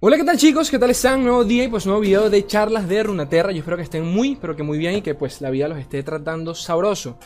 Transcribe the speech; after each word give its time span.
Hola, 0.00 0.16
¿qué 0.16 0.24
tal 0.24 0.36
chicos? 0.36 0.70
¿Qué 0.70 0.78
tal 0.78 0.90
están? 0.90 1.22
Nuevo 1.22 1.44
día 1.44 1.64
y 1.64 1.68
pues 1.68 1.86
nuevo 1.86 2.00
video 2.00 2.28
de 2.28 2.46
charlas 2.46 2.88
de 2.88 3.02
Runaterra. 3.02 3.52
Yo 3.52 3.58
espero 3.58 3.76
que 3.76 3.84
estén 3.84 4.04
muy, 4.04 4.36
pero 4.36 4.56
que 4.56 4.62
muy 4.62 4.78
bien 4.78 4.96
y 4.96 5.02
que 5.02 5.14
pues 5.14 5.40
la 5.40 5.50
vida 5.50 5.68
los 5.68 5.78
esté 5.78 6.02
tratando 6.02 6.54
sabroso. 6.54 7.18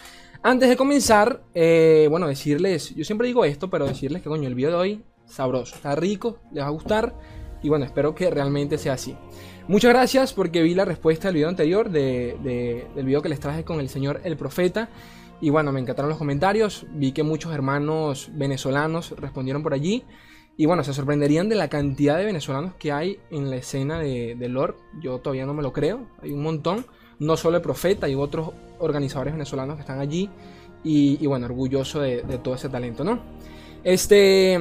Antes 0.43 0.69
de 0.69 0.77
comenzar, 0.77 1.43
eh, 1.55 2.07
bueno, 2.11 2.29
decirles, 2.29 2.95
yo 2.95 3.05
siempre 3.05 3.27
digo 3.27 3.45
esto, 3.45 3.71
pero 3.71 3.87
decirles 3.87 4.23
que 4.23 4.29
coño, 4.29 4.47
el 4.47 4.55
video 4.55 4.71
de 4.71 4.77
hoy, 4.77 5.05
sabroso, 5.27 5.75
está 5.75 5.95
rico, 5.97 6.39
les 6.53 6.63
va 6.63 6.69
a 6.69 6.71
gustar 6.71 7.15
y 7.63 7.69
bueno, 7.69 7.85
espero 7.85 8.15
que 8.15 8.31
realmente 8.31 8.79
sea 8.79 8.93
así. 8.93 9.17
Muchas 9.67 9.91
gracias 9.91 10.33
porque 10.33 10.63
vi 10.63 10.75
la 10.75 10.85
respuesta 10.85 11.29
del 11.29 11.37
video 11.37 11.49
anterior, 11.49 11.91
de, 11.91 12.37
del 12.95 13.05
video 13.05 13.21
que 13.23 13.29
les 13.29 13.41
traje 13.41 13.65
con 13.65 13.81
el 13.81 13.89
señor 13.89 14.21
El 14.25 14.37
Profeta. 14.37 14.89
Y 15.41 15.51
bueno, 15.51 15.73
me 15.73 15.81
encantaron 15.81 16.09
los 16.09 16.19
comentarios, 16.19 16.87
vi 16.91 17.13
que 17.13 17.23
muchos 17.23 17.53
hermanos 17.53 18.31
venezolanos 18.35 19.15
respondieron 19.17 19.63
por 19.63 19.73
allí. 19.73 20.05
Y 20.57 20.67
bueno, 20.67 20.83
se 20.83 20.93
sorprenderían 20.93 21.49
de 21.49 21.55
la 21.55 21.69
cantidad 21.69 22.19
de 22.19 22.25
venezolanos 22.25 22.75
que 22.75 22.91
hay 22.91 23.21
en 23.31 23.49
la 23.49 23.57
escena 23.57 24.01
de, 24.01 24.35
de 24.37 24.49
lore. 24.49 24.75
Yo 25.01 25.21
todavía 25.21 25.47
no 25.47 25.55
me 25.55 25.63
lo 25.63 25.73
creo, 25.73 26.09
hay 26.21 26.33
un 26.33 26.43
montón. 26.43 26.85
No 27.21 27.37
solo 27.37 27.57
el 27.57 27.63
Profeta, 27.63 28.07
hay 28.07 28.15
otros 28.17 28.51
organizadores 28.81 29.35
venezolanos 29.35 29.77
que 29.77 29.83
están 29.83 30.01
allí. 30.01 30.29
Y, 30.85 31.27
bueno, 31.27 31.47
orgulloso 31.47 32.01
de, 32.01 32.23
de, 32.23 32.39
todo 32.39 32.55
ese 32.55 32.69
talento, 32.69 33.05
¿no? 33.05 33.21
Este. 33.85 34.55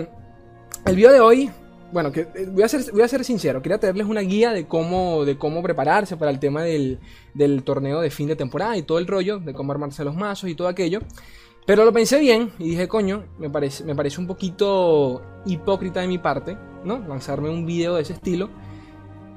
El 0.86 0.96
video 0.96 1.12
de 1.12 1.20
hoy. 1.20 1.52
Bueno, 1.92 2.12
que, 2.12 2.22
eh, 2.22 2.48
voy, 2.52 2.64
a 2.64 2.68
ser, 2.68 2.92
voy 2.92 3.02
a 3.02 3.08
ser 3.08 3.24
sincero, 3.24 3.62
quería 3.62 3.80
traerles 3.80 4.08
una 4.08 4.22
guía 4.22 4.52
de 4.52 4.68
cómo, 4.68 5.24
de 5.24 5.38
cómo 5.38 5.64
prepararse 5.64 6.18
para 6.18 6.32
el 6.32 6.40
tema 6.40 6.64
del, 6.64 7.00
del 7.34 7.64
torneo 7.64 8.02
de 8.02 8.10
fin 8.10 8.28
de 8.28 8.36
temporada 8.36 8.76
y 8.76 8.84
todo 8.84 9.00
el 9.00 9.08
rollo, 9.08 9.40
de 9.40 9.54
cómo 9.54 9.72
armarse 9.72 10.04
los 10.04 10.16
mazos 10.16 10.50
y 10.50 10.56
todo 10.56 10.68
aquello. 10.68 11.00
Pero 11.66 11.84
lo 11.84 11.92
pensé 11.92 12.20
bien 12.20 12.52
y 12.60 12.70
dije, 12.70 12.88
coño, 12.88 13.26
me 13.38 13.50
parece, 13.50 13.84
me 13.84 13.94
parece 13.94 14.22
un 14.22 14.28
poquito 14.28 15.22
hipócrita 15.46 16.00
de 16.00 16.08
mi 16.08 16.18
parte, 16.18 16.58
¿no? 16.86 17.00
Lanzarme 17.00 17.50
un 17.50 17.66
video 17.66 17.96
de 17.96 18.04
ese 18.04 18.14
estilo 18.14 18.50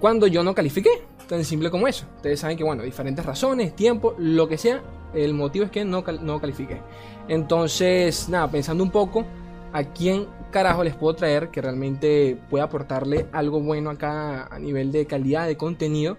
cuando 0.01 0.27
yo 0.27 0.43
no 0.43 0.55
califiqué. 0.55 0.91
Tan 1.29 1.45
simple 1.45 1.71
como 1.71 1.87
eso. 1.87 2.07
Ustedes 2.17 2.41
saben 2.41 2.57
que, 2.57 2.65
bueno, 2.65 2.83
diferentes 2.83 3.25
razones, 3.25 3.77
tiempo, 3.77 4.15
lo 4.19 4.49
que 4.49 4.59
sea, 4.59 4.81
el 5.13 5.35
motivo 5.35 5.65
es 5.65 5.71
que 5.71 5.85
no, 5.85 6.03
no 6.23 6.41
califiqué. 6.41 6.81
Entonces, 7.29 8.29
nada, 8.29 8.51
pensando 8.51 8.83
un 8.83 8.91
poco, 8.91 9.25
¿a 9.73 9.85
quién 9.85 10.27
carajo 10.51 10.85
les 10.85 10.95
puedo 10.95 11.15
traer 11.15 11.51
que 11.51 11.61
realmente 11.61 12.39
pueda 12.49 12.65
aportarle 12.65 13.27
algo 13.33 13.61
bueno 13.61 13.91
acá 13.91 14.47
a 14.47 14.59
nivel 14.59 14.93
de 14.93 15.07
calidad 15.07 15.47
de 15.47 15.57
contenido? 15.57 16.19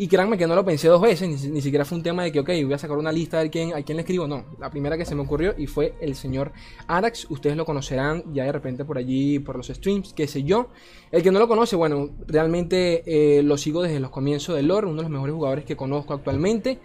Y 0.00 0.08
créanme 0.08 0.38
que 0.38 0.46
no 0.46 0.54
lo 0.54 0.64
pensé 0.64 0.88
dos 0.88 1.02
veces, 1.02 1.28
ni, 1.50 1.60
siquiera 1.60 1.84
fue 1.84 1.98
un 1.98 2.02
tema 2.02 2.22
de 2.22 2.32
que, 2.32 2.40
ok, 2.40 2.48
voy 2.64 2.72
a 2.72 2.78
sacar 2.78 2.96
una 2.96 3.12
lista 3.12 3.40
de 3.40 3.50
quién, 3.50 3.74
a 3.74 3.82
quién 3.82 3.96
le 3.96 4.00
escribo. 4.00 4.26
No, 4.26 4.46
la 4.58 4.70
primera 4.70 4.96
que 4.96 5.04
se 5.04 5.14
me 5.14 5.20
ocurrió 5.20 5.52
y 5.58 5.66
fue 5.66 5.92
el 6.00 6.14
señor 6.14 6.52
Arax. 6.86 7.30
Ustedes 7.30 7.54
lo 7.54 7.66
conocerán 7.66 8.24
ya 8.32 8.44
de 8.44 8.52
repente 8.52 8.86
por 8.86 8.96
allí, 8.96 9.40
por 9.40 9.56
los 9.56 9.66
streams, 9.66 10.14
qué 10.14 10.26
sé 10.26 10.42
yo. 10.42 10.68
El 11.12 11.22
que 11.22 11.30
no 11.30 11.38
lo 11.38 11.46
conoce, 11.46 11.76
bueno, 11.76 12.08
realmente 12.26 13.02
eh, 13.04 13.42
lo 13.42 13.58
sigo 13.58 13.82
desde 13.82 14.00
los 14.00 14.08
comienzos 14.08 14.56
del 14.56 14.68
lore, 14.68 14.86
uno 14.86 14.96
de 14.96 15.02
los 15.02 15.10
mejores 15.10 15.34
jugadores 15.34 15.64
que 15.66 15.76
conozco 15.76 16.14
actualmente. 16.14 16.78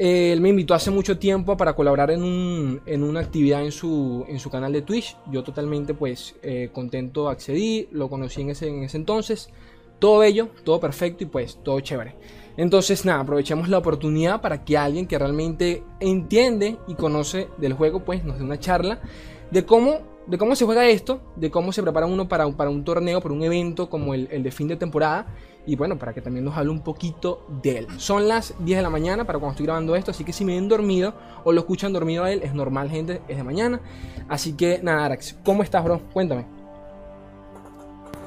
Él 0.00 0.40
me 0.40 0.48
invitó 0.48 0.72
hace 0.72 0.90
mucho 0.90 1.18
tiempo 1.18 1.58
para 1.58 1.74
colaborar 1.74 2.10
en, 2.10 2.22
un, 2.22 2.80
en 2.86 3.02
una 3.02 3.20
actividad 3.20 3.62
en 3.62 3.70
su, 3.70 4.24
en 4.28 4.40
su 4.40 4.48
canal 4.48 4.72
de 4.72 4.80
Twitch. 4.80 5.14
Yo 5.30 5.42
totalmente 5.42 5.92
pues 5.92 6.36
eh, 6.42 6.70
contento 6.72 7.28
accedí, 7.28 7.86
lo 7.92 8.08
conocí 8.08 8.40
en 8.40 8.48
ese, 8.48 8.68
en 8.68 8.82
ese 8.82 8.96
entonces 8.96 9.50
todo 9.98 10.20
bello, 10.20 10.48
todo 10.64 10.80
perfecto 10.80 11.24
y 11.24 11.26
pues 11.26 11.58
todo 11.62 11.80
chévere. 11.80 12.16
Entonces 12.56 13.04
nada, 13.04 13.20
aprovechemos 13.20 13.68
la 13.68 13.76
oportunidad 13.76 14.40
para 14.40 14.64
que 14.64 14.78
alguien 14.78 15.06
que 15.06 15.18
realmente 15.18 15.82
entiende 16.00 16.78
y 16.88 16.94
conoce 16.94 17.48
del 17.58 17.74
juego 17.74 18.02
pues 18.02 18.24
nos 18.24 18.38
dé 18.38 18.44
una 18.44 18.58
charla 18.58 19.02
de 19.50 19.66
cómo, 19.66 19.98
de 20.26 20.38
cómo 20.38 20.56
se 20.56 20.64
juega 20.64 20.88
esto, 20.88 21.20
de 21.36 21.50
cómo 21.50 21.72
se 21.72 21.82
prepara 21.82 22.06
uno 22.06 22.26
para, 22.26 22.48
para 22.52 22.70
un 22.70 22.84
torneo, 22.84 23.20
para 23.20 23.34
un 23.34 23.42
evento 23.42 23.90
como 23.90 24.14
el, 24.14 24.28
el 24.30 24.42
de 24.42 24.50
fin 24.50 24.66
de 24.66 24.76
temporada 24.76 25.26
y 25.66 25.76
bueno, 25.76 25.98
para 25.98 26.12
que 26.12 26.20
también 26.20 26.44
nos 26.44 26.56
hable 26.56 26.70
un 26.70 26.80
poquito 26.80 27.46
de 27.62 27.78
él. 27.78 27.86
Son 27.98 28.26
las 28.26 28.54
10 28.60 28.78
de 28.78 28.82
la 28.82 28.90
mañana 28.90 29.24
para 29.24 29.38
cuando 29.38 29.52
estoy 29.52 29.66
grabando 29.66 29.94
esto, 29.96 30.10
así 30.10 30.24
que 30.24 30.32
si 30.32 30.44
me 30.44 30.54
ven 30.54 30.68
dormido 30.68 31.14
o 31.44 31.52
lo 31.52 31.60
escuchan 31.60 31.92
dormido 31.92 32.24
a 32.24 32.32
él, 32.32 32.40
es 32.42 32.54
normal 32.54 32.90
gente, 32.90 33.20
es 33.28 33.36
de 33.36 33.42
mañana. 33.44 33.80
Así 34.28 34.54
que 34.54 34.80
nada, 34.82 35.04
Arax, 35.04 35.36
¿cómo 35.44 35.62
estás 35.62 35.84
bro? 35.84 36.00
Cuéntame. 36.12 36.46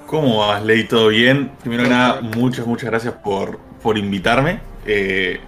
¿Cómo 0.08 0.38
vas, 0.38 0.64
Ley? 0.64 0.84
¿Todo 0.84 1.08
bien? 1.08 1.52
Primero 1.62 1.84
que 1.84 1.90
nada, 1.90 2.22
muchas, 2.22 2.68
muchas 2.68 2.90
gracias 2.90 3.16
por, 3.16 3.58
por 3.82 3.98
invitarme. 3.98 4.60
Eh, 4.86 5.40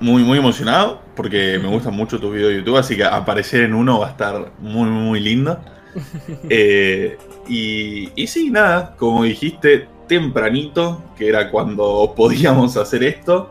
muy, 0.00 0.22
muy 0.22 0.38
emocionado 0.38 1.02
porque 1.16 1.58
me 1.58 1.68
gustan 1.68 1.94
mucho 1.94 2.20
tus 2.20 2.32
videos 2.32 2.50
de 2.50 2.58
YouTube, 2.58 2.76
así 2.76 2.96
que 2.96 3.04
aparecer 3.04 3.62
en 3.62 3.74
uno 3.74 3.98
va 3.98 4.08
a 4.08 4.10
estar 4.10 4.52
muy, 4.58 4.88
muy 4.88 5.20
lindo. 5.20 5.58
Eh, 6.50 7.16
y, 7.46 8.10
y 8.16 8.26
sí, 8.26 8.50
nada, 8.50 8.96
como 8.96 9.22
dijiste, 9.22 9.86
tempranito, 10.06 11.02
que 11.16 11.28
era 11.28 11.50
cuando 11.50 12.12
podíamos 12.16 12.76
hacer 12.76 13.02
esto, 13.04 13.50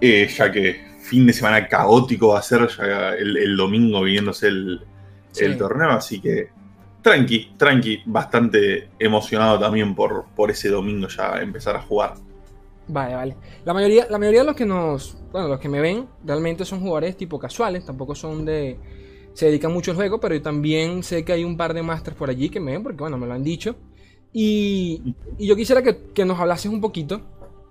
eh, 0.00 0.28
ya 0.28 0.50
que 0.50 0.90
fin 1.00 1.26
de 1.26 1.32
semana 1.32 1.66
caótico 1.66 2.28
va 2.28 2.38
a 2.38 2.42
ser 2.42 2.68
ya 2.68 3.14
el, 3.14 3.56
domingo 3.56 4.02
viniéndose 4.02 4.48
el, 4.48 4.80
el 5.36 5.58
torneo, 5.58 5.90
así 5.90 6.20
que 6.20 6.50
tranqui, 7.02 7.52
tranqui, 7.56 8.02
bastante 8.06 8.90
emocionado 8.98 9.58
también 9.58 9.94
por, 9.94 10.26
por 10.36 10.50
ese 10.50 10.68
domingo 10.68 11.08
ya 11.08 11.40
empezar 11.40 11.76
a 11.76 11.82
jugar. 11.82 12.14
Vale, 12.88 13.14
vale. 13.14 13.36
La 13.64 13.72
mayoría, 13.72 14.06
la 14.10 14.18
mayoría 14.18 14.40
de 14.40 14.46
los 14.46 14.56
que 14.56 14.66
nos, 14.66 15.16
bueno, 15.32 15.48
los 15.48 15.60
que 15.60 15.68
me 15.68 15.80
ven, 15.80 16.08
realmente 16.24 16.64
son 16.64 16.80
jugadores 16.80 17.16
tipo 17.16 17.38
casuales, 17.38 17.84
tampoco 17.84 18.14
son 18.14 18.44
de, 18.44 18.78
se 19.32 19.46
dedican 19.46 19.72
mucho 19.72 19.92
al 19.92 19.96
juego, 19.96 20.18
pero 20.20 20.34
yo 20.34 20.42
también 20.42 21.02
sé 21.02 21.24
que 21.24 21.32
hay 21.32 21.44
un 21.44 21.56
par 21.56 21.72
de 21.72 21.82
masters 21.82 22.16
por 22.16 22.30
allí 22.30 22.50
que 22.50 22.60
me 22.60 22.72
ven, 22.72 22.82
porque 22.82 22.98
bueno, 22.98 23.16
me 23.16 23.26
lo 23.26 23.34
han 23.34 23.44
dicho. 23.44 23.76
Y, 24.32 25.14
yo 25.38 25.56
quisiera 25.56 25.82
que, 25.82 26.24
nos 26.24 26.38
hablases 26.38 26.70
un 26.70 26.80
poquito 26.80 27.20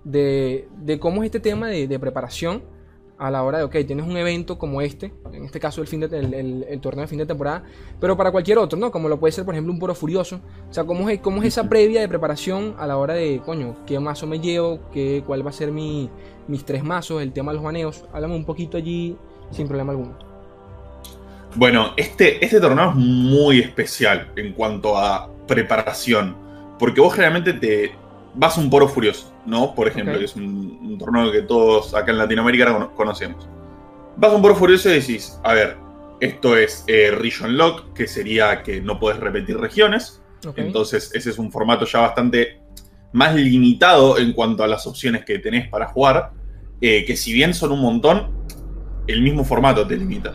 de, 0.04 0.68
cómo 1.00 1.22
es 1.22 1.26
este 1.26 1.40
tema 1.40 1.68
de, 1.68 1.98
preparación 1.98 2.62
a 3.18 3.30
la 3.30 3.42
hora 3.42 3.58
de, 3.58 3.64
ok, 3.64 3.76
tienes 3.86 4.06
un 4.06 4.16
evento 4.16 4.58
como 4.58 4.80
este, 4.80 5.12
en 5.32 5.44
este 5.44 5.60
caso 5.60 5.82
el, 5.82 6.80
torneo 6.80 7.02
de 7.02 7.06
fin 7.06 7.18
de 7.18 7.26
temporada, 7.26 7.64
pero 8.00 8.16
para 8.16 8.32
cualquier 8.32 8.58
otro, 8.58 8.78
¿no? 8.78 8.90
Como 8.90 9.08
lo 9.10 9.20
puede 9.20 9.32
ser, 9.32 9.44
por 9.44 9.54
ejemplo, 9.54 9.72
un 9.72 9.78
poro 9.78 9.94
furioso. 9.94 10.40
O 10.70 10.72
sea, 10.72 10.84
¿cómo 10.84 11.08
es, 11.10 11.20
cómo 11.20 11.42
es 11.42 11.48
esa 11.48 11.68
previa 11.68 12.00
de 12.00 12.08
preparación 12.08 12.74
a 12.78 12.86
la 12.86 12.96
hora 12.96 13.14
de, 13.14 13.42
coño, 13.44 13.76
qué 13.86 14.00
mazo 14.00 14.26
me 14.26 14.40
llevo, 14.40 14.80
qué, 14.90 15.22
cuál 15.26 15.44
va 15.44 15.50
a 15.50 15.52
ser 15.52 15.70
mi, 15.70 16.08
mis 16.48 16.64
tres 16.64 16.82
mazos, 16.82 17.22
el 17.22 17.32
tema 17.32 17.52
de 17.52 17.56
los 17.56 17.64
baneos? 17.64 18.04
Háblame 18.12 18.34
un 18.36 18.44
poquito 18.44 18.78
allí 18.78 19.16
sin 19.50 19.66
problema 19.66 19.92
alguno. 19.92 20.30
Bueno, 21.56 21.92
este, 21.96 22.44
este 22.44 22.60
torneo 22.60 22.90
es 22.90 22.96
muy 22.96 23.60
especial 23.60 24.30
en 24.36 24.52
cuanto 24.52 24.96
a 24.96 25.28
preparación, 25.46 26.36
porque 26.80 27.00
vos 27.00 27.14
generalmente 27.14 27.52
te 27.52 27.92
vas 28.34 28.56
a 28.58 28.60
un 28.60 28.70
poro 28.70 28.88
furioso 28.88 29.30
¿no? 29.46 29.74
Por 29.74 29.88
ejemplo, 29.88 30.18
que 30.18 30.24
es 30.24 30.36
un, 30.36 30.96
torneo 30.98 31.30
que 31.30 31.42
todos 31.42 31.94
acá 31.94 32.10
en 32.10 32.18
Latinoamérica 32.18 32.90
conocemos. 32.94 33.48
Vas 34.16 34.32
a 34.32 34.36
un 34.36 34.42
Poro 34.42 34.54
Furioso 34.54 34.90
y 34.90 34.94
decís, 34.94 35.38
a 35.42 35.54
ver, 35.54 35.76
esto 36.20 36.56
es 36.56 36.84
eh, 36.86 37.10
Region 37.10 37.56
Lock, 37.56 37.92
que 37.94 38.06
sería 38.06 38.62
que 38.62 38.80
no 38.80 38.98
puedes 38.98 39.18
repetir 39.18 39.58
regiones. 39.58 40.20
Entonces, 40.56 41.10
ese 41.14 41.30
es 41.30 41.38
un 41.38 41.50
formato 41.50 41.84
ya 41.84 42.00
bastante 42.00 42.60
más 43.12 43.34
limitado 43.34 44.18
en 44.18 44.32
cuanto 44.32 44.62
a 44.62 44.66
las 44.66 44.86
opciones 44.86 45.24
que 45.24 45.38
tenés 45.38 45.68
para 45.68 45.88
jugar. 45.88 46.32
Eh, 46.80 47.04
que 47.04 47.16
si 47.16 47.32
bien 47.32 47.54
son 47.54 47.72
un 47.72 47.80
montón, 47.80 48.30
el 49.06 49.22
mismo 49.22 49.44
formato 49.44 49.86
te 49.86 49.96
limita. 49.96 50.34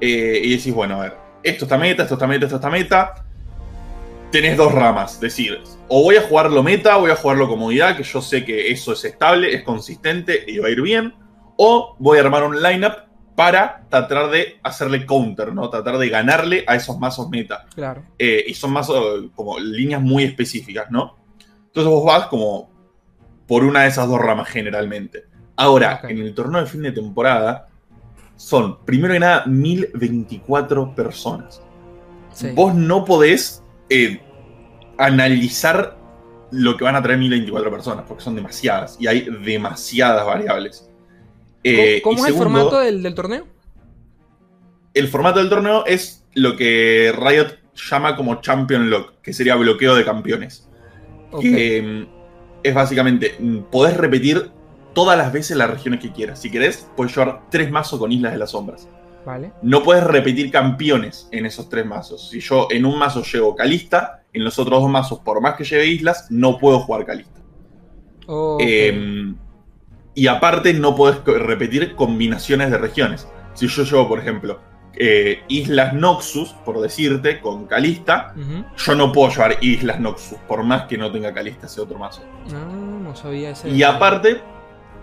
Eh, 0.00 0.40
y 0.42 0.56
decís, 0.56 0.72
bueno, 0.72 1.00
a 1.00 1.04
ver, 1.04 1.16
esto 1.42 1.64
está 1.64 1.78
meta, 1.78 2.02
esto 2.04 2.14
está 2.14 2.26
meta, 2.26 2.46
esto 2.46 2.56
está 2.56 2.70
meta 2.70 3.26
tenés 4.30 4.56
dos 4.56 4.72
ramas. 4.72 5.20
Decir, 5.20 5.60
o 5.88 6.02
voy 6.02 6.16
a 6.16 6.22
jugarlo 6.22 6.62
meta, 6.62 6.96
voy 6.96 7.10
a 7.10 7.16
jugarlo 7.16 7.48
comodidad, 7.48 7.96
que 7.96 8.02
yo 8.02 8.20
sé 8.20 8.44
que 8.44 8.70
eso 8.70 8.92
es 8.92 9.04
estable, 9.04 9.54
es 9.54 9.62
consistente 9.62 10.44
y 10.46 10.58
va 10.58 10.68
a 10.68 10.70
ir 10.70 10.82
bien. 10.82 11.14
O 11.56 11.96
voy 11.98 12.18
a 12.18 12.22
armar 12.22 12.44
un 12.44 12.60
lineup 12.60 13.06
para 13.34 13.86
tratar 13.88 14.30
de 14.30 14.58
hacerle 14.62 15.06
counter, 15.06 15.54
¿no? 15.54 15.68
Tratar 15.70 15.98
de 15.98 16.08
ganarle 16.08 16.64
a 16.66 16.74
esos 16.74 16.98
mazos 16.98 17.28
meta. 17.28 17.66
Claro. 17.74 18.02
Eh, 18.18 18.44
y 18.46 18.54
son 18.54 18.72
mazos 18.72 19.30
como 19.34 19.58
líneas 19.58 20.02
muy 20.02 20.24
específicas, 20.24 20.90
¿no? 20.90 21.16
Entonces 21.66 21.92
vos 21.92 22.04
vas 22.04 22.26
como 22.26 22.70
por 23.46 23.62
una 23.62 23.82
de 23.82 23.88
esas 23.88 24.08
dos 24.08 24.18
ramas 24.18 24.48
generalmente. 24.48 25.24
Ahora, 25.56 26.00
en 26.04 26.18
el 26.18 26.34
torneo 26.34 26.60
de 26.60 26.66
fin 26.66 26.82
de 26.82 26.92
temporada, 26.92 27.68
son, 28.36 28.84
primero 28.84 29.14
que 29.14 29.20
nada, 29.20 29.44
1024 29.46 30.94
personas. 30.94 31.62
Vos 32.54 32.74
no 32.74 33.04
podés 33.04 33.62
eh, 33.88 34.20
analizar 34.98 35.96
lo 36.50 36.76
que 36.76 36.84
van 36.84 36.96
a 36.96 37.02
traer 37.02 37.18
1024 37.18 37.70
personas, 37.70 38.04
porque 38.06 38.22
son 38.22 38.36
demasiadas 38.36 38.96
y 39.00 39.06
hay 39.06 39.28
demasiadas 39.44 40.24
variables. 40.24 40.88
Eh, 41.64 42.00
¿Cómo, 42.02 42.24
es 42.24 42.32
el 42.32 42.38
formato 42.38 42.78
del, 42.78 43.14
torneo? 43.14 43.46
El 44.94 45.08
formato 45.08 45.40
del 45.40 45.48
torneo 45.48 45.84
es 45.84 46.24
lo 46.34 46.56
que 46.56 47.12
Riot 47.16 47.58
llama 47.74 48.16
como 48.16 48.40
Champion 48.40 48.88
Lock, 48.88 49.20
que 49.20 49.32
sería 49.32 49.56
bloqueo 49.56 49.94
de 49.94 50.04
campeones. 50.04 50.68
Que 51.40 51.82
mm, 51.82 52.16
es 52.62 52.74
básicamente, 52.74 53.34
mm, 53.38 53.58
podés 53.70 53.96
repetir 53.96 54.50
todas 54.94 55.18
las 55.18 55.32
veces 55.32 55.56
las 55.56 55.68
regiones 55.68 56.00
que 56.00 56.12
quieras. 56.12 56.40
Si 56.40 56.50
querés, 56.50 56.88
puedes 56.96 57.14
llevar 57.14 57.42
tres 57.50 57.70
mazos 57.70 57.98
con 57.98 58.12
Islas 58.12 58.32
de 58.32 58.38
las 58.38 58.52
Sombras. 58.52 58.88
Vale. 59.26 59.52
No 59.60 59.82
puedes 59.82 60.04
repetir 60.04 60.50
campeones 60.50 61.28
en 61.32 61.44
esos 61.44 61.68
tres 61.68 61.84
mazos. 61.84 62.30
Si 62.30 62.40
yo 62.40 62.68
en 62.70 62.86
un 62.86 62.96
mazo 62.98 63.22
llevo 63.24 63.54
Calista, 63.56 64.22
en 64.32 64.44
los 64.44 64.58
otros 64.58 64.80
dos 64.80 64.88
mazos, 64.90 65.18
por 65.18 65.40
más 65.40 65.56
que 65.56 65.64
lleve 65.64 65.86
islas, 65.86 66.28
no 66.30 66.56
puedo 66.58 66.78
jugar 66.80 67.04
Calista. 67.04 67.40
Eh, 68.60 69.34
y 70.14 70.26
aparte 70.28 70.72
no 70.74 70.94
co- 70.96 71.10
repetir 71.12 71.94
combinaciones 71.94 72.70
de 72.70 72.78
regiones. 72.78 73.28
Si 73.54 73.66
yo 73.68 73.82
llevo, 73.84 74.08
por 74.08 74.18
ejemplo, 74.18 74.60
eh, 74.98 75.42
Islas 75.48 75.92
Noxus, 75.92 76.54
por 76.64 76.80
decirte, 76.80 77.40
con 77.40 77.66
Calista, 77.66 78.34
yo 78.78 78.94
no 78.94 79.12
puedo 79.12 79.28
llevar 79.30 79.58
Islas 79.60 80.00
Noxus, 80.00 80.38
por 80.48 80.62
más 80.62 80.84
que 80.86 80.96
no 80.96 81.10
tenga 81.12 81.34
Calista 81.34 81.66
ese 81.66 81.80
otro 81.82 81.98
mazo. 81.98 82.22
Ah, 82.54 82.66
no 83.02 83.14
sabía 83.14 83.50
ese. 83.50 83.68
Y 83.68 83.82
aparte, 83.82 84.40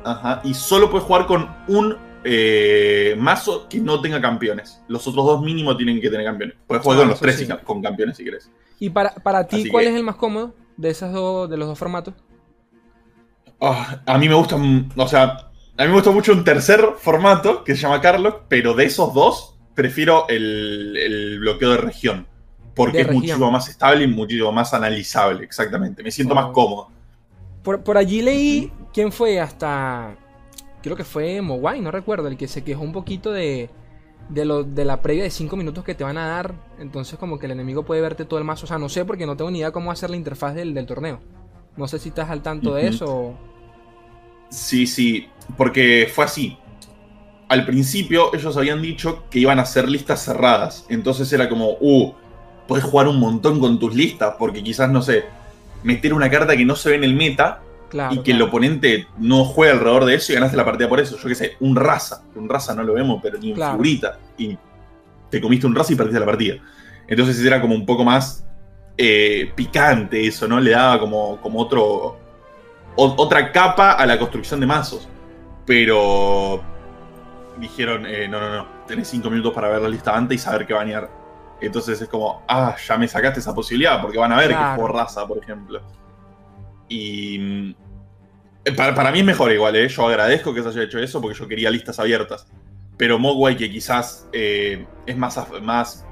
ajá, 0.04 0.42
y 0.44 0.54
solo 0.56 0.90
puedes 0.90 1.06
jugar 1.06 1.28
con 1.28 1.48
un 1.68 1.96
eh, 2.24 3.16
mazo 3.18 3.68
que 3.70 3.80
no 3.80 4.02
tenga 4.02 4.22
campeones. 4.22 4.82
Los 4.88 5.08
otros 5.08 5.26
dos 5.26 5.42
mínimo 5.42 5.76
tienen 5.78 6.00
que 6.02 6.10
tener 6.10 6.26
campeones. 6.26 6.56
Puedes 6.68 6.84
jugar 6.84 6.98
Ah, 6.98 7.02
con 7.02 7.10
los 7.10 7.20
tres 7.20 7.38
sí. 7.38 7.44
y 7.44 7.48
ca- 7.48 7.60
con 7.60 7.82
campeones 7.82 8.18
si 8.18 8.24
querés. 8.24 8.50
¿Y 8.80 8.90
para, 8.90 9.12
para 9.16 9.48
ti 9.48 9.62
Así 9.62 9.70
cuál 9.70 9.86
que- 9.86 9.90
es 9.92 9.96
el 9.96 10.04
más 10.04 10.16
cómodo 10.16 10.54
de 10.78 10.90
esas 10.90 11.12
dos, 11.14 11.50
de 11.50 11.58
los 11.58 11.68
dos 11.68 11.78
formatos? 11.80 12.14
Ah, 13.62 14.02
a 14.06 14.18
mí 14.18 14.28
me 14.28 14.36
gusta, 14.36 14.58
mm, 14.58 14.92
o 14.98 15.08
sea, 15.08 15.24
a 15.78 15.84
mí 15.84 15.88
me 15.88 15.94
gusta 15.94 16.12
mucho 16.12 16.34
un 16.34 16.44
tercer 16.44 16.84
formato 16.98 17.64
que 17.64 17.76
se 17.76 17.82
llama 17.84 18.02
Carlos, 18.02 18.36
pero 18.50 18.74
de 18.74 18.86
esos 18.86 19.14
dos 19.14 19.56
prefiero 19.74 20.28
el, 20.28 20.98
el 20.98 21.40
bloqueo 21.40 21.72
de 21.72 21.78
región. 21.78 22.28
Porque 22.76 22.98
De 22.98 23.02
es 23.02 23.08
región. 23.08 23.22
muchísimo 23.22 23.52
más 23.52 23.70
estable 23.70 24.04
y 24.04 24.08
muchísimo 24.08 24.52
más 24.52 24.74
analizable, 24.74 25.44
exactamente. 25.44 26.02
Me 26.04 26.12
siento 26.12 26.34
Oh. 26.34 26.36
más 26.36 26.48
cómodo. 26.48 26.90
Por, 27.64 27.84
por 27.84 27.98
allí 27.98 28.22
leí 28.22 28.72
quién 28.94 29.12
fue 29.12 29.40
hasta. 29.40 30.16
Creo 30.84 30.98
que 30.98 31.06
fue 31.06 31.42
Mowai, 31.42 31.80
no 31.80 31.92
recuerdo, 31.92 32.28
el 32.28 32.38
que 32.38 32.48
se 32.48 32.64
quejó 32.64 32.84
un 32.84 32.92
poquito 32.92 33.32
de, 33.32 33.70
de, 34.28 34.46
lo, 34.46 34.64
de 34.64 34.84
la 34.84 35.02
previa 35.02 35.24
de 35.24 35.30
5 35.30 35.56
minutos 35.56 35.84
que 35.86 35.96
te 35.96 36.04
van 36.04 36.18
a 36.18 36.28
dar. 36.28 36.54
Entonces, 36.78 37.18
como 37.18 37.40
que 37.40 37.46
el 37.46 37.54
enemigo 37.54 37.84
puede 37.84 38.02
verte 38.02 38.26
todo 38.26 38.38
el 38.38 38.46
mazo. 38.46 38.66
O 38.66 38.68
sea, 38.68 38.78
no 38.78 38.90
sé 38.90 39.06
porque 39.06 39.26
no 39.26 39.38
tengo 39.38 39.50
ni 39.50 39.60
idea 39.60 39.72
cómo 39.72 39.92
hacer 39.92 40.10
la 40.10 40.18
interfaz 40.18 40.54
del, 40.54 40.74
del 40.74 40.86
torneo. 40.86 41.22
No 41.78 41.88
sé 41.88 42.00
si 42.00 42.10
estás 42.10 42.30
al 42.30 42.44
tanto 42.44 42.76
de 42.76 42.88
eso. 42.88 43.34
Sí, 44.50 44.86
sí, 44.86 45.30
porque 45.58 46.12
fue 46.14 46.26
así. 46.26 46.58
Al 47.48 47.66
principio 47.66 48.34
ellos 48.34 48.58
habían 48.58 48.82
dicho 48.82 49.24
que 49.30 49.40
iban 49.40 49.60
a 49.60 49.64
hacer 49.64 49.88
listas 49.90 50.24
cerradas. 50.24 50.86
Entonces 50.90 51.32
era 51.32 51.48
como, 51.48 51.78
uh, 51.80 52.14
puedes 52.68 52.84
jugar 52.84 53.08
un 53.08 53.20
montón 53.20 53.60
con 53.60 53.80
tus 53.80 53.96
listas, 53.96 54.36
porque 54.38 54.62
quizás, 54.62 54.92
no 54.92 55.02
sé, 55.02 55.24
meter 55.82 56.14
una 56.14 56.30
carta 56.30 56.56
que 56.56 56.66
no 56.66 56.76
se 56.76 56.90
ve 56.90 56.96
en 56.98 57.04
el 57.06 57.16
meta 57.16 57.62
Claro. 57.94 58.16
y 58.16 58.20
que 58.24 58.32
el 58.32 58.42
oponente 58.42 59.08
no 59.20 59.46
juega 59.46 59.74
alrededor 59.74 60.06
de 60.06 60.16
eso 60.16 60.32
y 60.32 60.36
ganaste 60.36 60.58
la 60.58 60.66
partida 60.66 60.90
por 60.90 61.00
eso. 61.00 61.16
Yo 61.16 61.30
qué 61.30 61.36
sé, 61.36 61.54
un 61.60 61.76
raza. 61.76 62.24
Un 62.36 62.50
raza 62.50 62.74
no 62.76 62.82
lo 62.84 62.94
vemos, 62.96 63.20
pero 63.24 63.38
ni 63.38 63.54
Claro. 63.54 63.74
figurita. 63.74 64.18
Y 64.38 64.58
te 65.30 65.40
comiste 65.40 65.68
un 65.68 65.76
raza 65.76 65.94
y 65.94 65.96
perdiste 65.96 66.20
la 66.20 66.26
partida. 66.26 66.56
Entonces 67.08 67.40
era 67.46 67.62
como 67.62 67.76
un 67.76 67.86
poco 67.86 68.04
más 68.04 68.46
eh, 68.98 69.52
picante 69.56 70.26
eso, 70.28 70.48
¿no? 70.48 70.60
Le 70.60 70.72
daba 70.72 71.00
como, 71.00 71.40
como 71.42 71.60
otro. 71.60 72.18
o- 72.96 73.16
otra 73.18 73.52
capa 73.52 73.92
a 73.94 74.06
la 74.06 74.18
construcción 74.20 74.60
de 74.60 74.66
mazos. 74.68 75.08
Pero 75.66 76.62
dijeron, 77.60 78.06
eh, 78.08 78.28
no, 78.28 78.40
no, 78.40 78.56
no, 78.58 78.68
tenés 78.88 79.08
cinco 79.08 79.30
minutos 79.30 79.54
para 79.54 79.70
ver 79.70 79.82
la 79.82 79.90
lista 79.90 80.16
antes 80.18 80.36
y 80.36 80.40
saber 80.44 80.66
qué 80.68 80.74
banear. 80.74 81.10
Entonces 81.62 82.02
es 82.02 82.10
como, 82.10 82.44
ah, 82.48 82.76
ya 82.88 82.98
me 82.98 83.08
sacaste 83.08 83.40
esa 83.40 83.54
posibilidad, 83.56 84.02
porque 84.02 84.18
van 84.18 84.32
a 84.32 84.38
ver 84.38 84.50
que 84.50 84.56
juego 84.56 84.88
raza, 84.90 85.26
por 85.28 85.38
ejemplo. 85.38 85.82
Y 86.90 87.76
para, 88.72 88.96
para 88.96 89.12
mí 89.12 89.20
es 89.20 89.26
mejor 89.26 89.52
igual, 89.52 89.76
¿eh? 89.76 89.88
Yo 89.90 90.08
agradezco 90.08 90.54
que 90.54 90.62
se 90.64 90.70
haya 90.70 90.84
hecho 90.84 91.00
eso 91.00 91.22
porque 91.22 91.38
yo 91.38 91.48
quería 91.48 91.70
listas 91.70 92.00
abiertas. 92.00 92.48
Pero 92.98 93.20
Mogwai, 93.20 93.58
que 93.58 93.70
quizás 93.70 94.28
eh, 94.32 94.86
es 95.06 95.18
más, 95.18 95.38
af- 95.38 95.60
más 95.62 96.06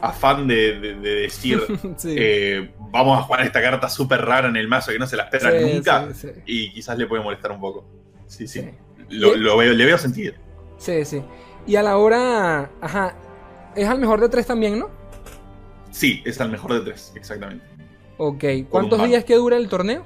afán 0.00 0.46
de, 0.46 0.78
de- 0.80 0.94
de 0.94 1.14
decir, 1.16 1.60
sí. 1.96 2.14
eh, 2.18 2.72
vamos 2.90 3.18
a 3.18 3.22
jugar 3.22 3.42
esta 3.42 3.60
carta 3.60 3.88
súper 3.88 4.20
rara 4.24 4.48
en 4.48 4.56
el 4.56 4.68
mazo 4.68 4.92
que 4.92 4.98
no 4.98 5.06
se 5.06 5.16
la 5.16 5.24
espera 5.24 5.50
Sí, 5.50 5.74
nunca, 5.74 6.08
sí, 6.14 6.28
y 6.46 6.72
quizás 6.72 6.96
le 6.98 7.06
puede 7.06 7.22
molestar 7.22 7.50
un 7.52 7.60
poco. 7.60 7.84
Sí, 8.26 8.46
sí. 8.46 8.64
Lo, 9.10 9.34
lo 9.36 9.56
veo, 9.56 9.72
le 9.74 9.84
veo 9.84 9.98
sentido. 9.98 10.34
Sí, 10.78 11.04
sí. 11.04 11.22
Y 11.66 11.76
a 11.76 11.82
la 11.82 11.96
hora. 11.98 12.70
Ajá. 12.80 13.14
Es 13.74 13.88
al 13.88 13.98
mejor 13.98 14.20
de 14.20 14.28
tres 14.28 14.46
también, 14.46 14.78
¿no? 14.78 14.88
Sí, 15.90 16.22
es 16.24 16.38
el 16.40 16.48
mejor 16.48 16.72
de 16.74 16.80
tres, 16.80 17.12
exactamente. 17.16 17.64
Ok. 18.16 18.44
¿Cuántos 18.70 19.02
días 19.06 19.24
que 19.24 19.34
dura 19.34 19.56
el 19.56 19.68
torneo? 19.68 20.04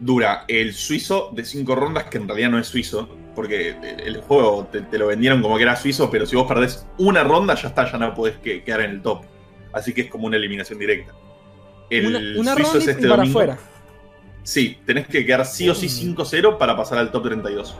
Dura 0.00 0.44
el 0.48 0.72
suizo 0.74 1.30
de 1.32 1.44
cinco 1.44 1.74
rondas, 1.74 2.04
que 2.04 2.16
en 2.18 2.26
realidad 2.26 2.50
no 2.50 2.58
es 2.58 2.66
suizo, 2.66 3.08
porque 3.34 3.76
el, 4.04 4.20
juego 4.22 4.66
te, 4.72 4.80
te 4.80 4.98
lo 4.98 5.06
vendieron 5.08 5.42
como 5.42 5.56
que 5.58 5.62
era 5.64 5.76
suizo, 5.76 6.10
pero 6.10 6.24
si 6.26 6.36
vos 6.36 6.46
perdés 6.48 6.86
una 6.98 7.22
ronda, 7.22 7.54
ya 7.54 7.68
está, 7.68 7.90
ya 7.90 7.98
no 7.98 8.14
podés 8.14 8.38
que- 8.38 8.62
quedar 8.64 8.80
en 8.80 8.90
el 8.92 9.02
top. 9.02 9.24
Así 9.72 9.92
que 9.92 10.02
es 10.02 10.10
como 10.10 10.26
una 10.26 10.36
eliminación 10.36 10.78
directa. 10.78 11.12
El 11.90 12.06
una 12.06 12.18
una 12.40 12.54
suizo 12.54 12.72
ronda 12.72 12.78
es 12.78 12.86
y 12.86 12.90
este 12.90 13.02
para 13.08 13.16
domingo. 13.22 13.38
afuera. 13.40 13.58
Sí, 14.42 14.78
tenés 14.86 15.06
que 15.06 15.24
quedar 15.26 15.44
sí 15.44 15.68
o 15.68 15.74
sí 15.74 15.86
Mm. 15.86 16.14
5-0 16.16 16.56
para 16.58 16.74
pasar 16.76 16.98
al 16.98 17.10
top 17.12 17.24
32. 17.24 17.76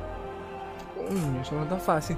Coño, 0.96 1.40
eso 1.42 1.54
no 1.54 1.62
es 1.64 1.68
tan 1.70 1.80
fácil. 1.80 2.16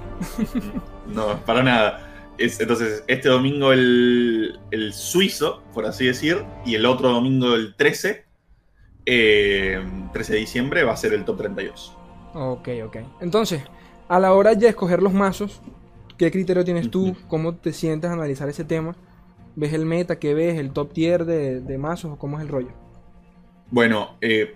No, 1.07 1.37
para 1.45 1.63
nada. 1.63 2.09
Es- 2.37 2.59
entonces, 2.59 3.03
este 3.07 3.29
domingo 3.29 3.71
el, 3.73 4.59
el 4.71 4.93
suizo, 4.93 5.63
por 5.73 5.85
así 5.85 6.05
decir, 6.05 6.43
y 6.65 6.75
el 6.75 6.85
otro 6.85 7.09
domingo 7.09 7.53
el 7.55 7.75
13, 7.75 8.25
eh, 9.05 9.81
13 10.11 10.33
de 10.33 10.39
diciembre, 10.39 10.83
va 10.83 10.93
a 10.93 10.97
ser 10.97 11.13
el 11.13 11.25
top 11.25 11.37
32. 11.37 11.97
Ok, 12.33 12.69
ok. 12.85 12.97
Entonces, 13.19 13.63
a 14.07 14.19
la 14.19 14.33
hora 14.33 14.55
de 14.55 14.67
escoger 14.67 15.01
los 15.01 15.13
mazos, 15.13 15.61
¿qué 16.17 16.31
criterio 16.31 16.63
tienes 16.65 16.89
tú? 16.89 17.17
¿Cómo 17.27 17.55
te 17.55 17.73
sientes 17.73 18.09
a 18.09 18.13
analizar 18.13 18.49
ese 18.49 18.65
tema? 18.65 18.95
¿Ves 19.55 19.73
el 19.73 19.85
meta? 19.85 20.19
¿Qué 20.19 20.33
ves? 20.33 20.57
¿El 20.59 20.73
top 20.73 20.93
tier 20.93 21.25
de, 21.25 21.61
de 21.61 21.77
mazos? 21.77 22.11
¿O 22.13 22.17
cómo 22.17 22.37
es 22.37 22.43
el 22.43 22.49
rollo? 22.49 22.75
Bueno, 23.69 24.17
eh, 24.21 24.53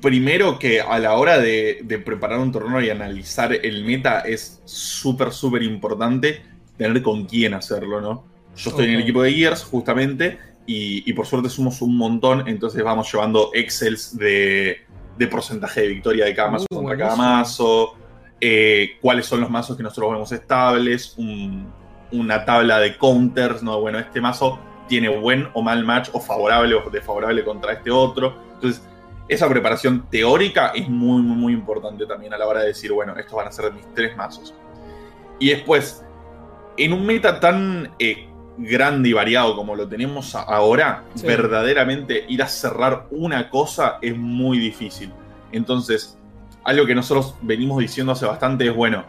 primero 0.00 0.58
que 0.58 0.80
a 0.80 0.98
la 0.98 1.14
hora 1.14 1.38
de, 1.38 1.80
de 1.84 1.98
preparar 1.98 2.38
un 2.40 2.52
torneo 2.52 2.80
y 2.80 2.90
analizar 2.90 3.52
el 3.52 3.84
meta 3.84 4.20
es 4.20 4.60
súper, 4.64 5.32
súper 5.32 5.62
importante 5.62 6.42
tener 6.76 7.02
con 7.02 7.26
quién 7.26 7.54
hacerlo, 7.54 8.00
¿no? 8.00 8.24
Yo 8.54 8.70
estoy 8.70 8.86
en 8.86 8.92
el 8.94 9.00
equipo 9.02 9.22
de 9.22 9.32
Gears, 9.32 9.64
justamente, 9.64 10.38
y, 10.66 11.08
y 11.08 11.12
por 11.12 11.26
suerte 11.26 11.48
somos 11.48 11.80
un 11.82 11.96
montón, 11.96 12.48
entonces 12.48 12.82
vamos 12.82 13.10
llevando 13.12 13.50
excels 13.54 14.16
de, 14.18 14.80
de 15.16 15.26
porcentaje 15.28 15.82
de 15.82 15.88
victoria 15.88 16.24
de 16.24 16.34
cada 16.34 16.48
Uh, 16.48 16.52
mazo 16.52 16.66
contra 16.72 16.96
cada 16.96 17.16
mazo, 17.16 17.94
eh, 18.40 18.96
cuáles 19.00 19.26
son 19.26 19.40
los 19.40 19.50
mazos 19.50 19.76
que 19.76 19.82
nosotros 19.82 20.12
vemos 20.12 20.32
estables, 20.32 21.14
un- 21.16 21.72
una 22.12 22.44
tabla 22.44 22.78
de 22.78 22.96
counters, 22.96 23.62
¿no? 23.62 23.80
Bueno, 23.80 23.98
este 23.98 24.20
mazo 24.20 24.58
tiene 24.88 25.08
buen 25.08 25.48
o 25.54 25.62
mal 25.62 25.84
match, 25.84 26.10
o 26.12 26.20
favorable 26.20 26.74
o 26.74 26.88
desfavorable 26.90 27.44
contra 27.44 27.72
este 27.72 27.90
otro. 27.90 28.36
Entonces, 28.54 28.80
esa 29.28 29.48
preparación 29.48 30.06
teórica 30.08 30.68
es 30.74 30.88
muy, 30.88 31.20
muy, 31.20 31.36
muy 31.36 31.52
importante 31.52 32.06
también 32.06 32.32
a 32.32 32.38
la 32.38 32.46
hora 32.46 32.60
de 32.60 32.68
decir, 32.68 32.92
bueno, 32.92 33.16
estos 33.16 33.34
van 33.34 33.48
a 33.48 33.52
ser 33.52 33.72
mis 33.72 33.84
tres 33.94 34.16
mazos. 34.16 34.54
Y 35.40 35.48
después, 35.50 36.04
en 36.76 36.92
un 36.92 37.04
meta 37.04 37.40
tan 37.40 37.90
eh, 37.98 38.28
grande 38.58 39.08
y 39.08 39.12
variado 39.12 39.54
como 39.56 39.74
lo 39.74 39.86
tenemos 39.88 40.34
ahora, 40.34 41.04
Sí. 41.14 41.26
verdaderamente 41.26 42.24
ir 42.28 42.42
a 42.42 42.48
cerrar 42.48 43.06
una 43.10 43.50
cosa 43.50 43.98
es 44.00 44.16
muy 44.16 44.58
difícil. 44.58 45.12
Entonces, 45.52 46.18
algo 46.64 46.86
que 46.86 46.94
nosotros 46.94 47.34
venimos 47.42 47.78
diciendo 47.78 48.12
hace 48.12 48.26
bastante 48.26 48.66
es, 48.66 48.74
bueno, 48.74 49.04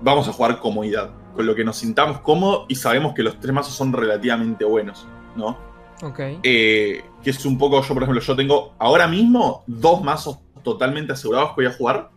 vamos 0.00 0.28
a 0.28 0.32
jugar 0.32 0.58
comodidad, 0.60 1.10
con 1.34 1.46
lo 1.46 1.54
que 1.54 1.64
nos 1.64 1.76
sintamos 1.76 2.20
cómodos 2.20 2.66
y 2.68 2.74
sabemos 2.74 3.14
que 3.14 3.22
los 3.22 3.38
tres 3.38 3.52
mazos 3.52 3.74
son 3.74 3.92
relativamente 3.92 4.64
buenos, 4.64 5.06
¿no? 5.36 5.58
Ok. 6.02 6.20
Eh, 6.42 7.04
que 7.22 7.30
es 7.30 7.44
un 7.44 7.58
poco, 7.58 7.82
yo 7.82 7.94
por 7.94 8.02
ejemplo, 8.02 8.20
yo 8.22 8.36
tengo 8.36 8.74
ahora 8.78 9.06
mismo 9.08 9.64
dos 9.66 10.02
mazos 10.02 10.38
totalmente 10.62 11.12
asegurados 11.12 11.50
que 11.50 11.54
voy 11.56 11.66
a 11.66 11.72
jugar 11.72 12.10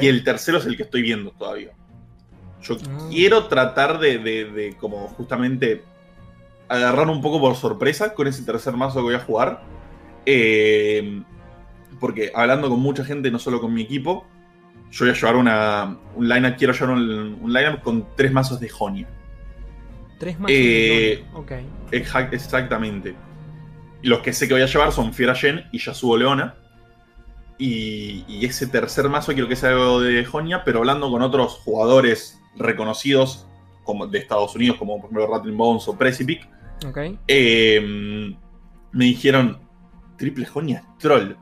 y 0.00 0.08
el 0.08 0.24
tercero 0.24 0.58
es 0.58 0.66
el 0.66 0.76
que 0.76 0.82
estoy 0.82 1.02
viendo 1.02 1.30
todavía. 1.30 1.72
Yo 2.62 2.74
Ah. 2.74 3.08
quiero 3.10 3.46
tratar 3.46 3.98
de, 3.98 4.18
de- 4.18 4.44
de 4.46 4.76
como 4.76 5.08
justamente 5.08 5.82
agarrar 6.68 7.08
un 7.08 7.20
poco 7.20 7.40
por 7.40 7.56
sorpresa 7.56 8.14
con 8.14 8.26
ese 8.26 8.42
tercer 8.44 8.74
mazo 8.76 8.98
que 8.98 9.02
voy 9.04 9.14
a 9.14 9.20
jugar. 9.20 9.62
Eh, 10.26 11.22
porque 11.98 12.30
hablando 12.34 12.68
con 12.68 12.80
mucha 12.80 13.04
gente, 13.04 13.30
no 13.30 13.38
solo 13.38 13.60
con 13.60 13.72
mi 13.74 13.82
equipo, 13.82 14.26
yo 14.90 15.04
voy 15.04 15.14
a 15.14 15.16
llevar 15.16 15.36
una, 15.36 15.98
un 16.14 16.28
lineup, 16.28 16.56
quiero 16.56 16.72
llevar 16.72 16.90
un, 16.90 17.38
un 17.40 17.52
lineup 17.52 17.80
con 17.82 18.06
tres 18.16 18.32
mazos 18.32 18.60
de 18.60 18.68
Jonia. 18.68 19.08
Tres 20.18 20.38
mazos. 20.38 20.50
eh, 20.56 21.24
de 21.24 21.24
Jonia. 21.32 21.38
Ok. 21.38 21.92
Exa- 21.92 22.28
Exactamente. 22.32 23.14
Los 24.02 24.20
que 24.20 24.32
sé 24.32 24.48
que 24.48 24.54
voy 24.54 24.62
a 24.62 24.66
llevar 24.66 24.92
son 24.92 25.12
Fiera 25.12 25.34
Yen 25.34 25.64
y 25.72 25.78
Yasuo 25.78 26.16
Leona. 26.16 26.54
Y, 27.58 28.24
y 28.26 28.46
ese 28.46 28.66
tercer 28.66 29.08
mazo 29.10 29.32
quiero 29.34 29.46
que 29.48 29.56
sea 29.56 29.70
algo 29.70 30.00
de 30.00 30.24
Jonia, 30.24 30.64
pero 30.64 30.78
hablando 30.78 31.10
con 31.10 31.20
otros 31.20 31.52
jugadores 31.64 32.39
reconocidos 32.56 33.46
como 33.84 34.06
de 34.06 34.18
Estados 34.18 34.54
Unidos, 34.54 34.76
como 34.76 34.96
por 34.96 35.10
ejemplo 35.10 35.26
Rattling 35.26 35.56
Bones 35.56 35.88
o 35.88 35.96
Precipic, 35.96 36.48
eh, 37.26 38.34
me 38.92 39.04
dijeron 39.04 39.58
triple 40.16 40.46
Jonia 40.46 40.84
troll. 40.98 41.34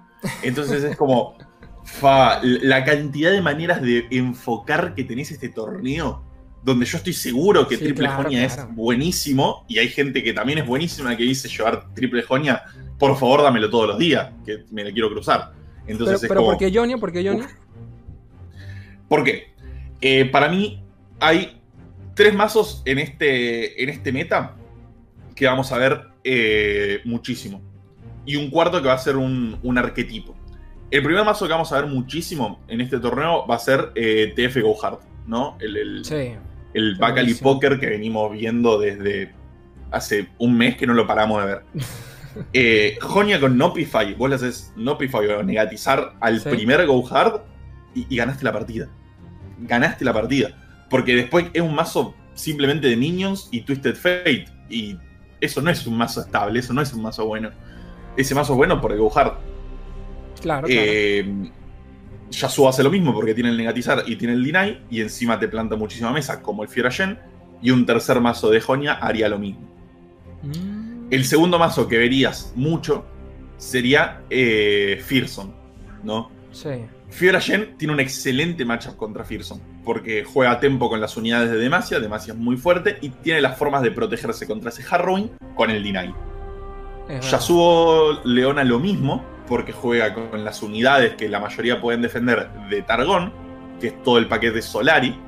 Entonces 0.43 0.83
es 0.83 0.97
como 0.97 1.37
fa, 1.85 2.41
la 2.43 2.85
cantidad 2.85 3.31
de 3.31 3.41
maneras 3.41 3.83
de 3.83 4.07
enfocar 4.11 4.95
que 4.95 5.05
tenés 5.05 5.31
este 5.31 5.49
torneo 5.49 6.25
donde 6.63 6.87
yo 6.87 6.99
estoy 6.99 7.13
seguro 7.13 7.69
que 7.69 7.77
Sí, 7.77 7.85
triple 7.85 8.07
claro, 8.07 8.25
Jonia 8.25 8.47
claro. 8.47 8.71
es 8.71 8.77
buenísimo 8.77 9.65
y 9.69 9.79
hay 9.79 9.89
gente 9.89 10.23
que 10.23 10.33
también 10.33 10.59
es 10.59 10.67
buenísima 10.67 11.17
que 11.17 11.23
dice 11.23 11.49
llevar 11.49 11.93
triple 11.95 12.23
Jonia, 12.23 12.63
por 12.99 13.17
favor 13.17 13.43
dámelo 13.43 13.71
todos 13.71 13.89
los 13.89 13.99
días, 13.99 14.31
que 14.45 14.65
me 14.71 14.85
la 14.85 14.93
quiero 14.93 15.09
cruzar. 15.11 15.53
Pero, 15.53 15.93
Entonces 15.93 16.23
es 16.23 16.29
pero 16.29 16.41
como, 16.41 16.53
¿por 16.53 16.59
qué 16.59 16.77
Johnny? 16.77 16.97
¿Por 16.97 17.13
qué? 17.13 17.31
Uf. 17.31 17.47
¿Por 19.09 19.25
qué? 19.25 19.55
Eh, 20.01 20.27
para 20.27 20.49
mí 20.49 20.83
hay 21.21 21.61
tres 22.15 22.35
mazos 22.35 22.83
en 22.85 22.99
este, 22.99 23.83
en 23.83 23.89
este 23.89 24.13
meta 24.13 24.57
que 25.35 25.47
vamos 25.47 25.71
a 25.73 25.79
ver 25.79 26.09
eh, 26.25 27.01
muchísimo. 27.05 27.63
Y 28.27 28.37
un 28.37 28.51
cuarto 28.51 28.83
que 28.83 28.89
va 28.89 28.95
a 28.95 28.99
ser 28.99 29.17
un, 29.17 29.59
un 29.63 29.79
arquetipo. 29.79 30.37
El 30.91 31.03
primer 31.03 31.25
mazo 31.25 31.47
que 31.47 31.53
vamos 31.53 31.73
a 31.73 31.81
ver 31.81 31.91
muchísimo 31.91 32.61
en 32.69 32.81
este 32.81 32.99
torneo 32.99 33.47
va 33.47 33.57
a 33.57 33.59
ser 33.59 33.93
eh, 33.95 34.33
TF 34.35 34.63
Go 34.63 34.77
Hard, 34.85 34.99
¿no? 35.27 35.57
El, 35.61 35.77
el, 35.77 36.05
Sí. 36.05 36.33
el 36.75 36.97
Bacali. 36.97 37.35
Poker 37.35 37.79
que 37.79 37.87
venimos 37.87 38.33
viendo 38.33 38.79
desde 38.79 39.33
hace 39.91 40.29
un 40.39 40.57
mes 40.57 40.77
que 40.77 40.87
no 40.87 40.95
lo 40.95 41.07
paramos 41.07 41.41
de 41.43 41.47
ver. 41.47 41.63
Eh, 42.53 42.99
Jonia 43.01 43.41
con 43.41 43.59
Nopify, 43.59 44.15
vos 44.15 44.29
le 44.29 44.37
haces 44.37 44.73
Nopify 44.77 45.27
o 45.27 45.43
negatizar 45.43 46.13
al 46.21 46.39
Sí. 46.41 46.49
primer 46.51 46.87
Go 46.87 47.05
Hard 47.11 47.41
y, 47.97 48.07
y 48.09 48.17
ganaste 48.17 48.45
la 48.45 48.53
partida. 48.53 48.89
Ganaste 49.59 50.05
la 50.05 50.13
partida. 50.13 50.68
Porque 50.91 51.15
después 51.15 51.47
es 51.53 51.63
un 51.63 51.75
mazo 51.75 52.15
simplemente 52.35 52.89
de 52.89 52.97
Minions 52.97 53.49
y 53.51 53.61
Twisted 53.63 53.95
Fate. 53.97 54.47
Y 54.71 54.97
eso 55.41 55.61
no 55.61 55.71
es 55.71 55.87
un 55.87 55.97
mazo 55.97 56.21
estable, 56.21 56.61
eso 56.61 56.73
no 56.73 56.83
es 56.83 56.93
un 56.93 57.03
mazo 57.03 57.27
bueno. 57.27 57.51
Ese 58.17 58.35
mazo 58.35 58.53
es 58.55 58.57
bueno 58.57 58.81
por 58.81 58.93
Hard. 58.93 59.35
Claro. 60.41 60.67
Eh, 60.71 61.51
Yasuo 62.31 62.69
hace 62.69 62.83
lo 62.83 62.91
mismo 62.91 63.15
porque 63.15 63.35
tiene 63.35 63.51
el 63.51 63.57
negatizar 63.57 64.05
y 64.07 64.17
tiene 64.17 64.35
el 64.35 64.45
deny, 64.45 64.81
y 64.91 65.01
encima 65.01 65.39
te 65.39 65.49
planta 65.49 65.77
muchísima 65.77 66.13
mesa, 66.13 66.43
como 66.43 66.63
el 66.63 66.69
Fiora 66.69 66.91
Gen, 66.91 67.19
y 67.63 67.71
un 67.71 67.87
tercer 67.87 68.21
mazo 68.21 68.51
de 68.51 68.61
Jonia 68.61 68.95
haría 68.95 69.29
lo 69.29 69.39
mismo. 69.39 69.67
Mm, 70.43 71.07
El 71.11 71.25
segundo 71.25 71.59
mazo 71.59 71.89
que 71.89 71.99
verías 71.99 72.53
mucho 72.55 73.05
sería 73.57 74.23
eh, 74.31 75.01
Fearsome, 75.05 75.53
¿no? 76.03 76.31
sí. 76.53 76.71
Fiora 77.11 77.41
Gen 77.41 77.79
tiene 77.79 77.95
un 77.95 78.01
excelente 78.01 78.67
matchup 78.67 78.97
contra 78.97 79.25
Fearsome, 79.25 79.63
porque 79.89 80.23
juega 80.23 80.53
a 80.53 80.61
tempo 80.61 80.91
con 80.91 81.01
las 81.01 81.17
unidades 81.17 81.51
de 81.51 81.57
Demacia, 81.57 81.99
Demacia 81.99 82.35
es 82.35 82.39
muy 82.39 82.59
fuerte, 82.59 82.99
y 83.01 83.09
tiene 83.09 83.41
las 83.41 83.57
formas 83.57 83.81
de 83.81 83.91
protegerse 83.91 84.47
contra 84.47 84.69
ese 84.69 84.85
Harrowing 84.87 85.31
con 85.55 85.71
el 85.71 85.83
verdad. 85.83 86.15
Yasuo 87.23 88.21
Leona 88.23 88.65
lo 88.65 88.81
mismo, 88.81 89.25
porque 89.47 89.73
juega 89.73 90.13
con 90.13 90.45
las 90.45 90.63
unidades 90.63 91.15
que 91.15 91.31
la 91.31 91.41
mayoría 91.41 91.81
pueden 91.81 92.03
defender 92.03 92.51
de 92.69 92.83
Targón, 92.83 93.33
que 93.81 93.87
es 93.87 94.03
todo 94.03 94.19
el 94.19 94.29
paquete 94.29 94.61
Solari, 94.61 95.19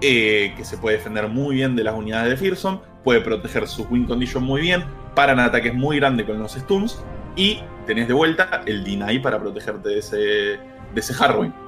eh, 0.00 0.54
que 0.56 0.64
se 0.64 0.78
puede 0.78 0.98
defender 0.98 1.26
muy 1.26 1.56
bien 1.56 1.74
de 1.74 1.82
las 1.82 1.96
unidades 1.96 2.30
de 2.30 2.36
Fearsome, 2.36 2.78
puede 3.02 3.20
proteger 3.22 3.66
su 3.66 3.88
win 3.90 4.04
condition 4.04 4.44
muy 4.44 4.60
bien, 4.60 4.84
paran 5.16 5.40
ataques 5.40 5.74
muy 5.74 5.96
grandes 5.96 6.26
con 6.26 6.38
los 6.38 6.52
stuns, 6.52 7.02
y 7.34 7.58
tenés 7.86 8.06
de 8.06 8.14
vuelta 8.14 8.62
el 8.66 8.84
Deny 8.84 9.18
para 9.18 9.40
protegerte 9.40 9.88
de 9.88 9.98
ese, 9.98 10.16
de 10.16 10.60
ese 10.94 11.12
Harrowing. 11.12 11.65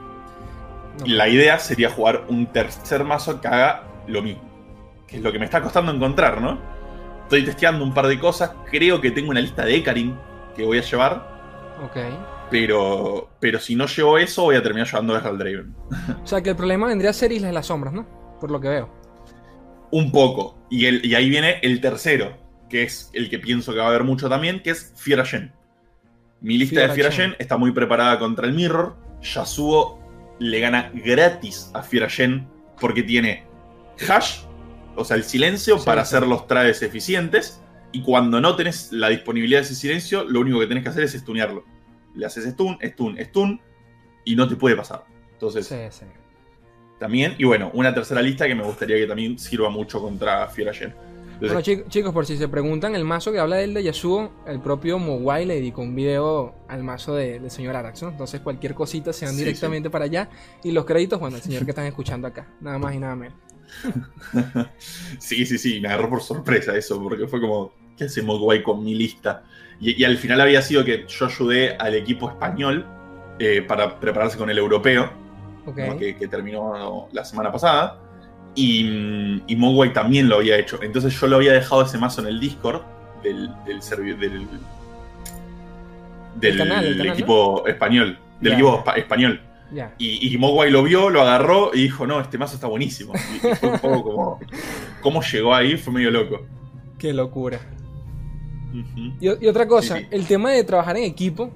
No. 0.98 1.06
La 1.06 1.28
idea 1.28 1.58
sería 1.58 1.90
jugar 1.90 2.24
un 2.28 2.46
tercer 2.46 3.04
mazo 3.04 3.40
que 3.40 3.48
haga 3.48 3.84
lo 4.06 4.22
mismo. 4.22 4.42
Que 5.06 5.16
es 5.16 5.22
lo 5.22 5.32
que 5.32 5.38
me 5.38 5.44
está 5.44 5.62
costando 5.62 5.92
encontrar, 5.92 6.40
¿no? 6.40 6.58
Estoy 7.22 7.44
testeando 7.44 7.84
un 7.84 7.92
par 7.92 8.06
de 8.06 8.18
cosas. 8.18 8.52
Creo 8.70 9.00
que 9.00 9.10
tengo 9.10 9.30
una 9.30 9.40
lista 9.40 9.64
de 9.64 9.76
Ekarin 9.76 10.18
que 10.56 10.64
voy 10.64 10.78
a 10.78 10.82
llevar. 10.82 11.38
Ok. 11.84 11.96
Pero, 12.50 13.28
pero 13.38 13.58
si 13.58 13.76
no 13.76 13.86
llevo 13.86 14.18
eso, 14.18 14.44
voy 14.44 14.56
a 14.56 14.62
terminar 14.62 14.86
llevando 14.86 15.14
a 15.14 15.20
Draven. 15.20 15.74
O 16.22 16.26
sea 16.26 16.42
que 16.42 16.50
el 16.50 16.56
problema 16.56 16.86
vendría 16.86 17.10
a 17.10 17.12
ser 17.12 17.30
Islas 17.30 17.50
de 17.50 17.52
las 17.52 17.66
Sombras, 17.66 17.92
¿no? 17.92 18.06
Por 18.40 18.50
lo 18.50 18.60
que 18.60 18.68
veo. 18.68 18.90
Un 19.90 20.10
poco. 20.10 20.58
Y, 20.70 20.86
el, 20.86 21.04
y 21.04 21.14
ahí 21.14 21.28
viene 21.28 21.60
el 21.62 21.80
tercero, 21.80 22.36
que 22.68 22.82
es 22.82 23.10
el 23.12 23.28
que 23.28 23.38
pienso 23.38 23.72
que 23.72 23.78
va 23.78 23.86
a 23.86 23.88
haber 23.88 24.04
mucho 24.04 24.28
también, 24.28 24.62
que 24.62 24.70
es 24.70 24.92
Fiora 24.96 25.24
Gen. 25.24 25.52
Mi 26.40 26.56
lista 26.56 26.80
de 26.80 26.88
Fiora 26.90 27.10
Gen. 27.10 27.30
Gen 27.32 27.36
está 27.38 27.56
muy 27.56 27.72
preparada 27.72 28.18
contra 28.18 28.46
el 28.46 28.54
Mirror. 28.54 28.96
Yasuo 29.20 29.98
le 30.38 30.60
gana 30.60 30.90
gratis 30.94 31.70
a 31.74 31.82
Fiora 31.82 32.08
Gen 32.08 32.46
porque 32.80 33.02
tiene 33.02 33.44
hash, 34.08 34.40
o 34.96 35.04
sea, 35.04 35.16
el 35.16 35.24
silencio 35.24 35.78
Sí, 35.78 35.84
para 35.86 36.04
sí. 36.04 36.14
hacer 36.14 36.28
los 36.28 36.46
trades 36.46 36.82
eficientes. 36.82 37.60
Y 37.90 38.02
cuando 38.02 38.40
no 38.40 38.54
tenés 38.54 38.92
la 38.92 39.08
disponibilidad 39.08 39.60
de 39.60 39.64
ese 39.64 39.74
silencio, 39.74 40.24
lo 40.24 40.40
único 40.40 40.60
que 40.60 40.66
tenés 40.66 40.82
que 40.82 40.90
hacer 40.90 41.04
es 41.04 41.12
stunearlo. 41.12 41.64
Le 42.14 42.26
haces 42.26 42.44
stun, 42.44 42.78
stun, 42.82 43.16
stun, 43.18 43.60
y 44.24 44.36
no 44.36 44.46
te 44.46 44.56
puede 44.56 44.76
pasar. 44.76 45.04
Entonces, 45.32 45.66
Sí, 45.66 46.04
también. 46.98 47.34
Y 47.38 47.44
bueno, 47.44 47.70
una 47.74 47.94
tercera 47.94 48.20
lista 48.20 48.46
que 48.46 48.54
me 48.54 48.62
gustaría 48.64 48.96
que 48.96 49.06
también 49.06 49.38
sirva 49.38 49.70
mucho 49.70 50.00
contra 50.02 50.48
Fiora 50.48 50.74
Gen. 50.74 50.88
Entonces, 50.88 51.07
Bueno, 51.40 51.60
chi- 51.60 51.84
chicos, 51.88 52.12
por 52.12 52.26
si 52.26 52.36
se 52.36 52.48
preguntan, 52.48 52.94
el 52.94 53.04
mazo 53.04 53.30
que 53.32 53.38
habla 53.38 53.56
del 53.56 53.72
de 53.74 53.82
Yasuo, 53.84 54.30
el 54.46 54.60
propio 54.60 54.98
Mowai 54.98 55.46
le 55.46 55.54
dedicó 55.54 55.82
un 55.82 55.94
video 55.94 56.54
al 56.68 56.82
mazo 56.82 57.14
de- 57.14 57.38
del 57.40 57.50
señor 57.50 57.76
Arax, 57.76 58.02
¿no? 58.02 58.08
Entonces 58.08 58.40
cualquier 58.40 58.74
cosita 58.74 59.12
se 59.12 59.24
van 59.24 59.34
Sí, 59.34 59.40
directamente 59.40 59.88
para 59.90 60.06
allá. 60.06 60.28
Y 60.64 60.72
los 60.72 60.84
créditos, 60.84 61.20
bueno, 61.20 61.36
el 61.36 61.42
señor 61.42 61.64
que 61.64 61.70
están 61.70 61.86
escuchando 61.86 62.26
acá. 62.26 62.48
Nada 62.60 62.78
más 62.78 62.94
y 62.94 62.98
nada 62.98 63.14
menos. 63.14 63.38
sí, 65.18 65.44
sí, 65.46 65.58
sí, 65.58 65.80
me 65.80 65.88
agarró 65.88 66.08
por 66.10 66.22
sorpresa 66.22 66.76
eso, 66.76 67.00
porque 67.02 67.26
fue 67.26 67.40
como, 67.40 67.72
¿qué 67.96 68.04
hace 68.04 68.22
Mogwai 68.22 68.62
con 68.62 68.82
mi 68.82 68.94
lista? 68.94 69.44
Y, 69.80 70.00
y 70.00 70.04
al 70.04 70.16
final 70.16 70.40
había 70.40 70.62
sido 70.62 70.84
que 70.84 71.04
yo 71.06 71.26
ayudé 71.26 71.76
al 71.76 71.94
equipo 71.94 72.28
español 72.30 72.86
eh, 73.38 73.62
para 73.62 74.00
prepararse 74.00 74.36
con 74.38 74.50
el 74.50 74.58
europeo, 74.58 75.10
que 76.18 76.28
terminó 76.28 77.08
la 77.12 77.24
semana 77.24 77.52
pasada, 77.52 78.00
y, 78.58 79.42
y 79.46 79.56
Mogwai 79.56 79.92
también 79.92 80.28
lo 80.28 80.36
había 80.36 80.58
hecho. 80.58 80.80
Entonces 80.82 81.18
yo 81.18 81.26
lo 81.26 81.36
había 81.36 81.52
dejado 81.52 81.82
ese 81.82 81.98
mazo 81.98 82.20
en 82.22 82.28
el 82.28 82.40
Discord 82.40 82.82
del, 83.22 83.50
del, 83.64 83.80
servi- 83.80 84.16
del, 84.18 84.46
del 86.36 86.56
canal, 86.58 86.84
el 86.84 86.96
canal, 86.98 87.12
equipo 87.14 87.66
español, 87.66 88.18
del 88.40 88.52
equipo 88.54 88.84
español. 88.96 89.40
Y, 89.98 90.32
y 90.34 90.38
Mogwai 90.38 90.70
lo 90.70 90.82
vio, 90.82 91.10
lo 91.10 91.20
agarró 91.20 91.70
y 91.74 91.82
dijo, 91.82 92.06
no, 92.06 92.20
este 92.20 92.38
mazo 92.38 92.54
está 92.54 92.66
buenísimo. 92.66 93.12
Y, 93.14 93.46
y 93.46 93.54
fue 93.54 93.68
un 93.70 93.78
poco 93.78 94.02
como... 94.02 94.40
¿Cómo 95.02 95.22
llegó 95.22 95.54
ahí? 95.54 95.76
Fue 95.76 95.92
medio 95.92 96.10
loco. 96.10 96.40
Qué 96.98 97.12
locura. 97.12 97.60
Y, 99.20 99.28
otra 99.46 99.66
cosa, 99.68 99.96
Sí, 99.96 100.02
sí. 100.02 100.08
el 100.10 100.26
tema 100.26 100.52
de 100.52 100.64
trabajar 100.64 100.96
en 100.96 101.04
equipo, 101.04 101.50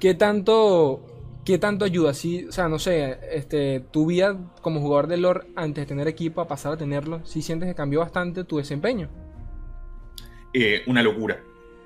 ¿qué 0.00 0.14
tanto, 0.14 1.06
qué 1.48 1.58
tanto 1.58 1.86
ayuda? 1.86 2.12
Sí, 2.12 2.44
o 2.46 2.52
sea, 2.52 2.68
no 2.68 2.78
sé, 2.78 3.18
este, 3.32 3.80
tu 3.80 4.04
vida 4.06 4.36
como 4.60 4.80
jugador 4.80 5.06
de 5.06 5.16
lore 5.16 5.46
antes 5.56 5.82
de 5.82 5.86
tener 5.86 6.06
equipo 6.06 6.42
a 6.42 6.46
pasar 6.48 6.74
a 6.74 6.76
tenerlo, 6.76 7.24
¿sí 7.24 7.40
sientes 7.40 7.68
que 7.68 7.74
cambió 7.74 8.00
bastante 8.00 8.44
tu 8.44 8.58
desempeño? 8.58 9.08
Eh, 10.52 10.82
una 10.86 11.02
locura. 11.02 11.38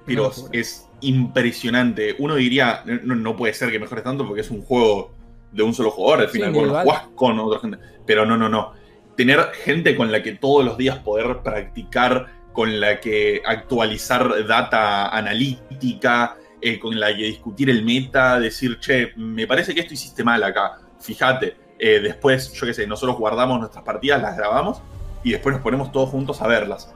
Pero 0.04 0.24
locura. 0.24 0.48
es 0.52 0.88
impresionante. 1.00 2.14
Uno 2.18 2.34
diría, 2.36 2.82
no, 2.84 3.14
no 3.14 3.36
puede 3.36 3.54
ser 3.54 3.70
que 3.70 3.78
mejores 3.78 4.04
tanto 4.04 4.26
porque 4.26 4.40
es 4.40 4.50
un 4.50 4.62
juego 4.62 5.12
de 5.52 5.62
un 5.62 5.74
solo 5.74 5.90
jugador. 5.92 6.22
Al 6.22 6.30
Sí, 6.32 6.32
final, 6.32 6.52
cuando 6.52 6.72
individual. 6.72 6.82
jugás 6.82 7.08
con 7.14 7.38
otra 7.38 7.60
gente. 7.60 7.78
Pero 8.06 8.26
no, 8.26 8.36
no, 8.36 8.48
no. 8.48 8.72
Tener 9.16 9.40
gente 9.64 9.96
con 9.96 10.10
la 10.10 10.22
que 10.22 10.32
todos 10.32 10.64
los 10.64 10.76
días 10.76 10.98
poder 10.98 11.42
practicar, 11.42 12.26
con 12.52 12.80
la 12.80 13.00
que 13.00 13.42
actualizar 13.44 14.46
data 14.46 15.08
analítica, 15.16 16.36
eh, 16.62 16.78
con 16.78 16.98
la 16.98 17.08
que 17.08 17.24
discutir 17.24 17.68
el 17.68 17.84
meta, 17.84 18.38
decir, 18.38 18.78
che, 18.80 19.12
me 19.16 19.46
parece 19.46 19.74
que 19.74 19.80
esto 19.80 19.94
hiciste 19.94 20.22
mal 20.24 20.42
acá. 20.44 20.78
Fíjate. 21.00 21.56
Eh, 21.78 21.98
después, 22.00 22.52
yo 22.52 22.64
qué 22.66 22.72
sé, 22.74 22.86
nosotros 22.86 23.18
guardamos 23.18 23.58
nuestras 23.58 23.82
partidas, 23.84 24.22
las 24.22 24.36
grabamos 24.36 24.80
y 25.24 25.32
después 25.32 25.52
nos 25.54 25.62
ponemos 25.62 25.90
todos 25.90 26.10
juntos 26.10 26.40
a 26.40 26.46
verlas. 26.46 26.94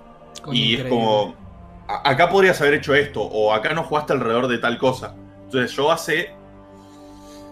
Y 0.52 0.74
es 0.76 0.84
como, 0.88 1.34
"A- 1.88 2.08
acá 2.10 2.28
podrías 2.30 2.60
haber 2.60 2.74
hecho 2.74 2.94
esto, 2.94 3.20
o 3.22 3.52
acá 3.52 3.74
no 3.74 3.82
jugaste 3.82 4.12
alrededor 4.12 4.46
de 4.46 4.58
tal 4.58 4.78
cosa. 4.78 5.16
Entonces 5.44 5.72
yo 5.76 5.90
hace 5.90 6.30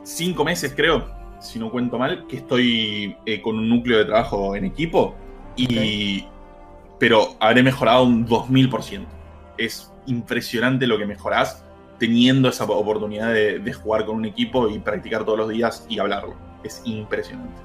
cinco 0.04 0.44
meses, 0.44 0.72
creo, 0.76 1.10
si 1.40 1.58
no 1.58 1.70
cuento 1.70 1.98
mal, 1.98 2.26
que 2.28 2.36
estoy 2.36 3.16
eh, 3.26 3.40
con 3.42 3.58
un 3.58 3.68
núcleo 3.68 3.98
de 3.98 4.04
trabajo 4.04 4.54
en 4.54 4.64
equipo, 4.64 5.14
y 5.56 6.24
pero 6.98 7.36
habré 7.40 7.62
mejorado 7.62 8.04
un 8.04 8.26
2000%. 8.26 9.06
Es 9.58 9.90
impresionante 10.06 10.86
lo 10.86 10.98
que 10.98 11.06
mejorás 11.06 11.64
teniendo 11.98 12.48
esa 12.48 12.64
oportunidad 12.64 13.32
de, 13.32 13.58
de 13.60 13.72
jugar 13.72 14.04
con 14.06 14.16
un 14.16 14.24
equipo 14.26 14.68
y 14.68 14.78
practicar 14.80 15.24
todos 15.24 15.38
los 15.38 15.48
días 15.50 15.86
y 15.88 15.98
hablarlo. 15.98 16.34
Es 16.62 16.82
impresionante. 16.84 17.62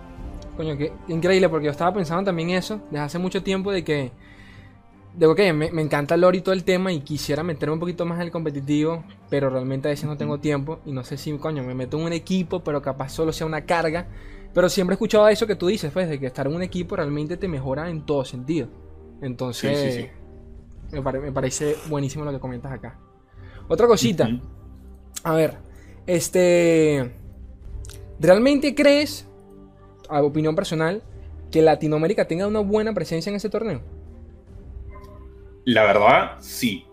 Coño, 0.55 0.77
qué 0.77 0.93
qué 1.07 1.13
increíble, 1.13 1.47
porque 1.49 1.65
yo 1.65 1.71
estaba 1.71 1.93
pensando 1.93 2.25
también 2.25 2.49
eso 2.51 2.81
desde 2.91 2.99
hace 3.05 3.19
mucho 3.19 3.41
tiempo 3.43 3.71
de 3.71 3.83
que. 3.83 4.11
De 5.13 5.33
que 5.35 5.53
me, 5.53 5.71
me 5.71 5.81
encanta 5.81 6.15
el 6.15 6.21
lore 6.21 6.37
y 6.37 6.41
todo 6.41 6.53
el 6.53 6.63
tema 6.63 6.91
y 6.93 7.01
quisiera 7.01 7.43
meterme 7.43 7.73
un 7.73 7.79
poquito 7.79 8.05
más 8.05 8.17
en 8.19 8.25
el 8.25 8.31
competitivo, 8.31 9.03
pero 9.29 9.49
realmente 9.49 9.87
a 9.87 9.91
veces 9.91 10.05
no 10.05 10.17
tengo 10.17 10.39
tiempo 10.39 10.79
y 10.85 10.91
no 10.91 11.03
sé 11.03 11.17
si, 11.17 11.35
coño, 11.37 11.63
me 11.63 11.73
meto 11.73 11.97
en 11.97 12.05
un 12.05 12.13
equipo, 12.13 12.63
pero 12.63 12.81
capaz 12.81 13.09
solo 13.09 13.33
sea 13.33 13.47
una 13.47 13.65
carga. 13.65 14.07
Pero 14.53 14.69
siempre 14.69 14.93
he 14.93 14.95
escuchado 14.95 15.27
eso 15.27 15.47
que 15.47 15.55
tú 15.55 15.67
dices, 15.67 15.91
pues, 15.91 16.09
de 16.09 16.19
que 16.19 16.27
estar 16.27 16.47
en 16.47 16.55
un 16.55 16.61
equipo 16.63 16.95
realmente 16.95 17.37
te 17.37 17.47
mejora 17.47 17.89
en 17.89 18.05
todo 18.05 18.23
sentido. 18.25 18.69
Entonces, 19.21 19.77
Sí, 19.77 19.91
sí, 19.91 20.01
sí. 20.03 20.09
Me, 20.91 21.01
pare- 21.01 21.19
me 21.19 21.31
parece 21.31 21.75
buenísimo 21.89 22.25
lo 22.25 22.31
que 22.31 22.39
comentas 22.39 22.71
acá. 22.71 22.99
Otra 23.69 23.87
cosita. 23.87 24.27
A 25.23 25.33
ver, 25.33 25.57
este. 26.05 27.11
¿Realmente 28.19 28.75
crees, 28.75 29.25
a 30.09 30.21
opinión 30.21 30.55
personal, 30.55 31.01
que 31.51 31.61
Latinoamérica 31.61 32.27
tenga 32.27 32.47
una 32.47 32.59
buena 32.59 32.93
presencia 32.93 33.29
en 33.29 33.37
ese 33.37 33.49
torneo? 33.49 33.81
La 35.63 35.83
verdad, 35.83 36.37
sí. 36.41 36.85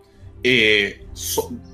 Eh, 0.43 1.05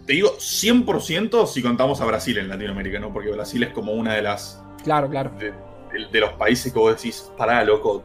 te 0.07 0.13
digo 0.13 0.37
100% 0.37 1.47
si 1.47 1.61
contamos 1.61 1.99
a 2.01 2.05
Brasil 2.05 2.37
en 2.37 2.47
Latinoamérica, 2.47 2.99
¿no? 2.99 3.11
Porque 3.11 3.29
Brasil 3.29 3.61
es 3.61 3.73
como 3.73 3.91
una 3.91 4.15
de 4.15 4.21
las. 4.21 4.63
Claro, 4.83 5.09
claro. 5.09 5.31
De, 5.37 6.19
los 6.19 6.33
países 6.33 6.73
que 6.73 6.79
vos 6.79 6.95
decís, 6.95 7.29
pará, 7.37 7.63
loco. 7.63 8.03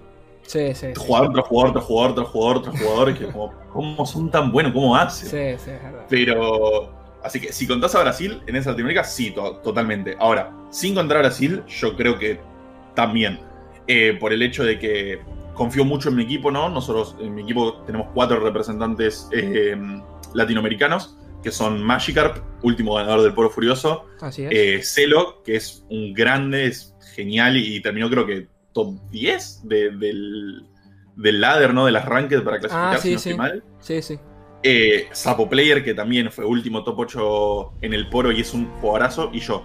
Sí, 0.49 0.75
sí. 0.75 0.89
Jugador, 0.97 1.29
otro 1.31 1.43
jugador, 1.43 1.71
otro 1.71 1.83
jugador, 1.83 2.11
otro 2.11 2.27
jugador, 2.27 2.57
otro 2.57 2.73
jugador, 2.73 3.19
que 3.19 3.27
como, 3.27 3.53
¿cómo 3.73 4.07
son 4.07 4.31
tan 4.31 4.51
buenos? 4.51 4.73
¿Cómo 4.73 4.97
hacen? 4.97 5.29
Sí, 5.29 5.65
sí, 5.65 5.71
es 5.71 5.83
verdad. 5.83 6.07
Pero. 6.09 6.97
Así 7.23 7.41
que 7.41 7.53
si 7.53 7.67
contás 7.67 7.95
a 7.95 8.03
Brasil 8.03 8.41
en 8.47 8.57
esa 8.57 8.71
Latinoamérica, 8.71 9.05
sí, 9.05 9.35
totalmente. 9.63 10.17
Ahora, 10.19 10.53
sin 10.71 10.95
contar 10.95 11.19
a 11.19 11.21
Brasil, 11.21 11.63
yo 11.67 11.97
creo 11.97 12.19
que 12.19 12.41
también. 12.95 13.41
Eh, 13.87 14.17
por 14.21 14.33
el 14.33 14.43
hecho 14.43 14.65
de 14.65 14.79
que 14.79 15.21
confío 15.55 15.85
mucho 15.85 16.09
en 16.11 16.17
mi 16.17 16.23
equipo, 16.23 16.51
¿no? 16.51 16.71
Nosotros 16.71 17.17
en 17.21 17.35
mi 17.35 17.43
equipo 17.43 17.83
tenemos 17.87 18.09
cuatro 18.15 18.39
representantes 18.41 19.29
eh, 19.33 19.77
latinoamericanos, 20.33 21.19
que 21.43 21.51
son 21.51 21.83
Magikarp, 21.83 22.39
último 22.63 22.95
ganador 22.95 23.23
del 23.23 23.35
Poro 23.35 23.51
Furioso, 23.51 24.07
Así 24.21 24.47
eh, 24.49 24.81
Celo, 24.83 25.43
que 25.43 25.57
es 25.57 25.85
un 25.91 26.13
grande, 26.13 26.67
es 26.67 26.95
genial 27.15 27.57
y, 27.57 27.81
terminó 27.83 28.09
creo 28.09 28.27
que 28.27 28.49
top 28.79 28.95
10 29.11 29.63
del, 29.65 29.99
del 31.17 31.41
ladder, 31.41 31.75
¿no? 31.75 31.87
Del 31.87 32.01
ranked 32.01 32.43
para 32.45 32.61
clasificar, 32.61 32.95
ah, 32.95 32.99
sí, 32.99 33.19
si 33.19 33.31
no 33.31 33.39
mal. 33.39 33.65
Sí, 33.81 34.01
sí. 34.03 34.19
Eh, 34.63 35.09
Sapo 35.13 35.49
Player, 35.49 35.85
que 35.85 35.95
también 35.95 36.31
fue 36.31 36.45
último 36.45 36.85
top 36.85 37.01
8 37.01 37.73
en 37.83 37.93
el 37.93 38.09
Poro 38.09 38.31
y 38.31 38.41
es 38.41 38.55
un 38.55 38.67
jugadorazo, 38.81 39.31
y 39.33 39.41
yo. 39.41 39.65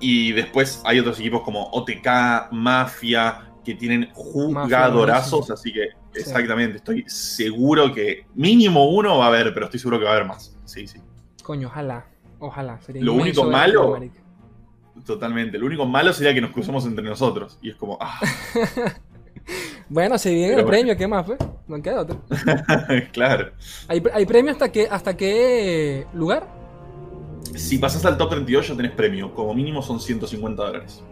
Y 0.00 0.32
después 0.32 0.82
hay 0.84 0.98
otros 0.98 1.18
equipos 1.20 1.42
como 1.42 1.70
OTK, 1.70 2.50
Mafia, 2.52 3.52
que 3.64 3.74
tienen 3.74 4.10
jugadorazos, 4.14 5.50
así 5.50 5.72
que 5.72 5.88
exactamente, 6.14 6.78
estoy 6.78 7.04
seguro 7.06 7.92
que 7.92 8.26
mínimo 8.34 8.88
uno 8.90 9.18
va 9.18 9.26
a 9.26 9.28
haber, 9.28 9.54
pero 9.54 9.66
estoy 9.66 9.78
seguro 9.78 9.98
que 9.98 10.04
va 10.06 10.12
a 10.12 10.14
haber 10.14 10.26
más. 10.26 10.56
Sí, 10.64 10.86
sí. 10.86 11.00
Coño, 11.42 11.68
ojalá, 11.68 12.06
ojalá. 12.40 12.80
lo 12.94 13.14
único 13.14 13.44
malo, 13.44 14.00
totalmente, 15.04 15.58
lo 15.58 15.66
único 15.66 15.86
malo 15.86 16.12
sería 16.12 16.34
que 16.34 16.40
nos 16.40 16.50
cruzamos 16.50 16.84
entre 16.86 17.04
nosotros 17.04 17.58
y 17.62 17.70
es 17.70 17.76
como, 17.76 17.98
ah. 18.00 18.20
bueno, 19.88 20.18
se 20.18 20.32
viene 20.32 20.54
el 20.54 20.64
premio, 20.64 20.96
¿qué 20.96 21.06
más 21.06 21.26
fue? 21.26 21.36
No 21.66 21.82
queda 21.82 22.00
otro. 22.00 22.22
claro. 23.12 23.52
¿Hay, 23.88 24.02
¿Hay, 24.12 24.26
premio 24.26 24.52
hasta 24.52 24.70
qué, 24.70 24.88
hasta 24.90 25.16
qué 25.16 26.06
lugar? 26.14 26.48
Si 27.54 27.78
pasas 27.78 28.04
al 28.04 28.16
top 28.16 28.30
32 28.30 28.68
ya 28.68 28.76
tenés 28.76 28.92
premio, 28.92 29.34
como 29.34 29.54
mínimo 29.54 29.82
son 29.82 30.00
150 30.00 30.62
dólares. 30.62 31.02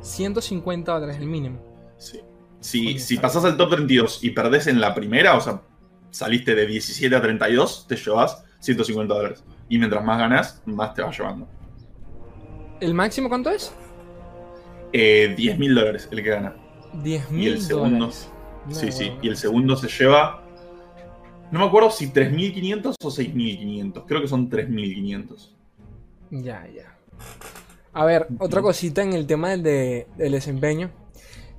150 0.00 0.92
dólares 0.92 1.16
el 1.18 1.26
mínimo. 1.26 1.58
Sí. 1.98 2.20
Si, 2.60 2.98
si 2.98 3.16
pasás 3.18 3.44
al 3.44 3.56
top 3.56 3.70
32 3.70 4.22
y 4.22 4.30
perdés 4.30 4.66
en 4.66 4.80
la 4.80 4.94
primera, 4.94 5.36
o 5.36 5.40
sea, 5.40 5.62
saliste 6.10 6.54
de 6.54 6.66
17 6.66 7.14
a 7.14 7.20
32, 7.20 7.86
te 7.88 7.96
llevas 7.96 8.44
150 8.60 9.12
dólares. 9.12 9.44
Y 9.68 9.78
mientras 9.78 10.04
más 10.04 10.18
ganas, 10.18 10.62
más 10.66 10.94
te 10.94 11.02
vas 11.02 11.18
llevando. 11.18 11.48
¿El 12.82 12.94
máximo 12.94 13.28
cuánto 13.28 13.48
es? 13.48 13.72
Eh, 14.92 15.34
10 15.36 15.56
mil 15.56 15.72
dólares 15.72 16.08
el 16.10 16.20
que 16.20 16.28
gana. 16.28 16.56
10 17.04 17.30
mil 17.30 17.68
dólares. 17.68 18.28
sí, 18.70 18.90
sí. 18.90 19.12
Y 19.22 19.28
el 19.28 19.36
segundo 19.36 19.76
se 19.76 19.86
lleva. 19.86 20.42
No 21.52 21.60
me 21.60 21.66
acuerdo 21.66 21.92
si 21.92 22.08
3.500 22.10 22.96
o 23.00 23.08
6.500. 23.08 24.04
Creo 24.04 24.20
que 24.20 24.26
son 24.26 24.50
3.500. 24.50 25.50
Ya, 26.30 26.66
ya. 26.74 26.98
A 27.92 28.04
ver, 28.04 28.26
otra 28.40 28.60
cosita 28.62 29.02
en 29.02 29.12
el 29.12 29.28
tema 29.28 29.50
del, 29.50 29.62
del 30.16 30.32
desempeño. 30.32 30.90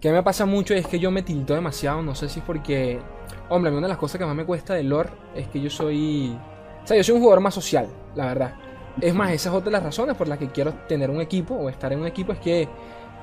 Que 0.02 0.12
me 0.12 0.24
pasa 0.24 0.46
mucho 0.46 0.74
es 0.74 0.86
que 0.86 1.00
yo 1.00 1.10
me 1.10 1.24
tilto 1.24 1.56
demasiado. 1.56 2.02
No 2.02 2.16
sé 2.16 2.28
si 2.28 2.42
es 2.42 2.46
porque. 2.46 3.00
Hombre, 3.48 3.72
una 3.72 3.84
de 3.84 3.88
las 3.88 3.98
cosas 3.98 4.20
que 4.20 4.26
más 4.26 4.36
me 4.36 4.46
cuesta 4.46 4.74
del 4.74 4.90
lore 4.90 5.12
es 5.36 5.48
que 5.48 5.62
yo 5.62 5.70
soy. 5.70 6.38
O 6.84 6.86
sea, 6.86 6.98
yo 6.98 7.04
soy 7.06 7.16
un 7.16 7.22
jugador 7.22 7.40
más 7.40 7.54
social, 7.54 7.88
la 8.14 8.26
verdad. 8.26 8.63
Es 9.02 9.14
más, 9.14 9.32
esa 9.32 9.50
es 9.50 9.56
otra 9.56 9.66
de 9.66 9.72
las 9.72 9.84
razones 9.84 10.16
por 10.16 10.28
las 10.28 10.38
que 10.38 10.48
quiero 10.48 10.74
tener 10.88 11.10
un 11.10 11.22
equipo 11.22 11.56
o 11.56 11.70
estar 11.70 11.92
en 11.94 12.00
un 12.00 12.08
equipo. 12.08 12.32
Es 12.34 12.40
que 12.40 12.68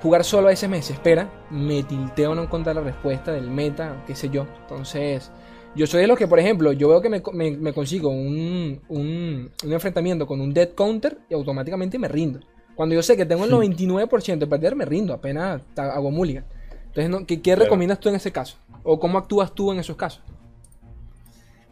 jugar 0.03 0.25
solo 0.25 0.49
a 0.49 0.51
veces 0.51 0.69
me 0.69 0.77
desespera. 0.79 1.31
Me 1.51 1.83
tilteo 1.83 2.35
no 2.35 2.43
encontrar 2.43 2.77
la 2.77 2.83
respuesta 2.83 3.33
del 3.33 3.51
meta, 3.51 4.03
qué 4.07 4.15
sé 4.15 4.29
yo. 4.29 4.47
Entonces. 4.63 5.31
Yo 5.77 5.87
soy 5.87 6.01
de 6.01 6.09
los 6.09 6.19
que, 6.19 6.27
por 6.27 6.41
ejemplo, 6.41 6.73
yo 6.73 6.89
veo 6.89 7.01
que 7.01 7.09
me, 7.09 7.23
me, 7.33 7.73
consigo 7.73 8.09
un, 8.09 8.81
un, 8.89 9.53
un, 9.63 9.73
enfrentamiento 9.73 10.27
con 10.27 10.41
un 10.41 10.53
dead 10.53 10.71
counter 10.71 11.19
y 11.29 11.35
automáticamente 11.35 11.97
me 11.97 12.09
rindo. 12.09 12.41
Cuando 12.75 12.97
yo 12.97 13.03
sé 13.05 13.17
que 13.17 13.25
tengo 13.25 13.45
el 13.45 13.53
99% 13.53 14.39
de 14.39 14.47
perder, 14.49 14.75
me 14.75 14.85
rindo, 14.85 15.15
apenas 15.15 15.63
hago 15.77 16.11
mulligan. 16.11 16.45
Entonces, 16.93 17.39
¿qué, 17.41 17.55
recomiendas 17.55 18.01
tú 18.01 18.09
en 18.09 18.17
ese 18.17 18.33
caso? 18.33 18.57
¿O 18.83 18.99
cómo 18.99 19.19
actúas 19.19 19.55
tú 19.55 19.71
en 19.71 19.79
esos 19.79 19.97
casos? 19.97 20.23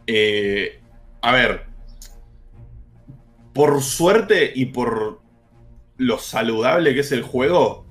Eh, 0.06 0.80
a 1.20 1.32
ver, 1.32 1.67
por 3.58 3.82
suerte 3.82 4.52
y 4.54 4.66
por 4.66 5.20
lo 5.96 6.18
saludable 6.18 6.94
que 6.94 7.00
es 7.00 7.10
el 7.10 7.22
juego, 7.22 7.84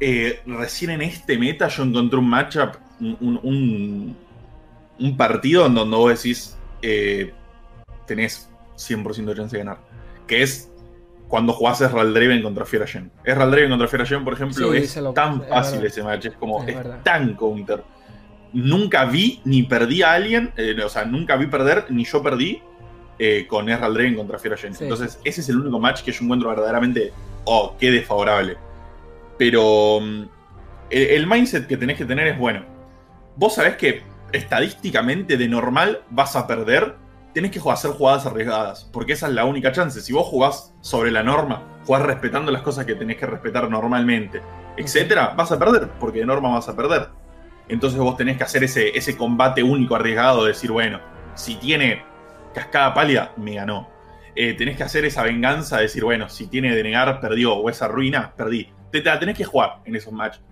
eh, 0.00 0.40
recién 0.46 0.90
en 0.90 1.00
este 1.00 1.38
meta 1.38 1.68
yo 1.68 1.84
encontré 1.84 2.18
un 2.18 2.28
matchup, 2.28 2.74
un, 2.98 4.16
un, 4.98 5.16
partido 5.16 5.66
en 5.66 5.76
donde 5.76 5.96
vos 5.96 6.10
decís, 6.10 6.58
eh, 6.82 7.32
tenés 8.04 8.50
100% 8.74 9.26
de 9.26 9.34
chance 9.36 9.56
de 9.56 9.62
ganar. 9.62 9.78
Que 10.26 10.42
es 10.42 10.72
cuando 11.28 11.52
jugás 11.52 11.80
Esral 11.80 12.12
Draven 12.12 12.42
contra 12.42 12.64
Fiera 12.64 12.88
Gen. 12.88 13.12
Esral 13.22 13.52
Draven 13.52 13.70
contra 13.70 13.86
Fiera 13.86 14.06
Gen, 14.06 14.24
por 14.24 14.32
ejemplo, 14.32 14.74
es 14.74 14.98
tan 15.14 15.40
fácil 15.46 15.86
ese 15.86 16.02
match, 16.02 16.26
es 16.26 16.34
como, 16.34 16.64
es, 16.64 16.76
tan 17.04 17.34
counter. 17.34 17.84
Nunca 18.52 19.04
vi 19.04 19.40
ni 19.44 19.62
perdí 19.62 20.02
a 20.02 20.14
alguien, 20.14 20.52
eh, 20.56 20.76
o 20.84 20.88
sea, 20.88 21.04
nunca 21.04 21.36
vi 21.36 21.46
perder, 21.46 21.84
ni 21.90 22.04
yo 22.04 22.24
perdí 22.24 22.60
eh, 23.18 23.46
con 23.48 23.68
Esral 23.68 23.94
Draven 23.94 24.14
contra 24.14 24.38
Fiera 24.38 24.56
Gen. 24.56 24.74
Entonces, 24.78 25.18
ese 25.24 25.40
es 25.40 25.48
el 25.48 25.56
único 25.56 25.78
match 25.78 26.02
que 26.02 26.12
yo 26.12 26.24
encuentro 26.24 26.48
verdaderamente, 26.50 27.12
oh, 27.44 27.76
qué 27.78 27.90
desfavorable. 27.90 28.56
Pero 29.38 30.00
mm, 30.00 30.22
el 30.90 31.26
mindset 31.26 31.66
que 31.66 31.76
tenés 31.76 31.96
que 31.96 32.04
tener 32.04 32.26
es 32.26 32.38
bueno. 32.38 32.64
Vos 33.36 33.54
sabés 33.54 33.76
que 33.76 34.02
estadísticamente 34.32 35.36
de 35.36 35.48
normal 35.48 36.02
vas 36.10 36.36
a 36.36 36.46
perder 36.46 36.96
tenés 37.36 37.50
que 37.50 37.60
hacer 37.70 37.90
jugadas 37.90 38.24
arriesgadas, 38.24 38.88
porque 38.90 39.12
esa 39.12 39.26
es 39.26 39.34
la 39.34 39.44
única 39.44 39.70
chance. 39.70 40.00
Si 40.00 40.10
vos 40.10 40.26
jugás 40.26 40.72
sobre 40.80 41.10
la 41.10 41.22
norma, 41.22 41.62
jugás 41.84 42.00
respetando 42.00 42.50
las 42.50 42.62
cosas 42.62 42.86
que 42.86 42.94
tenés 42.94 43.18
que 43.18 43.26
respetar 43.26 43.68
normalmente, 43.68 44.40
etcétera, 44.74 45.34
vas 45.36 45.52
a 45.52 45.58
perder, 45.58 45.90
porque 46.00 46.20
de 46.20 46.24
norma 46.24 46.48
vas 46.48 46.66
a 46.70 46.74
perder. 46.74 47.10
Entonces 47.68 48.00
vos 48.00 48.16
tenés 48.16 48.38
que 48.38 48.44
hacer 48.44 48.64
ese, 48.64 48.96
ese 48.96 49.18
combate 49.18 49.62
único 49.62 49.94
arriesgado 49.94 50.44
de 50.44 50.52
decir, 50.52 50.70
bueno, 50.70 50.98
si 51.34 51.56
tiene 51.56 52.02
cascada 52.56 52.94
pálida, 52.94 53.32
me 53.36 53.54
ganó. 53.54 53.88
Eh, 54.34 54.54
tenés 54.54 54.76
que 54.76 54.82
hacer 54.82 55.04
esa 55.04 55.22
venganza 55.22 55.76
de 55.76 55.82
decir, 55.82 56.04
bueno, 56.04 56.28
si 56.28 56.46
tiene 56.46 56.74
denegar, 56.74 57.20
perdió, 57.20 57.54
o 57.54 57.70
esa 57.70 57.88
ruina, 57.88 58.34
perdí. 58.36 58.68
Te, 58.90 59.02
la 59.02 59.18
tenés 59.18 59.36
que 59.36 59.44
jugar 59.44 59.80
en 59.84 59.96
esos 59.96 60.12
matches. 60.12 60.42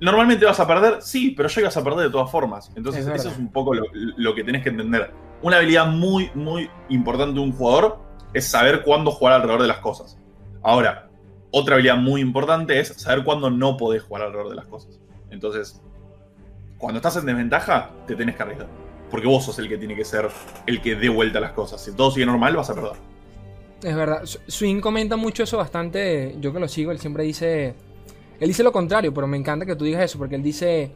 Normalmente 0.00 0.44
vas 0.44 0.60
a 0.60 0.66
perder, 0.66 1.02
sí, 1.02 1.34
pero 1.36 1.48
llegas 1.48 1.76
a 1.76 1.84
perder 1.84 2.06
de 2.06 2.10
todas 2.10 2.30
formas. 2.30 2.72
Entonces, 2.74 3.06
eso 3.06 3.28
es 3.28 3.38
un 3.38 3.50
poco 3.52 3.74
lo, 3.74 3.84
lo 3.92 4.34
que 4.34 4.44
tenés 4.44 4.62
que 4.62 4.70
entender 4.70 5.12
una 5.42 5.56
habilidad 5.56 5.86
muy, 5.86 6.30
muy 6.34 6.70
importante 6.88 7.34
de 7.34 7.40
un 7.40 7.52
jugador 7.52 7.98
es 8.34 8.46
saber 8.46 8.82
cuándo 8.82 9.10
jugar 9.10 9.34
alrededor 9.34 9.62
de 9.62 9.68
las 9.68 9.78
cosas. 9.78 10.18
Ahora, 10.62 11.08
otra 11.50 11.74
habilidad 11.74 11.96
muy 11.96 12.20
importante 12.20 12.78
es 12.78 12.88
saber 12.88 13.24
cuándo 13.24 13.50
no 13.50 13.76
podés 13.76 14.02
jugar 14.02 14.24
alrededor 14.24 14.50
de 14.50 14.56
las 14.56 14.66
cosas. 14.66 15.00
Entonces, 15.30 15.80
cuando 16.78 16.98
estás 16.98 17.16
en 17.16 17.26
desventaja, 17.26 17.90
te 18.06 18.14
tenés 18.14 18.36
que 18.36 18.42
arriesgar. 18.42 18.68
Porque 19.10 19.26
vos 19.26 19.44
sos 19.44 19.58
el 19.58 19.68
que 19.68 19.76
tiene 19.76 19.96
que 19.96 20.04
ser 20.04 20.28
el 20.66 20.80
que 20.80 20.94
dé 20.94 21.08
vuelta 21.08 21.38
a 21.38 21.40
las 21.40 21.52
cosas. 21.52 21.82
Si 21.82 21.92
todo 21.92 22.10
sigue 22.10 22.26
normal, 22.26 22.56
vas 22.56 22.70
a 22.70 22.74
perder. 22.74 22.92
Es 23.82 23.96
verdad. 23.96 24.22
Swing 24.24 24.80
comenta 24.80 25.16
mucho 25.16 25.42
eso 25.42 25.56
bastante. 25.56 26.36
Yo 26.40 26.52
que 26.52 26.60
lo 26.60 26.68
sigo, 26.68 26.92
él 26.92 26.98
siempre 26.98 27.24
dice. 27.24 27.74
Él 28.38 28.48
dice 28.48 28.62
lo 28.62 28.72
contrario, 28.72 29.12
pero 29.12 29.26
me 29.26 29.36
encanta 29.36 29.66
que 29.66 29.76
tú 29.76 29.84
digas 29.84 30.02
eso, 30.02 30.18
porque 30.18 30.36
él 30.36 30.42
dice 30.42 30.92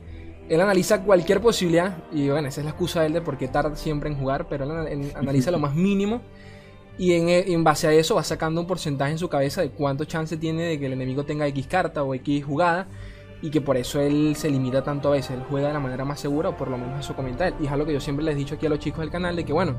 él 0.48 0.60
analiza 0.60 1.02
cualquier 1.02 1.40
posibilidad, 1.40 1.96
y 2.12 2.28
bueno, 2.28 2.48
esa 2.48 2.60
es 2.60 2.64
la 2.64 2.70
excusa 2.70 3.00
de 3.00 3.06
él 3.06 3.12
de 3.14 3.20
por 3.22 3.38
qué 3.38 3.48
tarda 3.48 3.76
siempre 3.76 4.10
en 4.10 4.16
jugar, 4.16 4.46
pero 4.48 4.64
él, 4.86 5.12
analiza 5.14 5.50
lo 5.50 5.58
más 5.60 5.74
mínimo 5.74 6.20
y 6.96 7.12
en, 7.12 7.64
base 7.64 7.88
a 7.88 7.92
eso 7.92 8.14
va 8.14 8.22
sacando 8.22 8.60
un 8.60 8.66
porcentaje 8.68 9.10
en 9.12 9.18
su 9.18 9.28
cabeza 9.28 9.62
de 9.62 9.70
cuánto 9.70 10.04
chance 10.04 10.36
tiene 10.36 10.62
de 10.62 10.78
que 10.78 10.86
el 10.86 10.92
enemigo 10.92 11.24
tenga 11.24 11.46
X 11.48 11.66
carta 11.66 12.04
o 12.04 12.14
X 12.14 12.44
jugada 12.44 12.86
y 13.44 13.50
que 13.50 13.60
por 13.60 13.76
eso 13.76 14.00
él 14.00 14.34
se 14.38 14.48
limita 14.48 14.82
tanto 14.82 15.08
a 15.08 15.10
veces, 15.12 15.32
él 15.32 15.42
juega 15.50 15.68
de 15.68 15.74
la 15.74 15.78
manera 15.78 16.02
más 16.06 16.18
segura 16.18 16.48
o 16.48 16.56
por 16.56 16.68
lo 16.68 16.78
menos 16.78 16.98
eso 16.98 17.14
comenta 17.14 17.46
él. 17.46 17.54
Y 17.60 17.66
es 17.66 17.72
algo 17.72 17.84
que 17.84 17.92
yo 17.92 18.00
siempre 18.00 18.24
les 18.24 18.36
he 18.36 18.38
dicho 18.38 18.54
aquí 18.54 18.64
a 18.64 18.70
los 18.70 18.78
chicos 18.78 19.00
del 19.00 19.10
canal 19.10 19.36
de 19.36 19.44
que 19.44 19.52
bueno, 19.52 19.76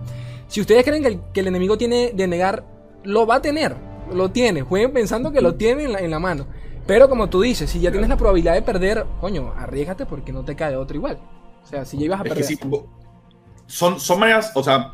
si 0.48 0.62
ustedes 0.62 0.84
creen 0.84 1.02
que 1.02 1.08
el, 1.10 1.22
que 1.34 1.40
el 1.40 1.48
enemigo 1.48 1.76
tiene 1.76 2.12
de 2.14 2.28
negar, 2.28 2.64
lo 3.04 3.26
va 3.26 3.38
a 3.38 3.42
tener, 3.42 3.76
lo 4.14 4.30
tiene, 4.30 4.62
jueguen 4.62 4.94
pensando 4.94 5.32
que 5.32 5.42
lo 5.42 5.56
tiene 5.56 5.86
en 5.86 6.12
la 6.12 6.20
mano. 6.20 6.46
Pero 6.86 7.10
como 7.10 7.28
tú 7.28 7.42
dices, 7.42 7.68
si 7.68 7.80
ya 7.80 7.90
tienes 7.90 8.08
la 8.08 8.18
probabilidad 8.18 8.54
de 8.54 8.62
perder, 8.62 9.04
coño, 9.20 9.52
arriesgate 9.58 10.06
porque 10.06 10.32
no 10.32 10.46
te 10.46 10.56
cae 10.56 10.76
otro 10.76 10.96
igual. 10.96 11.18
O 11.64 11.66
sea, 11.66 11.86
si 11.86 11.98
ya 11.98 12.06
ibas 12.06 12.20
a 12.20 12.24
perder. 12.24 12.46
son, 13.66 14.00
son 14.00 14.20
maneras, 14.20 14.52
o 14.54 14.62
sea, 14.62 14.94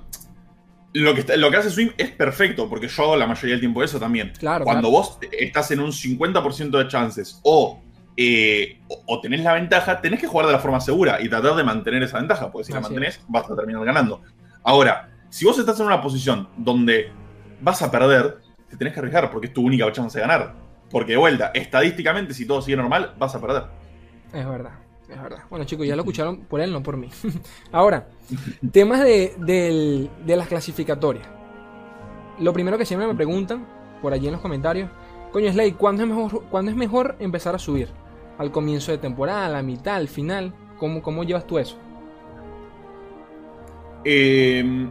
lo 0.94 1.14
que, 1.14 1.36
lo 1.36 1.52
que 1.52 1.58
hace 1.58 1.70
Swim 1.70 1.92
es 1.98 2.12
perfecto, 2.12 2.70
porque 2.70 2.88
yo 2.88 3.18
la 3.18 3.28
mayoría 3.28 3.56
del 3.56 3.60
tiempo 3.60 3.84
eso 3.84 4.00
también. 4.00 4.32
Claro. 4.40 4.64
Cuando 4.64 4.90
vos 4.90 5.18
estás 5.30 5.72
en 5.72 5.82
un 5.82 5.92
50% 5.92 6.70
de 6.70 6.88
chances 6.88 7.42
o 7.44 7.82
eh, 8.18 8.80
o, 9.06 9.22
tenés 9.22 9.42
la 9.42 9.54
ventaja, 9.54 10.02
tenés 10.02 10.20
que 10.20 10.28
jugar 10.28 10.48
de 10.48 10.54
la 10.54 10.60
forma 10.60 10.82
segura 10.82 11.22
y 11.22 11.30
tratar 11.30 11.56
de 11.56 11.64
mantener 11.64 12.04
esa 12.04 12.20
ventaja, 12.20 12.52
porque 12.52 12.66
si 12.66 12.74
la 12.74 12.82
mantenés, 12.82 13.22
vas 13.28 13.50
a 13.50 13.56
terminar 13.56 13.84
ganando. 13.86 14.22
Ahora, 14.64 15.10
si 15.30 15.46
vos 15.46 15.58
estás 15.58 15.80
en 15.80 15.86
una 15.86 16.02
posición 16.02 16.50
donde 16.58 17.12
vas 17.62 17.82
a 17.82 17.90
perder, 17.90 18.40
te 18.70 18.78
tenés 18.78 18.94
que 18.94 19.00
arriesgar 19.00 19.32
porque 19.32 19.48
es 19.48 19.54
tu 19.54 19.62
única 19.62 19.90
chance 19.92 20.18
de 20.18 20.28
ganar. 20.28 20.54
Porque 20.90 21.14
de 21.14 21.18
vuelta, 21.18 21.52
estadísticamente, 21.54 22.34
si 22.34 22.46
todo 22.46 22.62
sigue 22.62 22.76
normal, 22.76 23.14
vas 23.18 23.34
a 23.34 23.40
perder. 23.40 23.64
Es 24.34 24.48
verdad, 24.48 24.74
es 25.10 25.22
verdad. 25.22 25.44
Bueno, 25.50 25.66
chicos, 25.66 25.88
ya 25.88 25.96
lo 25.96 26.02
escucharon 26.02 26.42
por 26.42 26.60
él, 26.60 26.74
no 26.74 26.84
por 26.84 26.98
mí. 26.98 27.10
Ahora, 27.72 28.08
temas 28.72 29.00
de, 29.02 30.10
de 30.26 30.36
las 30.36 30.48
clasificatorias. 30.48 31.28
Lo 32.40 32.52
primero 32.52 32.78
que 32.78 32.86
siempre 32.86 33.08
me 33.08 33.16
preguntan, 33.16 33.66
por 34.02 34.12
allí 34.12 34.28
en 34.28 34.34
los 34.34 34.42
comentarios, 34.42 34.90
coño, 35.32 35.52
Slay, 35.52 35.74
¿cuándo 35.74 36.04
es 36.04 36.10
mejor, 36.10 36.44
¿cuándo 36.50 36.72
es 36.72 36.78
mejor 36.78 37.16
empezar 37.20 37.56
a 37.56 37.60
subir? 37.60 37.90
al 38.42 38.52
comienzo 38.52 38.92
de 38.92 38.98
temporada, 38.98 39.46
a 39.46 39.50
la 39.50 39.62
mitad, 39.62 39.96
al 39.96 40.08
final? 40.08 40.52
¿Cómo, 40.78 41.04
cómo 41.04 41.24
llevas 41.24 41.46
tú 41.46 41.60
eso? 41.60 41.78
Em, 44.04 44.90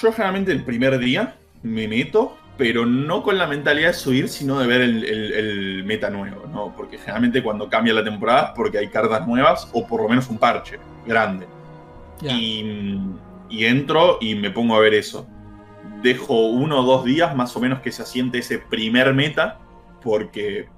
yo 0.00 0.12
generalmente 0.12 0.52
el 0.52 0.64
primer 0.64 0.98
día 1.00 1.36
me 1.64 1.88
meto, 1.88 2.36
pero 2.56 2.86
no 2.86 3.24
con 3.24 3.38
la 3.38 3.48
mentalidad 3.48 3.88
de 3.88 3.94
subir, 3.94 4.28
sino 4.28 4.60
de 4.60 4.68
ver 4.68 4.82
el, 4.82 5.82
meta 5.84 6.10
nuevo, 6.10 6.46
¿no? 6.46 6.72
Porque 6.76 6.96
generalmente 6.96 7.42
cuando 7.42 7.68
cambia 7.68 7.92
la 7.92 8.04
temporada 8.04 8.54
porque 8.54 8.78
hay 8.78 8.86
cartas 8.86 9.26
nuevas 9.26 9.68
o 9.72 9.84
por 9.84 10.00
lo 10.00 10.08
menos 10.08 10.28
un 10.28 10.38
parche 10.38 10.78
grande. 11.04 11.46
Y, 12.20 13.00
y, 13.50 13.64
entro 13.64 14.18
y 14.20 14.36
me 14.36 14.52
pongo 14.52 14.76
a 14.76 14.78
ver 14.78 14.94
eso. 14.94 15.26
Dejo 16.02 16.46
uno 16.50 16.80
o 16.80 16.82
dos 16.84 17.04
días 17.04 17.34
más 17.34 17.56
o 17.56 17.60
menos 17.60 17.80
que 17.80 17.90
se 17.90 18.02
asiente 18.02 18.38
ese 18.38 18.58
primer 18.58 19.12
meta, 19.12 19.58
porque 20.02 20.68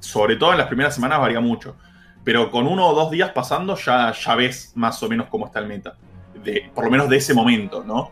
sobre 0.00 0.36
todo 0.36 0.52
en 0.52 0.58
las 0.58 0.68
primeras 0.68 0.94
semanas 0.94 1.20
varía 1.20 1.40
mucho. 1.40 1.76
Pero 2.24 2.50
con 2.50 2.66
uno 2.66 2.88
o 2.88 2.94
dos 2.94 3.10
días 3.10 3.30
pasando 3.30 3.76
ya, 3.76 4.12
ya 4.12 4.34
ves 4.34 4.72
más 4.74 5.02
o 5.02 5.08
menos 5.08 5.28
cómo 5.28 5.46
está 5.46 5.60
el 5.60 5.66
meta. 5.66 5.96
De, 6.42 6.70
por 6.74 6.84
lo 6.84 6.90
menos 6.90 7.08
de 7.08 7.16
ese 7.16 7.34
momento, 7.34 7.84
¿no? 7.84 8.10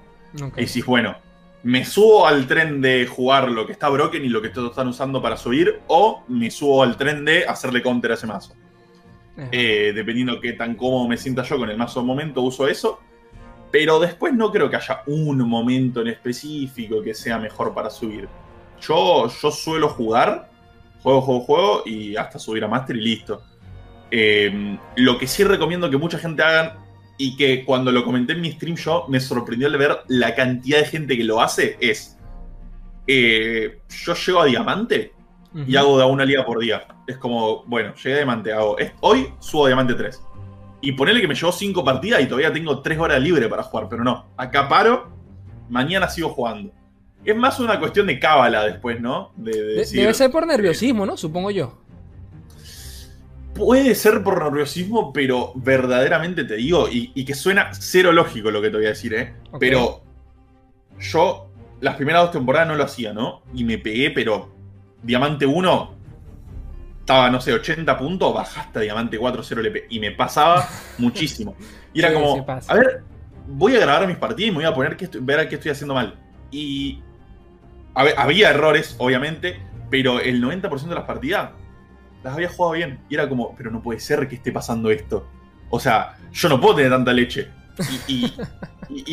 Y 0.57 0.65
decís, 0.65 0.85
bueno, 0.85 1.17
me 1.63 1.85
subo 1.85 2.27
al 2.27 2.47
tren 2.47 2.81
de 2.81 3.07
jugar 3.07 3.51
lo 3.51 3.67
que 3.67 3.73
está 3.73 3.89
broken 3.89 4.25
y 4.25 4.29
lo 4.29 4.43
que 4.43 4.51
todos 4.51 4.71
están 4.71 4.89
usando 4.89 5.23
para 5.23 5.37
subir, 5.37 5.81
o 5.87 6.23
me 6.29 6.51
subo 6.51 6.83
al 6.83 6.97
tren 6.97 7.25
de 7.25 7.45
hacerle 7.47 7.83
counter 7.83 8.11
a 8.13 8.15
ese 8.15 8.27
mazo. 8.27 8.55
Eh, 9.51 9.93
dependiendo 9.95 10.41
qué 10.41 10.53
tan 10.53 10.77
cómodo 10.77 11.09
me 11.09 11.17
sienta 11.17 11.43
yo 11.43 11.59
con 11.59 11.69
el 11.69 11.77
mazo 11.77 12.01
de 12.01 12.07
momento, 12.07 12.43
uso 12.43 12.69
eso. 12.69 13.01
Pero 13.71 13.99
después 13.99 14.33
no 14.33 14.53
creo 14.53 14.71
que 14.71 14.77
haya 14.77 15.03
un 15.07 15.39
momento 15.39 16.03
en 16.03 16.09
específico 16.09 17.03
que 17.03 17.15
sea 17.15 17.39
mejor 17.39 17.75
para 17.75 17.91
subir. 17.91 18.29
Yo, 18.81 19.29
yo 19.29 19.51
suelo 19.51 19.89
jugar 19.89 20.54
juego, 21.05 21.21
juego, 21.21 21.41
juego 21.43 21.83
y 21.85 22.17
hasta 22.17 22.39
subir 22.39 22.65
a 22.65 22.69
Master 22.69 22.97
y 22.97 23.01
listo. 23.03 23.43
Em, 24.11 24.79
lo 24.97 25.19
que 25.19 25.27
sí 25.27 25.45
recomiendo 25.45 25.91
que 25.91 25.99
mucha 25.99 26.19
gente 26.19 26.43
hagan 26.43 26.73
y 27.19 27.37
que 27.37 27.65
cuando 27.65 27.93
lo 27.93 28.05
comenté 28.05 28.33
en 28.33 28.41
mi 28.41 28.51
stream 28.53 28.77
yo 28.77 29.05
me 29.09 29.21
sorprendió 29.21 29.69
el 29.69 29.77
ver 29.77 29.99
la 30.09 30.35
cantidad 30.35 30.79
de 30.79 30.87
gente 30.87 31.17
que 31.17 31.25
lo 31.25 31.41
hace 31.41 31.77
es 31.81 32.19
eh, 33.07 33.81
yo 33.89 34.15
llego 34.15 34.41
a 34.41 34.47
diamante 34.47 35.13
y 35.55 35.77
hago 35.77 35.99
de 35.99 36.05
una 36.05 36.25
liga 36.25 36.45
por 36.45 36.59
día. 36.59 36.85
Es 37.07 37.19
como, 37.19 37.65
bueno, 37.67 37.95
llegué 37.95 38.15
a 38.15 38.19
diamante, 38.19 38.53
hago. 38.53 38.77
hoy 39.01 39.29
subo 39.39 39.67
a 39.67 39.69
diamante 39.69 39.95
3. 39.95 40.23
Y 40.81 40.93
ponele 40.93 41.21
que 41.21 41.29
me 41.29 41.35
llevó 41.35 41.53
5 41.53 41.85
partidas 41.85 42.23
y 42.23 42.27
todavía 42.27 42.53
tengo 42.53 42.81
3 42.81 42.99
horas 42.99 43.23
libre 43.23 43.49
para 43.49 43.63
jugar, 43.63 43.89
pero 43.89 44.03
no. 44.03 44.27
Acá 44.37 44.69
paro, 44.69 45.13
mañana 45.69 46.09
sigo 46.09 46.31
jugando. 46.31 46.73
Es 47.25 47.37
más 47.37 47.59
una 47.59 47.79
cuestión 47.81 48.07
de 48.07 48.19
cábala 48.19 48.65
después, 48.65 49.01
¿no? 49.01 49.33
Debe 49.37 50.15
ser 50.15 50.31
por 50.31 50.47
nerviosismo, 50.47 51.07
¿no? 51.07 51.17
Supongo 51.17 51.51
yo. 51.51 51.81
Puede 53.55 53.95
ser 53.95 54.23
por 54.23 54.43
nerviosismo, 54.43 55.13
pero 55.13 55.53
verdaderamente 55.55 56.45
te 56.45 56.57
digo, 56.57 56.89
y, 56.91 57.25
que 57.25 57.35
suena 57.35 57.73
cero 57.73 58.13
lógico 58.13 58.51
lo 58.51 58.61
que 58.61 58.69
te 58.69 58.77
voy 58.77 58.87
a 58.87 58.91
decir, 58.91 59.15
¿eh? 59.15 59.35
Pero 59.61 60.03
yo 60.99 61.51
las 61.81 61.97
primeras 61.97 62.23
dos 62.23 62.33
temporadas 62.33 62.69
no 62.69 62.75
lo 62.75 62.85
hacía, 62.85 63.13
¿no? 63.13 63.43
Y 63.55 63.65
me 63.65 63.79
pegué, 63.79 64.11
pero 64.11 64.53
Diamante 65.03 65.47
1 65.47 65.95
estaba, 67.01 67.31
no 67.31 67.41
sé, 67.41 67.53
80 67.53 67.99
puntos, 67.99 68.35
bajaste 68.35 68.79
a 68.79 68.83
Diamante 68.83 69.19
4, 69.19 69.43
0 69.43 69.61
LP. 69.61 69.87
Y 69.91 70.01
me 70.01 70.11
pasaba 70.11 70.67
muchísimo. 70.99 71.55
Y 71.93 72.01
era 72.01 72.13
como, 72.13 72.45
a 72.49 72.75
ver, 72.75 73.03
voy 73.47 73.77
a 73.77 73.81
grabar 73.81 74.07
mis 74.07 74.17
partidas 74.17 74.49
y 74.49 74.51
me 74.51 74.57
voy 74.59 74.65
a 74.65 74.75
poner 74.75 74.97
que 74.97 75.09
ver 75.21 75.41
a 75.41 75.49
qué 75.49 75.57
estoy 75.57 75.71
haciendo 75.71 75.95
mal. 75.95 76.19
Y 76.51 77.03
había 77.95 78.51
errores, 78.51 78.97
obviamente, 78.99 79.61
pero 79.91 80.21
el 80.21 80.43
90% 80.43 80.89
de 80.89 80.95
las 80.95 81.05
partidas 81.05 81.51
las 82.23 82.35
había 82.35 82.49
jugado 82.49 82.73
bien. 82.75 82.99
Y 83.09 83.15
era 83.15 83.29
como, 83.29 83.55
pero 83.55 83.71
no 83.71 83.83
puede 83.83 84.01
ser 84.01 84.27
que 84.29 84.37
esté 84.37 84.51
pasando 84.51 84.91
esto. 84.91 85.29
O 85.71 85.79
sea, 85.79 86.17
yo 86.33 86.49
no 86.49 86.61
puedo 86.61 86.77
tener 86.77 86.91
tanta 86.91 87.13
leche. 87.13 87.49
Y, 88.09 88.33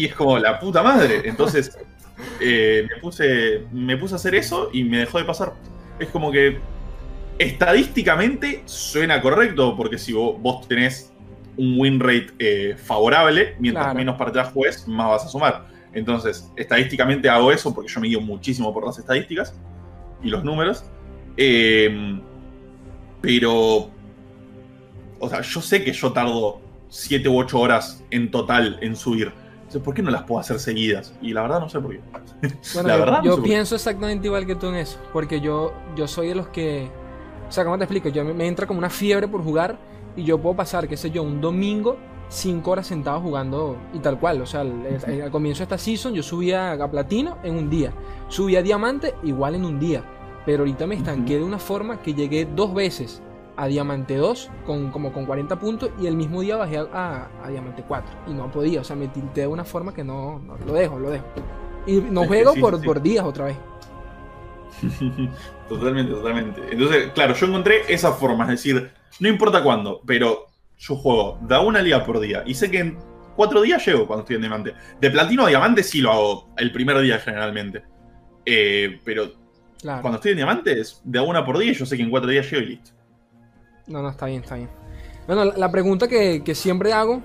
es 0.06 0.15
como 0.15 0.38
la 0.38 0.60
puta 0.60 0.82
madre. 0.82 1.22
Entonces, 1.26 1.78
eh, 2.39 2.88
me, 2.89 3.00
puse, 3.00 3.65
me 3.72 3.98
puse 3.98 4.15
a 4.15 4.17
hacer 4.17 4.36
eso 4.36 4.70
y 4.74 4.84
me 4.84 5.00
dejó 5.00 5.17
de 5.17 5.26
pasar. 5.26 5.54
Es 6.00 6.10
como 6.10 6.32
que 6.32 6.60
estadísticamente 7.38 8.63
suena 8.65 9.22
correcto, 9.22 9.76
porque 9.76 9.98
si 9.98 10.13
vos, 10.13 10.67
tenés 10.67 11.12
un 11.58 11.80
win 11.80 12.00
rate 12.00 12.28
eh, 12.39 12.76
favorable, 12.78 13.56
mientras 13.60 13.94
menos 13.94 14.17
partidas 14.17 14.52
juegues, 14.54 14.88
más 14.88 15.10
vas 15.10 15.26
a 15.26 15.28
sumar. 15.28 15.65
Entonces, 15.94 16.50
estadísticamente 16.56 17.30
hago 17.30 17.52
eso 17.52 17.74
porque 17.74 17.92
yo 17.92 18.00
me 18.00 18.08
guío 18.08 18.22
muchísimo 18.22 18.74
por 18.74 18.86
las 18.86 18.98
estadísticas 18.98 19.54
y 20.24 20.30
los 20.30 20.44
números. 20.44 20.84
Em, 21.38 22.22
pero, 23.22 23.90
o 25.20 25.30
sea, 25.30 25.42
yo 25.42 25.62
sé 25.62 25.84
que 25.84 25.92
yo 25.92 26.12
tardo 26.12 26.62
7 26.90 27.28
u 27.30 27.40
8 27.40 27.60
horas 27.60 28.04
en 28.10 28.32
total 28.32 28.78
en 28.82 28.96
subir. 28.96 29.34
Entonces, 29.58 29.82
¿por 29.82 29.94
qué 29.94 30.02
no 30.02 30.12
las 30.12 30.24
puedo 30.24 30.40
hacer 30.40 30.60
seguidas? 30.60 31.14
Y 31.22 31.34
la 31.34 31.44
verdad 31.44 31.60
no 31.60 31.70
sé 31.70 31.80
por 31.80 31.92
qué. 31.92 32.02
Bueno, 32.74 32.90
la 32.90 32.98
verdad, 32.98 33.24
yo, 33.24 33.42
pienso 33.42 33.76
exactamente 33.76 34.28
igual 34.28 34.46
que 34.46 34.56
tú 34.56 34.68
en 34.68 34.76
eso. 34.76 35.00
Porque 35.14 35.40
yo, 35.40 35.74
yo 35.96 36.08
soy 36.08 36.30
de 36.30 36.36
los 36.36 36.48
que... 36.48 36.90
O 37.48 37.52
sea, 37.52 37.64
¿cómo 37.66 37.78
te 37.78 37.84
explico? 37.84 38.10
Yo 38.10 38.24
me, 38.24 38.34
me 38.34 38.48
entra 38.48 38.66
como 38.66 38.80
una 38.80 38.90
fiebre 38.90 39.28
por 39.28 39.44
jugar 39.44 39.78
y 40.16 40.24
yo 40.24 40.42
puedo 40.42 40.56
pasar, 40.56 40.88
qué 40.88 40.96
sé 40.96 41.12
yo, 41.12 41.24
un 41.24 41.42
domingo 41.42 41.98
5 42.32 42.72
horas 42.72 42.88
sentado 42.88 43.20
jugando 43.20 43.78
y 43.94 44.00
tal 44.00 44.17
cual. 44.20 44.41
O 44.41 44.46
sea, 44.46 44.62
al, 44.62 45.30
comienzo 45.32 45.60
de 45.60 45.63
esta 45.63 45.78
season 45.78 46.13
yo 46.13 46.24
subía 46.24 46.72
a 46.72 46.89
platino 46.89 47.38
en 47.44 47.56
un 47.56 47.70
día, 47.70 47.94
subía 48.30 48.60
a 48.60 48.62
diamante 48.62 49.13
igual 49.24 49.56
en 49.56 49.65
un 49.65 49.80
día. 49.80 50.04
Pero 50.46 50.60
ahorita 50.60 50.88
me 50.88 50.96
estanqué 50.96 51.38
de 51.38 51.44
una 51.44 51.60
forma 51.60 52.02
que 52.02 52.13
llegué 52.13 52.46
dos 52.46 52.74
veces 52.74 53.22
a 53.58 53.67
diamante 53.67 54.15
2 54.15 54.50
con 54.65 54.89
como 54.91 55.13
con 55.13 55.26
40 55.26 55.60
puntos 55.60 55.91
y 56.00 56.08
el 56.08 56.15
mismo 56.15 56.41
día 56.41 56.56
bajé 56.56 56.78
a, 56.78 57.30
diamante 57.50 57.84
4 57.88 58.12
y 58.28 58.34
no 58.34 58.50
podía. 58.50 58.82
O 58.82 58.84
sea, 58.84 58.96
me 58.96 59.10
tilté 59.10 59.41
de 59.41 59.48
una 59.48 59.65
forma 59.65 59.94
que 59.94 60.04
no, 60.04 60.41
lo 60.65 60.74
dejo, 60.74 60.98
lo 60.98 61.12
dejo. 61.12 61.26
Y 61.86 62.00
no 62.00 62.26
juego 62.26 62.56
por, 62.56 62.82
por 62.84 63.02
días 63.02 63.26
otra 63.26 63.46
vez. 63.46 63.58
totalmente, 65.70 66.13
totalmente. 66.13 66.62
Entonces, 66.72 67.12
claro, 67.13 67.36
yo 67.36 67.46
encontré 67.46 67.82
esa 67.94 68.13
forma, 68.13 68.46
es 68.46 68.52
decir, 68.52 68.89
no 69.20 69.28
importa 69.28 69.62
cuándo, 69.62 70.02
pero 70.06 70.51
yo 70.82 70.96
juego 70.96 71.38
de 71.41 71.60
una 71.60 71.82
liga 71.82 72.04
por 72.04 72.20
día 72.20 72.44
y 72.46 72.56
sé 72.56 72.72
que 72.72 72.80
en 72.80 72.98
cuatro 73.36 73.62
días 73.62 73.86
llego 73.86 74.08
cuando 74.08 74.22
estoy 74.22 74.38
en 74.38 74.41
diamante. 74.41 74.74
De 75.00 75.12
platino 75.12 75.46
a 75.46 75.50
diamante 75.50 75.84
sí 75.84 76.02
lo 76.02 76.12
hago 76.12 76.50
el 76.58 76.72
primer 76.72 77.00
día 77.02 77.20
generalmente. 77.20 77.84
Eh, 78.46 79.00
pero 79.06 79.32
cuando 79.82 80.15
estoy 80.15 80.32
en 80.32 80.38
diamante 80.38 80.80
es 80.80 81.00
de 81.04 81.20
una 81.20 81.46
por 81.46 81.60
día 81.60 81.72
y 81.72 81.76
yo 81.76 81.86
sé 81.86 81.98
que 81.98 82.04
en 82.04 82.10
cuatro 82.10 82.32
días 82.32 82.50
llego 82.50 82.63
y 82.63 82.70
listo. 82.70 82.91
No, 83.86 84.02
no, 84.02 84.10
está 84.10 84.26
bien, 84.26 84.41
está 84.41 84.56
bien. 84.56 84.70
Bueno, 85.28 85.46
la, 85.46 85.72
pregunta 85.72 86.08
que, 86.08 86.41
siempre 86.56 86.94
hago, 86.94 87.22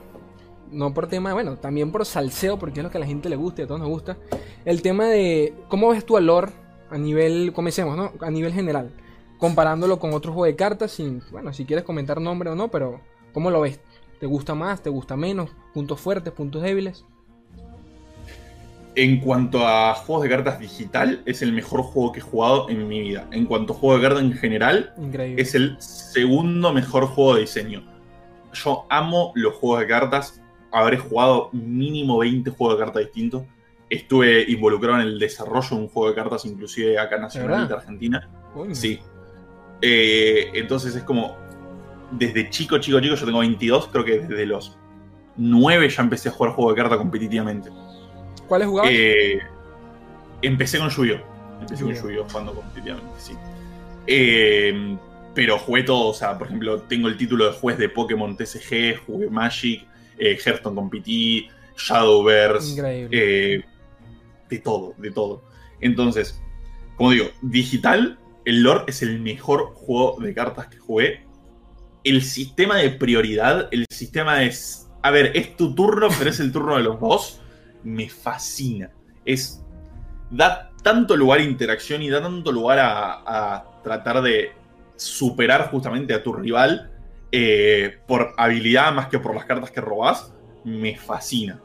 no 0.71 0.93
por 0.93 1.07
tema, 1.07 1.33
bueno, 1.33 1.57
también 1.57 1.91
por 1.91 2.05
salseo, 2.05 2.59
porque 2.59 2.81
es 2.81 2.85
lo 2.85 2.91
que 2.91 2.99
a 2.99 3.01
la 3.01 3.07
gente 3.07 3.31
le 3.31 3.37
gusta 3.37 3.63
y 3.63 3.65
a 3.65 3.67
todos 3.67 3.81
nos 3.81 3.89
gusta, 3.89 4.19
el 4.67 4.83
tema 4.83 5.07
de 5.07 5.55
cómo 5.69 5.91
ves 5.91 6.05
tu 6.05 6.15
valor 6.15 6.51
a 6.91 6.99
nivel, 6.99 7.53
comencemos, 7.55 7.97
¿no? 7.97 8.13
A 8.21 8.31
nivel 8.31 8.53
general, 8.53 8.93
comparándolo 9.39 9.99
con 9.99 10.13
otro 10.13 10.33
juego 10.33 10.45
de 10.45 10.57
cartas, 10.57 10.93
sin, 10.93 11.23
bueno, 11.31 11.55
si 11.55 11.65
quieres 11.65 11.85
comentar 11.85 12.21
nombre 12.21 12.51
o 12.51 12.55
no, 12.55 12.69
pero 12.69 13.01
¿Cómo 13.37 13.51
lo 13.51 13.61
ves? 13.61 13.79
¿Te 14.19 14.25
gusta 14.25 14.55
más? 14.55 14.83
¿Te 14.83 14.89
gusta 14.89 15.15
menos? 15.15 15.51
¿Puntos 15.75 16.01
fuertes? 16.01 16.33
¿Puntos 16.33 16.63
débiles? 16.63 17.05
En 18.95 19.21
cuanto 19.21 19.69
a 19.69 19.93
juegos 19.93 20.23
de 20.23 20.31
cartas 20.31 20.59
digital, 20.59 21.21
es 21.27 21.43
el 21.43 21.53
mejor 21.53 21.83
juego 21.83 22.13
que 22.13 22.21
he 22.21 22.23
jugado 22.23 22.71
en 22.71 22.89
mi 22.89 22.99
vida. 23.03 23.29
En 23.33 23.45
cuanto 23.45 23.75
a 23.75 23.77
juego 23.77 23.97
de 23.99 24.03
cartas 24.09 24.23
en 24.23 24.33
general, 24.33 24.95
es 25.37 25.55
el 25.55 25.77
segundo 25.79 26.73
mejor 26.73 27.09
juego 27.09 27.35
de 27.35 27.43
diseño. 27.43 27.83
Yo 28.55 28.87
amo 28.89 29.33
los 29.35 29.53
juegos 29.53 29.81
de 29.81 29.87
cartas. 29.87 30.41
Habré 30.73 30.97
jugado 30.97 31.51
mínimo 31.53 32.17
20 32.17 32.51
juegos 32.53 32.79
de 32.79 32.85
cartas 32.87 33.03
distintos. 33.03 33.43
Estuve 33.91 34.51
involucrado 34.51 35.03
en 35.03 35.09
el 35.09 35.19
desarrollo 35.19 35.77
de 35.77 35.83
un 35.83 35.89
juego 35.89 36.09
de 36.09 36.15
cartas, 36.15 36.47
inclusive 36.47 36.99
acá 36.99 37.19
nacional 37.19 37.69
de 37.69 37.75
Argentina. 37.75 38.31
Sí. 38.73 38.99
Eh, 39.83 40.53
entonces 40.55 40.97
es 40.97 41.03
como, 41.03 41.37
desde 42.11 42.51
chico, 42.51 42.79
chico, 42.79 43.01
chico, 43.01 43.15
yo 43.15 43.27
tengo 43.27 43.41
22, 43.41 43.89
creo 43.89 44.05
que 44.05 44.19
desde 44.21 44.47
los 44.47 44.77
9 45.37 45.89
ya 45.89 46.03
empecé 46.03 46.29
a 46.29 46.33
jugar 46.33 46.53
juego 46.53 46.71
de 46.73 46.77
carta 46.77 46.97
competitivamente. 46.97 47.71
¿Cuáles 48.47 48.69
jugabas? 48.69 48.91
Eh, 48.93 49.41
empecé 50.43 50.79
con 50.79 50.89
Yu-Gi-Oh! 50.89 51.61
Empecé 51.61 51.85
con 51.85 51.95
Yu-Gi-Oh! 51.95 52.25
jugando 52.29 52.55
competitivamente, 52.55 53.13
sí. 53.19 53.33
Eh, 54.07 54.97
pero 55.35 55.59
jugué 55.59 55.83
todo, 55.83 56.09
o 56.09 56.15
sea, 56.15 56.39
por 56.39 56.47
ejemplo, 56.47 56.81
tengo 56.83 57.09
el 57.09 57.17
título 57.19 57.45
de 57.47 57.53
juez 57.53 57.77
de 57.77 57.91
Pokémon 57.91 58.37
TCG, 58.37 59.05
jugué 59.05 59.29
Magic, 59.29 59.87
eh, 60.19 60.39
Hearthstone 60.43 60.75
con 60.75 60.89
PT, 60.89 61.49
Shadowverse, 61.77 62.73
Increíble. 62.73 63.09
eh, 63.57 63.65
de 64.49 64.59
todo, 64.61 64.95
de 64.97 65.11
todo. 65.11 65.43
Entonces, 65.81 66.41
como 66.97 67.11
digo, 67.11 67.27
digital, 67.43 68.19
el 68.47 68.63
lore 68.63 68.85
es 68.87 69.03
el 69.03 69.21
mejor 69.21 69.75
juego 69.75 70.17
de 70.21 70.33
cartas 70.33 70.69
que 70.69 70.79
jugué. 70.79 71.26
El 72.07 72.23
sistema 72.23 72.77
de 72.77 72.91
prioridad, 72.91 73.69
el 73.73 73.85
sistema 73.91 74.45
es. 74.45 74.89
A 75.03 75.11
ver, 75.11 75.33
es 75.35 75.57
tu 75.57 75.75
turno, 75.75 76.07
pero 76.17 76.31
es 76.31 76.39
el 76.39 76.53
turno 76.53 76.77
de 76.77 76.85
los 76.85 77.01
dos. 77.01 77.41
Me 77.83 78.09
fascina. 78.09 78.93
Es. 79.25 79.61
Da 80.31 80.71
tanto 80.85 81.17
lugar 81.17 81.41
a 81.41 81.43
interacción 81.43 82.03
y 82.03 82.09
da 82.09 82.23
tanto 82.23 82.53
lugar 82.53 82.79
a, 82.81 83.65
tratar 83.83 84.23
de 84.23 84.53
superar 84.95 85.69
justamente 85.73 86.15
a 86.15 86.23
tu 86.23 86.33
rival 86.33 86.93
eh, 87.33 87.99
por 88.07 88.35
habilidad 88.37 88.93
más 88.93 89.09
que 89.09 89.19
por 89.19 89.35
las 89.35 89.45
cartas 89.45 89.73
que 89.73 89.81
robás. 89.81 90.33
Me 90.63 90.97
fascina. 90.97 91.61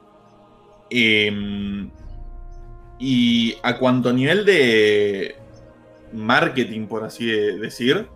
Em, 0.90 1.92
y 2.98 3.58
a 3.62 3.78
cuanto 3.78 4.12
nivel 4.12 4.44
de 4.44 5.36
marketing, 6.14 6.88
por 6.88 7.04
así 7.04 7.28
de- 7.28 7.60
decir, 7.60 8.08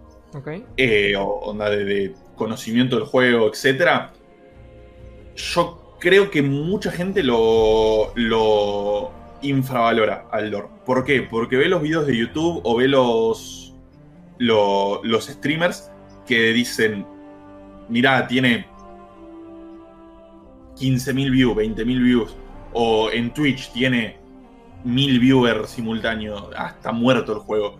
Eh, 0.78 1.15
o 1.17 1.24
onda 1.24 1.69
de, 1.69 2.13
conocimiento 2.36 2.98
del 2.98 3.06
juego, 3.06 3.48
etc. 3.50 4.10
Yo 5.36 5.98
creo 6.00 6.30
que 6.30 6.41
mucha 6.41 6.91
gente 6.91 7.24
lo, 7.24 8.12
lo 8.15 9.12
infravalora 9.41 10.28
al 10.32 10.50
lore. 10.52 10.67
¿Por 10.86 11.04
qué? 11.06 11.21
Porque 11.21 11.56
ve 11.56 11.69
los 11.69 11.82
videos 11.82 12.06
de 12.08 12.17
YouTube 12.17 12.62
o 12.63 12.76
ve 12.76 12.88
los, 12.88 13.74
lo- 14.38 15.02
los 15.04 15.26
streamers 15.28 15.89
que 16.28 16.52
dicen, 16.54 17.06
mirá, 17.89 18.28
tiene 18.28 18.65
15.000 20.78 21.32
views, 21.32 21.56
20.000 21.56 22.04
views, 22.04 22.36
o 22.74 23.10
en 23.12 23.34
Twitch 23.34 23.71
tiene 23.71 24.17
1000 24.84 25.19
viewers 25.19 25.69
simultáneos, 25.69 26.50
está 26.76 26.91
muerto 26.91 27.32
el 27.34 27.39
juego. 27.39 27.80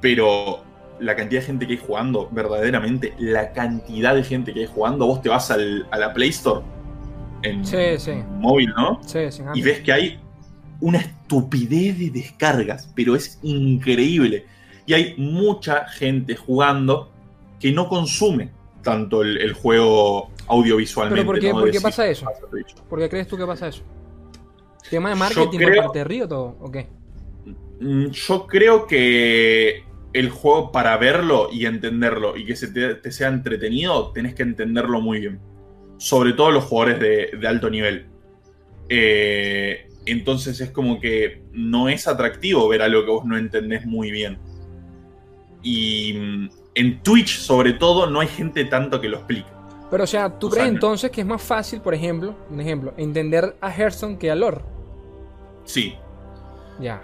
Pero 0.00 0.64
la 1.02 1.16
cantidad 1.16 1.40
de 1.40 1.46
gente 1.46 1.66
que 1.66 1.72
hay 1.74 1.78
jugando, 1.78 2.28
verdaderamente, 2.30 3.12
la 3.18 3.52
cantidad 3.52 4.14
de 4.14 4.22
gente 4.24 4.52
que 4.54 4.60
hay 4.60 4.66
jugando, 4.66 5.06
vos 5.06 5.20
te 5.22 5.28
vas 5.28 5.50
al- 5.50 5.86
a 5.90 5.98
la 5.98 6.12
Play 6.12 6.30
Store 6.30 6.62
en 7.42 7.64
Sí, 7.64 7.76
sí. 7.98 8.12
móvil, 8.38 8.70
¿no? 8.76 9.00
Sí, 9.04 9.30
sin 9.30 9.46
Y 9.54 9.62
ves 9.62 9.80
que 9.80 9.92
hay 9.92 10.20
una 10.80 10.98
estupidez 10.98 11.98
de 11.98 12.10
descargas, 12.10 12.90
pero 12.94 13.14
es 13.16 13.38
increíble. 13.42 14.46
Y 14.86 14.94
hay 14.94 15.14
mucha 15.16 15.86
gente 15.88 16.34
jugando 16.36 17.10
que 17.60 17.72
no 17.72 17.88
consume 17.88 18.50
tanto 18.82 19.22
el, 19.22 19.38
el 19.38 19.52
juego 19.52 20.30
audiovisualmente. 20.48 21.20
¿Pero 21.22 21.26
por 21.26 21.40
qué- 21.40 21.52
¿no? 21.52 21.60
por 21.60 21.70
qué 21.70 21.80
pasa 21.80 22.06
eso? 22.08 22.26
¿Por 22.88 22.98
qué 22.98 23.08
crees 23.08 23.28
tú 23.28 23.36
que 23.36 23.46
pasa 23.46 23.68
eso? 23.68 23.82
¿Tema 24.90 25.10
de 25.10 25.14
marketing 25.14 25.58
por 25.58 25.68
creo- 25.70 25.82
parte 25.84 25.98
de 26.00 26.04
Riot 26.04 26.32
o 26.32 26.56
o 26.60 26.70
qué? 26.70 26.88
Mm, 27.80 28.06
Yo 28.10 28.46
creo 28.46 28.86
que 28.86 29.84
el 30.12 30.30
juego 30.30 30.72
para 30.72 30.96
verlo 30.96 31.48
y 31.52 31.66
entenderlo 31.66 32.36
y 32.36 32.44
que 32.44 32.56
se 32.56 32.68
te, 32.68 32.94
te 32.96 33.10
sea 33.10 33.28
entretenido, 33.28 34.12
tenés 34.12 34.34
que 34.34 34.42
entenderlo 34.42 35.00
muy 35.00 35.20
bien. 35.20 35.40
Sobre 35.98 36.32
todo 36.32 36.50
los 36.50 36.64
jugadores 36.64 37.00
de, 37.00 37.38
de 37.38 37.48
alto 37.48 37.70
nivel. 37.70 38.06
Eh, 38.88 39.88
entonces 40.04 40.60
es 40.60 40.70
como 40.70 41.00
que 41.00 41.42
no 41.52 41.88
es 41.88 42.08
atractivo 42.08 42.68
ver 42.68 42.82
algo 42.82 43.04
que 43.04 43.10
vos 43.10 43.24
no 43.24 43.36
entendés 43.36 43.86
muy 43.86 44.10
bien. 44.10 44.38
Y 45.62 46.14
mm, 46.14 46.50
en 46.74 47.02
Twitch, 47.02 47.38
sobre 47.38 47.74
todo, 47.74 48.08
no 48.08 48.20
hay 48.20 48.28
gente 48.28 48.64
tanto 48.64 49.00
que 49.00 49.08
lo 49.08 49.18
explique. 49.18 49.48
Pero 49.90 50.04
o 50.04 50.06
sea, 50.06 50.38
¿tú 50.38 50.46
O 50.46 50.50
crees 50.50 50.64
sea, 50.64 50.74
entonces 50.74 51.10
que 51.10 51.20
es 51.20 51.26
más 51.26 51.42
fácil, 51.42 51.80
por 51.80 51.94
ejemplo, 51.94 52.34
un 52.50 52.60
ejemplo, 52.60 52.94
entender 52.96 53.56
a 53.60 53.70
Hearthstone 53.70 54.18
que 54.18 54.30
a 54.30 54.34
Lore? 54.34 54.62
Sí, 55.64 55.94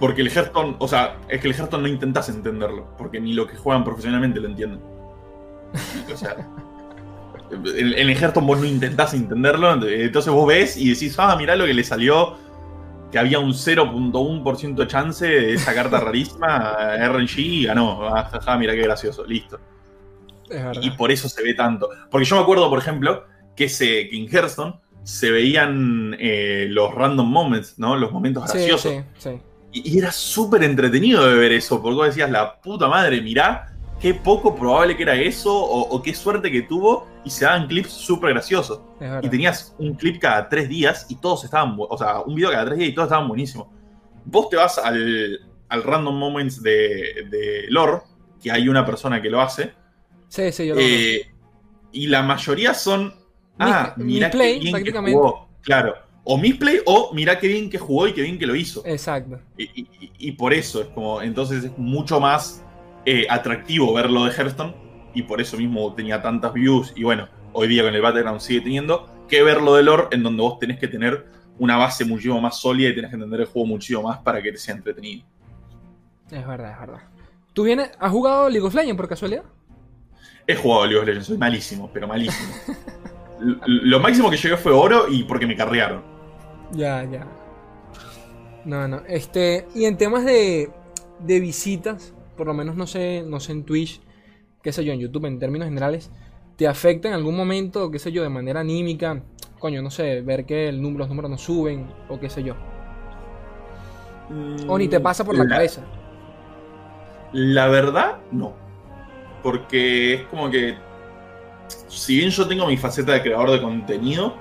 Porque 0.01 0.23
el 0.23 0.29
Hearthstone, 0.29 0.77
o 0.79 0.89
sea, 0.89 1.17
es 1.29 1.41
que 1.41 1.49
el 1.49 1.55
Hearthstone 1.55 1.83
no 1.83 1.89
intentas 1.89 2.29
entenderlo, 2.29 2.89
porque 2.97 3.21
ni 3.21 3.33
lo 3.33 3.47
que 3.47 3.57
juegan 3.57 3.85
profesionalmente 3.85 4.41
lo 4.41 4.49
entienden. 4.49 4.81
O 6.13 6.17
sea, 6.17 6.37
en, 7.51 7.67
en 7.67 8.11
el 8.11 8.17
Hearthstone 8.17 8.47
vos 8.47 8.59
no 8.59 8.65
intentás 8.67 9.15
entenderlo, 9.15 9.73
entonces 9.87 10.33
vos 10.33 10.47
ves 10.49 10.77
y 10.77 10.91
decís, 10.91 11.15
ah, 11.19 11.37
mirá 11.37 11.55
lo 11.57 11.67
que 11.67 11.75
le 11.75 11.85
salió, 11.85 12.37
que 13.13 13.19
había 13.19 13.39
un 13.39 13.53
0.1% 13.53 14.75
de 14.75 14.87
chance 14.87 15.27
de 15.27 15.55
esa 15.55 15.75
carta 15.75 16.01
rarísima, 16.05 16.77
RNG 17.09 17.39
y 17.39 17.65
ganó. 17.67 18.01
Ah, 18.15 18.57
mirá 18.59 18.75
qué 18.75 18.83
gracioso, 18.83 19.25
listo. 19.25 19.59
Es. 20.51 20.79
Y 20.83 20.91
por 20.91 21.11
eso 21.11 21.29
se 21.29 21.43
ve 21.43 21.55
tanto. 21.55 21.89
Porque 22.11 22.25
yo 22.27 22.37
me 22.37 22.43
acuerdo, 22.43 22.69
por 22.71 22.79
ejemplo, 22.79 23.25
que, 23.55 23.69
se, 23.69 24.09
que 24.09 24.17
en 24.17 24.29
Hearthstone 24.29 24.75
se 25.03 25.31
veían 25.31 26.17
eh, 26.19 26.67
los 26.69 26.95
random 26.95 27.31
moments, 27.31 27.79
¿no? 27.79 27.97
Los 27.97 28.13
momentos 28.13 28.45
Sí, 28.51 28.59
graciosos. 28.59 28.93
sí, 28.93 29.01
sí. 29.19 29.41
Y, 29.73 29.95
y 29.95 29.99
era 29.99 30.11
súper 30.13 30.63
entretenido 30.63 31.27
de 31.29 31.37
ver 31.37 31.53
eso, 31.53 31.81
porque 31.83 31.95
vos 31.97 32.07
decías, 32.07 32.31
la 32.31 32.61
puta 32.61 32.89
madre, 32.89 33.21
mirá 33.21 33.75
qué 34.01 34.15
poco 34.15 34.55
probable 34.55 34.97
que 34.97 35.03
era 35.03 35.15
eso, 35.17 35.53
o, 35.55 35.81
o 35.89 36.03
qué 36.03 36.15
suerte 36.15 36.51
que 36.51 36.63
tuvo, 36.63 37.07
y 37.25 37.31
se 37.31 37.45
daban 37.45 37.67
clips 37.67 37.91
súper 37.93 38.31
graciosos. 38.31 38.81
Y 39.23 39.29
tenías 39.29 39.75
un 39.79 39.95
clip 39.95 40.21
cada 40.21 40.49
tres 40.49 40.69
días 40.69 41.07
y 41.09 41.17
todos 41.17 41.45
estaban, 41.45 41.77
o 41.79 41.99
sea, 41.99 42.21
un 42.21 42.35
video 42.35 42.51
cada 42.51 42.65
tres 42.65 42.79
días 42.79 42.91
y 42.91 42.95
todos 42.95 43.07
estaban 43.09 43.29
buenísimos. 43.29 43.67
Vos 44.25 44.49
te 44.49 44.57
vas 44.57 44.79
al, 44.79 45.41
al 45.69 45.83
Random 45.83 46.17
Moments 46.17 46.63
de, 46.63 47.27
de 47.31 47.65
Lore, 47.69 48.03
que 48.43 48.51
hay 48.53 48.69
una 48.69 48.87
persona 48.87 49.21
que 49.21 49.31
lo 49.31 49.41
hace, 49.41 49.73
Sí, 50.29 50.53
sí, 50.53 50.67
yo 50.67 50.75
lo 50.75 50.81
eh, 50.81 51.27
y 51.91 52.07
la 52.07 52.23
mayoría 52.23 52.75
son, 52.75 53.15
ah, 53.59 53.95
Mi- 53.97 54.05
mirá 54.05 54.29
misplay, 54.29 54.55
qué 54.55 54.61
bien 54.61 54.85
que 54.85 54.93
jugó. 54.93 55.49
Claro. 55.63 55.95
O 56.31 56.37
misplay 56.37 56.81
o 56.85 57.11
mirá 57.15 57.39
qué 57.39 57.49
bien 57.49 57.71
que 57.71 57.79
jugó 57.79 58.07
y 58.07 58.13
qué 58.13 58.21
bien 58.21 58.39
que 58.39 58.47
lo 58.47 58.55
hizo. 58.55 58.83
Exacto. 58.85 59.41
Y, 59.57 59.65
y- 59.65 60.13
y 60.19 60.33
por 60.33 60.53
eso 60.53 60.83
es 60.83 60.89
como, 60.89 61.23
entonces 61.23 61.65
es 61.65 61.79
mucho 61.79 62.21
más 62.21 62.63
eh, 63.07 63.27
atractivo 63.31 63.95
verlo 63.95 64.25
de 64.27 64.33
Hearthstone 64.33 64.75
y 65.15 65.23
por 65.23 65.41
eso 65.41 65.57
mismo 65.57 65.95
tenía 65.95 66.21
tantas 66.21 66.53
views 66.53 66.93
y 66.95 67.03
bueno, 67.05 67.29
hoy 67.55 67.67
día 67.69 67.83
con 67.83 67.95
el 67.95 68.03
Battleground 68.03 68.41
sigue 68.41 68.61
teniendo, 68.61 69.09
que 69.27 69.43
verlo 69.43 69.75
de 69.75 69.83
lore 69.85 70.09
en 70.11 70.23
donde 70.23 70.43
vos 70.43 70.59
tenés 70.59 70.79
que 70.79 70.87
tener 70.89 71.27
una 71.59 71.77
base 71.79 72.05
muchísimo 72.05 72.39
más 72.43 72.61
sólida 72.61 72.91
y 72.91 72.95
tenés 72.95 73.09
que 73.11 73.15
entender 73.17 73.41
el 73.41 73.47
juego 73.47 73.67
muchísimo 73.67 74.03
más 74.03 74.19
para 74.19 74.43
que 74.43 74.53
te 74.53 74.59
sea 74.59 74.75
entretenido. 74.75 75.25
Es 76.31 76.47
verdad, 76.47 76.73
es 76.73 76.79
verdad. 76.81 77.03
¿Tú 77.55 77.63
vienes, 77.65 77.91
has 77.99 78.11
jugado 78.13 78.51
League 78.51 78.67
of 78.67 78.75
Legends 78.75 78.97
por 78.99 79.09
casualidad? 79.09 79.45
He 80.47 80.55
jugado 80.57 80.85
League 80.85 81.01
of 81.01 81.07
Legends, 81.07 81.27
soy 81.29 81.39
malísimo, 81.39 81.91
pero 81.91 82.07
malísimo. 82.07 82.53
Lo 83.67 83.99
máximo 84.01 84.29
que 84.31 84.37
llegué 84.37 84.57
fue 84.57 84.73
oro 84.73 85.07
y 85.09 85.23
porque 85.23 85.47
me 85.47 85.57
carrearon. 85.57 86.18
Ya, 86.73 87.05
ya. 87.05 87.27
No, 88.65 88.87
no. 88.89 89.03
Este, 89.09 89.67
y 89.75 89.85
en 89.85 89.97
temas 89.97 90.25
de, 90.25 90.71
de 91.21 91.41
visitas, 91.41 92.15
por 92.37 92.47
lo 92.47 92.55
menos 92.55 92.77
no 92.77 92.87
sé, 92.87 93.23
no 93.27 93.41
sé 93.41 93.53
en 93.53 93.65
Twitch, 93.65 94.01
qué 94.63 94.73
sé 94.73 94.85
yo, 94.85 94.93
en 94.93 95.01
YouTube 95.01 95.27
en 95.27 95.39
términos 95.39 95.67
generales, 95.67 96.11
¿te 96.57 96.67
afecta 96.67 97.09
en 97.09 97.15
algún 97.15 97.37
momento, 97.37 97.91
qué 97.91 97.99
sé 97.99 98.13
yo, 98.13 98.23
de 98.23 98.29
manera 98.29 98.61
anímica? 98.61 99.23
Coño, 99.59 99.83
no 99.83 99.91
sé, 99.91 100.21
ver 100.21 100.45
que 100.45 100.69
el 100.69 100.81
número, 100.81 101.01
los 101.01 101.09
números 101.09 101.31
no 101.31 101.39
suben, 101.39 101.89
o 102.09 102.21
qué 102.21 102.29
sé 102.29 102.43
yo. 102.43 102.55
O 104.67 104.79
ni 104.79 104.89
te 104.89 105.01
pasa 105.01 105.25
por 105.25 105.37
la, 105.37 105.47
cabeza. 105.47 105.83
La 107.33 107.69
verdad, 107.69 108.19
no. 108.31 108.55
Porque 109.43 110.15
es 110.15 110.23
como 110.25 110.51
que. 110.51 110.77
Si 111.89 112.17
bien 112.17 112.31
yo 112.31 112.47
tengo 112.47 112.67
mi 112.67 112.77
faceta 112.77 113.13
de 113.13 113.23
creador 113.23 113.51
de 113.51 113.63
contenido, 113.63 114.35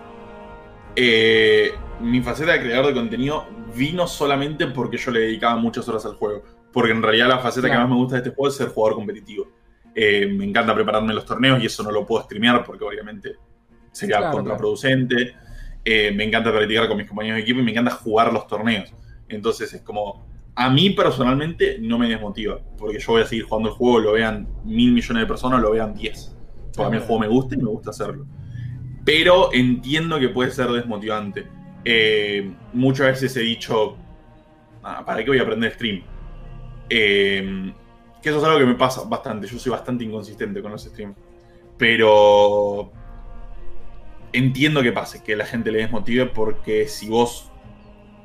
eh, 0.95 1.71
mi 2.01 2.21
faceta 2.21 2.53
de 2.53 2.61
creador 2.61 2.87
de 2.87 2.93
contenido 2.93 3.45
vino 3.75 4.07
solamente 4.07 4.67
porque 4.67 4.97
yo 4.97 5.11
le 5.11 5.21
dedicaba 5.21 5.55
muchas 5.57 5.87
horas 5.89 6.05
al 6.05 6.15
juego. 6.15 6.43
Porque 6.71 6.91
en 6.91 7.01
realidad 7.01 7.27
la 7.27 7.39
faceta 7.39 7.67
Claro. 7.67 7.81
que 7.83 7.87
más 7.87 7.89
me 7.89 7.95
gusta 7.95 8.15
de 8.15 8.21
este 8.23 8.35
juego 8.35 8.49
es 8.49 8.55
ser 8.55 8.69
jugador 8.69 8.95
competitivo. 8.97 9.47
Eh, 9.95 10.27
me 10.27 10.45
encanta 10.45 10.75
prepararme 10.75 11.13
los 11.13 11.25
torneos 11.25 11.61
y 11.61 11.65
eso 11.65 11.81
no 11.83 11.91
lo 11.91 12.05
puedo 12.05 12.23
streamear 12.23 12.63
porque 12.63 12.83
obviamente 12.83 13.35
sería 13.91 14.17
Claro, 14.17 14.33
contraproducente. 14.33 15.33
Eh, 15.83 16.11
me 16.15 16.25
encanta 16.25 16.51
practicar 16.51 16.87
con 16.87 16.97
mis 16.97 17.07
compañeros 17.07 17.37
de 17.37 17.41
equipo 17.43 17.59
y 17.61 17.63
me 17.63 17.71
encanta 17.71 17.91
jugar 17.91 18.31
los 18.31 18.45
torneos. 18.45 18.93
Entonces 19.29 19.73
es 19.73 19.81
como, 19.81 20.25
a 20.53 20.69
mí 20.69 20.91
personalmente 20.91 21.77
no 21.79 21.97
me 21.97 22.07
desmotiva, 22.09 22.59
porque 22.77 22.99
yo 22.99 23.13
voy 23.13 23.21
a 23.21 23.25
seguir 23.25 23.45
jugando 23.45 23.69
el 23.69 23.75
juego, 23.75 23.99
lo 23.99 24.11
vean 24.13 24.47
mil 24.65 24.91
millones 24.91 25.23
de 25.23 25.27
personas, 25.27 25.61
lo 25.61 25.71
vean 25.71 25.93
10. 25.95 26.35
Porque 26.75 26.83
a 26.87 26.89
mí 26.89 26.97
el 26.97 27.03
juego 27.03 27.19
me 27.21 27.27
gusta 27.27 27.55
y 27.55 27.57
me 27.57 27.69
gusta 27.69 27.89
hacerlo. 27.89 28.25
Pero 29.05 29.51
entiendo 29.53 30.19
que 30.19 30.29
puede 30.29 30.51
ser 30.51 30.67
desmotivante. 30.69 31.47
Eh, 31.89 32.51
muchas 32.73 33.07
veces 33.07 33.37
he 33.37 33.41
dicho, 33.41 33.95
"Ah, 34.83 35.05
¿para 35.05 35.23
qué 35.23 35.29
voy 35.29 35.39
a 35.39 35.43
aprender 35.43 35.71
stream? 35.71 36.03
Eh, 36.89 37.73
que 38.21 38.29
eso 38.29 38.39
es 38.39 38.43
algo 38.43 38.59
que 38.59 38.65
me 38.65 38.75
pasa 38.75 39.03
bastante, 39.05 39.47
yo 39.47 39.57
soy 39.57 39.71
bastante 39.71 40.03
inconsistente 40.03 40.61
con 40.61 40.73
los 40.73 40.83
streams. 40.83 41.15
Pero 41.77 42.91
entiendo 44.33 44.83
que 44.83 44.91
pase, 44.91 45.23
que 45.23 45.37
la 45.37 45.45
gente 45.45 45.71
le 45.71 45.79
desmotive 45.79 46.25
porque 46.25 46.89
si 46.89 47.07
vos 47.07 47.49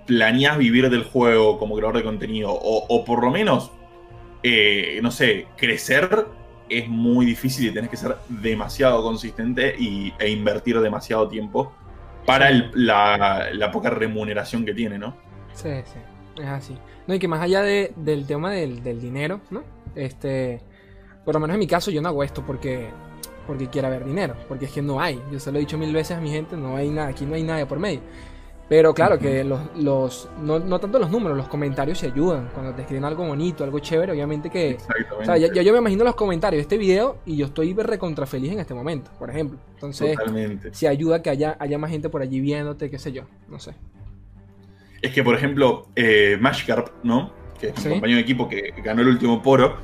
planeás 0.08 0.58
vivir 0.58 0.90
del 0.90 1.04
juego 1.04 1.56
como 1.58 1.76
creador 1.76 1.98
de 1.98 2.02
contenido, 2.02 2.50
o, 2.52 3.04
por 3.04 3.22
lo 3.22 3.30
menos, 3.30 3.70
eh, 4.42 4.98
no 5.04 5.12
sé, 5.12 5.46
crecer, 5.56 6.26
es 6.68 6.88
muy 6.88 7.26
difícil 7.26 7.68
y 7.68 7.72
tenés 7.72 7.90
que 7.90 7.96
ser 7.96 8.16
demasiado 8.28 9.04
consistente 9.04 9.76
y, 9.78 10.12
e 10.18 10.30
invertir 10.30 10.80
demasiado 10.80 11.28
tiempo 11.28 11.72
para 12.26 12.50
la, 12.74 13.70
poca 13.72 13.90
remuneración 13.90 14.64
que 14.64 14.74
tiene, 14.74 14.98
¿no? 14.98 15.16
Sí, 15.54 15.70
sí, 15.84 16.40
es 16.40 16.48
así. 16.48 16.78
No, 17.06 17.14
y 17.14 17.18
que 17.18 17.28
más 17.28 17.40
allá 17.40 17.62
del 17.62 18.26
tema 18.26 18.52
del, 18.52 18.82
del, 18.82 19.00
dinero, 19.00 19.40
¿no? 19.50 19.64
Este, 19.94 20.60
por 21.24 21.34
lo 21.34 21.40
menos 21.40 21.54
en 21.54 21.60
mi 21.60 21.66
caso 21.66 21.90
yo 21.90 22.00
no 22.00 22.08
hago 22.08 22.22
esto 22.22 22.44
porque, 22.46 22.88
porque 23.46 23.68
quiera 23.68 23.88
ver 23.88 24.04
dinero, 24.04 24.36
porque 24.48 24.66
es 24.66 24.72
que 24.72 24.82
no 24.82 25.00
hay. 25.00 25.20
Yo 25.30 25.40
se 25.40 25.50
lo 25.50 25.58
he 25.58 25.60
dicho 25.60 25.78
mil 25.78 25.92
veces 25.92 26.16
a 26.16 26.20
mi 26.20 26.30
gente, 26.30 26.56
no 26.56 26.76
hay 26.76 26.90
nada, 26.90 27.08
aquí 27.08 27.24
no 27.26 27.34
hay 27.34 27.42
nada 27.42 27.66
por 27.66 27.78
medio. 27.78 28.00
Pero 28.68 28.94
claro, 28.94 29.18
que 29.18 29.44
los, 29.44 29.60
los 29.76 30.28
no, 30.40 30.58
no, 30.58 30.78
tanto 30.78 30.98
los 30.98 31.10
números, 31.10 31.36
los 31.36 31.48
comentarios 31.48 31.98
se 31.98 32.06
ayudan. 32.06 32.48
Cuando 32.54 32.74
te 32.74 32.82
escriben 32.82 33.04
algo 33.04 33.26
bonito, 33.26 33.64
algo 33.64 33.78
chévere, 33.80 34.12
obviamente 34.12 34.48
que... 34.48 34.78
O 35.20 35.24
sea, 35.24 35.36
ya, 35.36 35.62
yo 35.62 35.72
me 35.72 35.78
imagino 35.78 36.04
los 36.04 36.14
comentarios 36.14 36.60
de 36.60 36.62
este 36.62 36.78
video 36.78 37.18
y 37.26 37.36
yo 37.36 37.46
estoy 37.46 37.74
recontra 37.74 38.26
feliz 38.26 38.52
en 38.52 38.60
este 38.60 38.72
momento, 38.72 39.10
por 39.18 39.28
ejemplo. 39.28 39.58
Entonces, 39.74 40.16
Totalmente. 40.16 40.72
si 40.72 40.86
ayuda 40.86 41.22
que 41.22 41.30
haya, 41.30 41.56
haya 41.58 41.76
más 41.76 41.90
gente 41.90 42.08
por 42.08 42.22
allí 42.22 42.40
viéndote, 42.40 42.90
qué 42.90 42.98
sé 42.98 43.12
yo, 43.12 43.24
no 43.48 43.58
sé. 43.58 43.74
Es 45.02 45.12
que, 45.12 45.22
por 45.22 45.34
ejemplo, 45.34 45.88
eh, 45.94 46.38
Mashcarp, 46.40 46.88
¿no? 47.02 47.32
Que 47.60 47.68
es 47.68 47.84
mi 47.84 47.92
compañero 47.92 48.16
de 48.16 48.22
equipo 48.22 48.48
que 48.48 48.72
ganó 48.82 49.02
el 49.02 49.08
último 49.08 49.42
poro, 49.42 49.76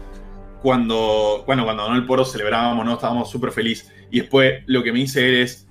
cuando, 0.62 1.44
bueno, 1.46 1.64
cuando 1.64 1.84
ganó 1.84 1.96
el 1.96 2.06
poro 2.06 2.24
celebrábamos, 2.24 2.84
¿no? 2.84 2.94
Estábamos 2.94 3.30
súper 3.30 3.50
felices. 3.50 3.92
Y 4.10 4.20
después 4.20 4.62
lo 4.66 4.82
que 4.82 4.92
me 4.92 5.00
dice 5.00 5.28
él 5.28 5.42
es 5.42 5.67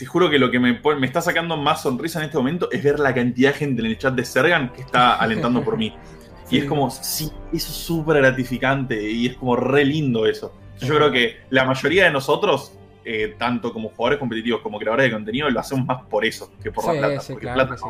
te 0.00 0.06
juro 0.06 0.30
que 0.30 0.38
lo 0.38 0.50
que 0.50 0.58
me, 0.58 0.80
me 0.98 1.06
está 1.06 1.20
sacando 1.20 1.58
más 1.58 1.82
sonrisa 1.82 2.20
en 2.20 2.24
este 2.24 2.38
momento 2.38 2.70
es 2.72 2.82
ver 2.82 2.98
la 2.98 3.12
cantidad 3.12 3.50
de 3.50 3.58
gente 3.58 3.82
en 3.82 3.86
el 3.86 3.98
chat 3.98 4.14
de 4.14 4.24
Sergan 4.24 4.72
que 4.72 4.80
está 4.80 5.16
alentando 5.16 5.62
por 5.62 5.76
mí. 5.76 5.94
Y 6.50 6.58
es 6.58 6.64
como, 6.64 6.90
sí, 6.90 7.30
eso 7.52 7.70
es 7.70 7.76
súper 7.76 8.16
gratificante 8.16 9.00
y 9.08 9.26
es 9.26 9.36
como 9.36 9.54
re 9.54 9.84
lindo 9.84 10.26
eso. 10.26 10.52
Yo 10.80 10.96
creo 10.96 11.12
que 11.12 11.36
la 11.50 11.64
mayoría 11.64 12.06
de 12.06 12.10
nosotros, 12.10 12.76
eh, 13.04 13.36
tanto 13.38 13.72
como 13.72 13.90
jugadores 13.90 14.18
competitivos 14.18 14.60
como 14.60 14.76
creadores 14.76 15.06
de 15.06 15.12
contenido, 15.12 15.48
lo 15.48 15.60
hacemos 15.60 15.86
más 15.86 16.02
por 16.06 16.24
eso 16.24 16.50
que 16.60 16.72
por 16.72 16.86
la 16.86 16.98
plata. 16.98 17.20
Sí, 17.20 17.36
claro, 17.36 17.70
que 17.70 17.76
sí. 17.76 17.84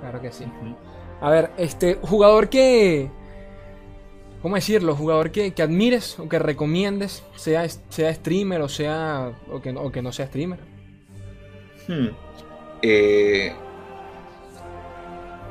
claro 0.00 0.22
que 0.22 0.30
sí. 0.30 0.44
A 1.20 1.30
ver, 1.30 1.50
este 1.56 1.98
jugador 2.02 2.48
que. 2.48 3.10
¿Cómo 4.40 4.54
decirlo? 4.54 4.94
Jugador 4.94 5.32
que, 5.32 5.54
que 5.54 5.62
admires 5.62 6.20
o 6.20 6.28
que 6.28 6.38
recomiendes, 6.38 7.24
sea, 7.34 7.68
sea 7.68 8.14
streamer 8.14 8.60
o 8.60 8.68
sea. 8.68 9.32
O 9.50 9.60
que, 9.60 9.70
o 9.70 9.90
que 9.90 10.02
no 10.02 10.12
sea 10.12 10.28
streamer. 10.28 10.73
Hmm. 11.88 12.08
Eh, 12.82 13.52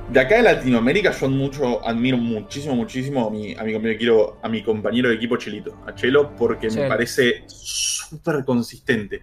de 0.09 0.19
acá 0.19 0.35
de 0.35 0.43
Latinoamérica 0.43 1.11
yo 1.11 1.29
mucho, 1.29 1.85
admiro 1.87 2.17
muchísimo, 2.17 2.75
muchísimo 2.75 3.27
a 3.27 3.31
mi, 3.31 3.53
a 3.55 3.63
mi, 3.63 3.73
compañero, 3.73 4.37
a 4.41 4.49
mi 4.49 4.61
compañero 4.61 5.09
de 5.09 5.15
equipo 5.15 5.37
Chelito, 5.37 5.77
a 5.87 5.95
Chelo, 5.95 6.35
porque 6.35 6.69
me 6.69 6.87
parece 6.87 7.43
súper 7.47 8.43
consistente. 8.45 9.21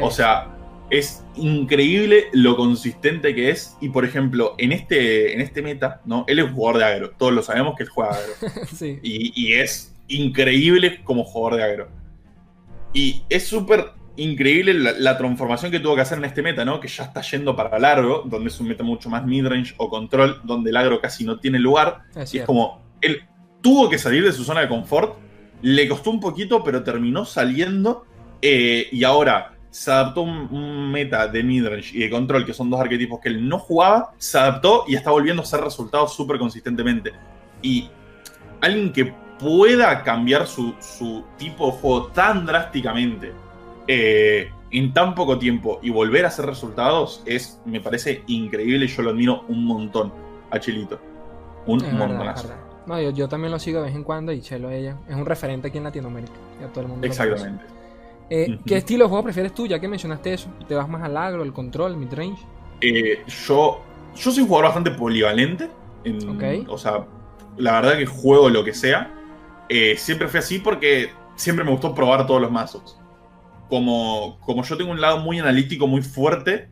O 0.00 0.10
sea, 0.10 0.54
es 0.90 1.24
increíble 1.36 2.26
lo 2.32 2.56
consistente 2.56 3.34
que 3.34 3.50
es. 3.50 3.76
Y 3.80 3.88
por 3.88 4.04
ejemplo, 4.04 4.54
en 4.58 4.72
este, 4.72 5.34
en 5.34 5.40
este 5.40 5.62
meta, 5.62 6.02
¿no? 6.04 6.24
Él 6.28 6.40
es 6.40 6.44
un 6.46 6.54
jugador 6.54 6.78
de 6.78 6.84
agro. 6.84 7.10
Todos 7.18 7.32
lo 7.32 7.42
sabemos 7.42 7.74
que 7.76 7.84
él 7.84 7.88
juega 7.88 8.12
agro. 8.12 8.32
y, 9.02 9.32
y, 9.34 9.54
es 9.54 9.94
increíble 10.08 11.02
como 11.04 11.24
jugador 11.24 11.58
de 11.58 11.64
agro. 11.64 11.88
Y 12.92 13.22
es 13.28 13.46
súper 13.46 13.92
increíble 14.18 14.74
la, 14.74 15.16
transformación 15.16 15.70
que 15.70 15.80
tuvo 15.80 15.94
que 15.94 16.02
hacer 16.02 16.18
en 16.18 16.24
este 16.24 16.42
meta, 16.42 16.64
¿no? 16.64 16.80
Que 16.80 16.88
ya 16.88 17.04
está 17.04 17.22
yendo 17.22 17.54
para 17.56 17.78
largo, 17.78 18.24
donde 18.26 18.48
es 18.48 18.60
un 18.60 18.68
meta 18.68 18.82
mucho 18.82 19.08
más 19.08 19.24
midrange 19.24 19.74
o 19.78 19.88
control, 19.88 20.40
donde 20.44 20.70
el 20.70 20.76
agro 20.76 21.00
casi 21.00 21.24
no 21.24 21.38
tiene 21.38 21.58
lugar. 21.58 22.02
y 22.30 22.38
es 22.38 22.44
como, 22.44 22.82
él 23.00 23.22
tuvo 23.60 23.88
que 23.88 23.98
salir 23.98 24.24
de 24.24 24.32
su 24.32 24.44
zona 24.44 24.60
de 24.60 24.68
confort, 24.68 25.16
le 25.62 25.88
costó 25.88 26.10
un 26.10 26.20
poquito, 26.20 26.62
pero 26.62 26.82
terminó 26.82 27.24
saliendo. 27.24 28.04
Eh, 28.42 28.88
y 28.92 29.02
ahora 29.02 29.54
se 29.70 29.90
adaptó 29.90 30.22
un, 30.22 30.48
un, 30.52 30.92
meta 30.92 31.26
de 31.26 31.42
midrange 31.42 31.96
y 31.96 32.00
de 32.00 32.10
control, 32.10 32.44
que 32.44 32.54
son 32.54 32.70
dos 32.70 32.80
arquetipos 32.80 33.20
que 33.20 33.28
él 33.28 33.48
no 33.48 33.58
jugaba, 33.58 34.12
se 34.16 34.38
adaptó 34.38 34.84
y 34.86 34.94
está 34.94 35.10
volviendo 35.10 35.42
a 35.42 35.44
hacer 35.44 35.60
resultados 35.60 36.14
súper 36.14 36.38
consistentemente. 36.38 37.12
Y 37.62 37.88
alguien 38.60 38.92
que 38.92 39.12
pueda 39.38 40.02
cambiar 40.02 40.46
su, 40.46 40.74
su 40.80 41.24
tipo 41.36 41.66
de 41.66 41.72
juego 41.72 42.06
tan 42.08 42.46
drásticamente 42.46 43.32
eh, 43.88 44.50
en 44.70 44.92
tan 44.92 45.14
poco 45.14 45.38
tiempo 45.38 45.80
y 45.82 45.90
volver 45.90 46.26
a 46.26 46.28
hacer 46.28 46.44
resultados 46.44 47.22
es, 47.24 47.60
me 47.64 47.80
parece 47.80 48.22
increíble 48.26 48.84
y 48.84 48.88
yo 48.88 49.02
lo 49.02 49.10
admiro 49.10 49.44
un 49.48 49.64
montón 49.64 50.12
a 50.50 50.60
Chilito. 50.60 51.00
Un 51.66 51.78
montonazo. 51.96 52.50
no, 52.86 53.00
yo, 53.10 53.28
también 53.28 53.50
lo 53.50 53.58
sigo 53.58 53.80
de 53.80 53.86
vez 53.86 53.96
en 53.96 54.04
cuando 54.04 54.32
y 54.32 54.40
Chelo 54.40 54.70
ella 54.70 54.96
es 55.08 55.16
un 55.16 55.26
referente 55.26 55.68
aquí 55.68 55.78
en 55.78 55.84
Latinoamérica. 55.84 56.32
todo 56.72 56.82
el 56.82 56.88
mundo 56.88 57.06
Exactamente. 57.06 57.64
Eh, 58.30 58.58
¿Qué 58.66 58.76
estilo 58.76 59.04
de 59.04 59.08
juego 59.08 59.24
prefieres 59.24 59.54
tú, 59.54 59.66
ya 59.66 59.80
que 59.80 59.88
mencionaste 59.88 60.34
eso? 60.34 60.50
¿Te 60.66 60.74
vas 60.74 60.88
más 60.88 61.02
al 61.02 61.16
agro, 61.16 61.42
el 61.42 61.52
control, 61.54 61.96
midrange? 61.96 62.42
Eh, 62.82 63.22
yo, 63.26 63.80
yo 64.14 64.30
soy 64.30 64.42
un 64.42 64.48
jugador 64.48 64.66
bastante 64.66 64.90
polivalente. 64.90 65.70
O 66.68 66.76
sea, 66.76 67.06
la 67.56 67.72
verdad 67.72 67.96
que 67.96 68.06
juego 68.06 68.50
lo 68.50 68.64
que 68.64 68.74
sea. 68.74 69.14
Eh, 69.70 69.96
siempre 69.96 70.28
fue 70.28 70.40
así 70.40 70.58
porque 70.58 71.10
siempre 71.36 71.64
me 71.64 71.70
gustó 71.70 71.94
probar 71.94 72.26
todos 72.26 72.40
los 72.40 72.50
mazos 72.50 72.97
como, 73.68 74.38
como 74.40 74.64
yo 74.64 74.76
tengo 74.76 74.90
un 74.90 75.00
lado 75.00 75.18
muy 75.18 75.38
analítico, 75.38 75.86
muy 75.86 76.02
fuerte, 76.02 76.68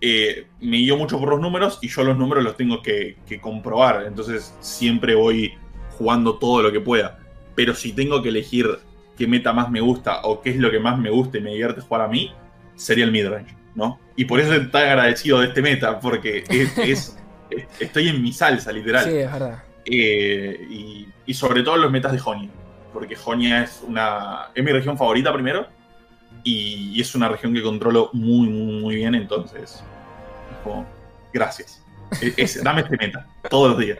eh, 0.00 0.46
me 0.60 0.76
guío 0.76 0.96
mucho 0.96 1.18
por 1.18 1.30
los 1.30 1.40
números 1.40 1.78
y 1.80 1.88
yo 1.88 2.04
los 2.04 2.16
números 2.16 2.44
los 2.44 2.56
tengo 2.56 2.82
que, 2.82 3.16
comprobar. 3.40 4.04
Entonces 4.06 4.54
siempre 4.60 5.14
voy 5.14 5.54
jugando 5.98 6.38
todo 6.38 6.62
lo 6.62 6.72
que 6.72 6.80
pueda. 6.80 7.18
Pero 7.54 7.74
si 7.74 7.92
tengo 7.92 8.22
que 8.22 8.28
elegir 8.28 8.66
qué 9.16 9.26
meta 9.26 9.52
más 9.52 9.70
me 9.70 9.80
gusta 9.80 10.20
o 10.22 10.42
qué 10.42 10.50
es 10.50 10.56
lo 10.56 10.70
que 10.70 10.78
más 10.78 10.98
me 10.98 11.10
gusta 11.10 11.38
y 11.38 11.40
me 11.40 11.50
divierte 11.50 11.80
jugar 11.80 12.02
a 12.02 12.08
mí, 12.08 12.32
sería 12.74 13.04
el 13.04 13.12
midrange, 13.12 13.56
¿no? 13.74 13.98
Y 14.14 14.26
por 14.26 14.40
eso 14.40 14.52
estoy 14.52 14.70
tan 14.70 14.88
agradecido 14.88 15.40
de 15.40 15.48
este 15.48 15.62
meta, 15.62 15.98
porque 15.98 16.44
es, 16.50 17.16
estoy 17.80 18.08
en 18.08 18.22
mi 18.22 18.32
salsa, 18.32 18.72
literal. 18.72 19.04
Sí, 19.04 19.16
es 19.16 19.32
verdad. 19.32 19.62
Eh, 19.86 20.66
y, 20.68 21.08
y, 21.24 21.34
sobre 21.34 21.62
todo 21.62 21.76
los 21.76 21.92
metas 21.92 22.12
de 22.12 22.18
Jonia, 22.18 22.50
porque 22.92 23.14
Jonia 23.14 23.62
es 23.62 23.82
una 23.86 24.48
es 24.52 24.64
mi 24.64 24.72
región 24.72 24.98
favorita 24.98 25.32
primero 25.32 25.68
y, 26.44 27.00
es 27.00 27.14
una 27.14 27.28
región 27.28 27.52
que 27.52 27.62
controlo 27.62 28.10
muy, 28.12 28.48
muy, 28.48 28.80
muy 28.80 28.94
bien, 28.94 29.14
entonces, 29.14 29.82
gracias. 31.32 31.82
dame 32.62 32.82
este 32.82 32.96
meta, 32.96 33.26
todos 33.50 33.70
los 33.70 33.78
días. 33.80 33.98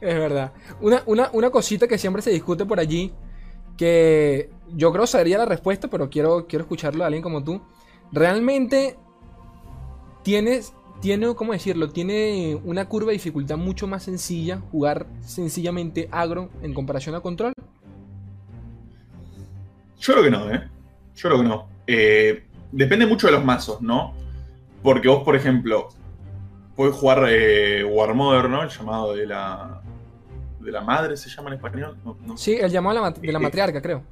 Es 0.00 0.14
verdad. 0.14 0.52
Una, 0.80 1.02
una, 1.32 1.50
cosita 1.50 1.88
que 1.88 1.96
siempre 1.98 2.22
se 2.22 2.30
discute 2.30 2.66
por 2.66 2.78
allí, 2.78 3.12
que 3.76 4.50
yo 4.74 4.92
creo 4.92 5.06
sería 5.06 5.38
la 5.38 5.46
respuesta, 5.46 5.88
pero 5.88 6.10
quiero, 6.10 6.46
quiero 6.46 6.64
escucharlo 6.64 7.00
de 7.00 7.06
alguien 7.06 7.22
como 7.22 7.42
tú. 7.42 7.62
¿Realmente 8.12 8.98
tienes, 10.22 10.74
tiene, 11.00 11.34
¿cómo 11.34 11.52
decirlo? 11.52 11.90
Tiene 11.90 12.60
una 12.64 12.88
curva 12.88 13.08
de 13.08 13.14
dificultad 13.14 13.56
mucho 13.56 13.86
más 13.86 14.02
sencilla 14.02 14.60
jugar 14.70 15.06
sencillamente 15.24 16.08
agro 16.12 16.50
en 16.62 16.74
comparación 16.74 17.14
a 17.14 17.20
control? 17.20 17.52
Yo 19.98 20.12
creo 20.14 20.24
que 20.24 20.30
no, 20.30 20.50
¿eh? 20.50 20.68
Yo 21.16 21.28
creo 21.28 21.42
que 21.42 21.48
no. 21.48 21.68
Eh, 21.86 22.44
depende 22.72 23.06
mucho 23.06 23.26
de 23.26 23.32
los 23.32 23.44
mazos, 23.44 23.80
¿no? 23.80 24.14
Porque 24.82 25.08
vos, 25.08 25.22
por 25.24 25.36
ejemplo, 25.36 25.88
puedes 26.76 26.94
jugar 26.94 27.26
eh, 27.28 27.84
War 27.84 28.14
Mother, 28.14 28.48
¿no? 28.48 28.62
El 28.62 28.68
llamado 28.68 29.14
de 29.14 29.26
la. 29.26 29.82
de 30.60 30.72
la 30.72 30.80
madre, 30.80 31.16
¿se 31.16 31.28
llama 31.28 31.48
en 31.48 31.56
español? 31.56 31.96
Sí, 32.36 32.54
el 32.54 32.70
llamado 32.70 33.12
de 33.12 33.32
la, 33.32 33.38
eh, 33.38 33.42
matriarca, 33.42 33.82
creo. 33.82 34.02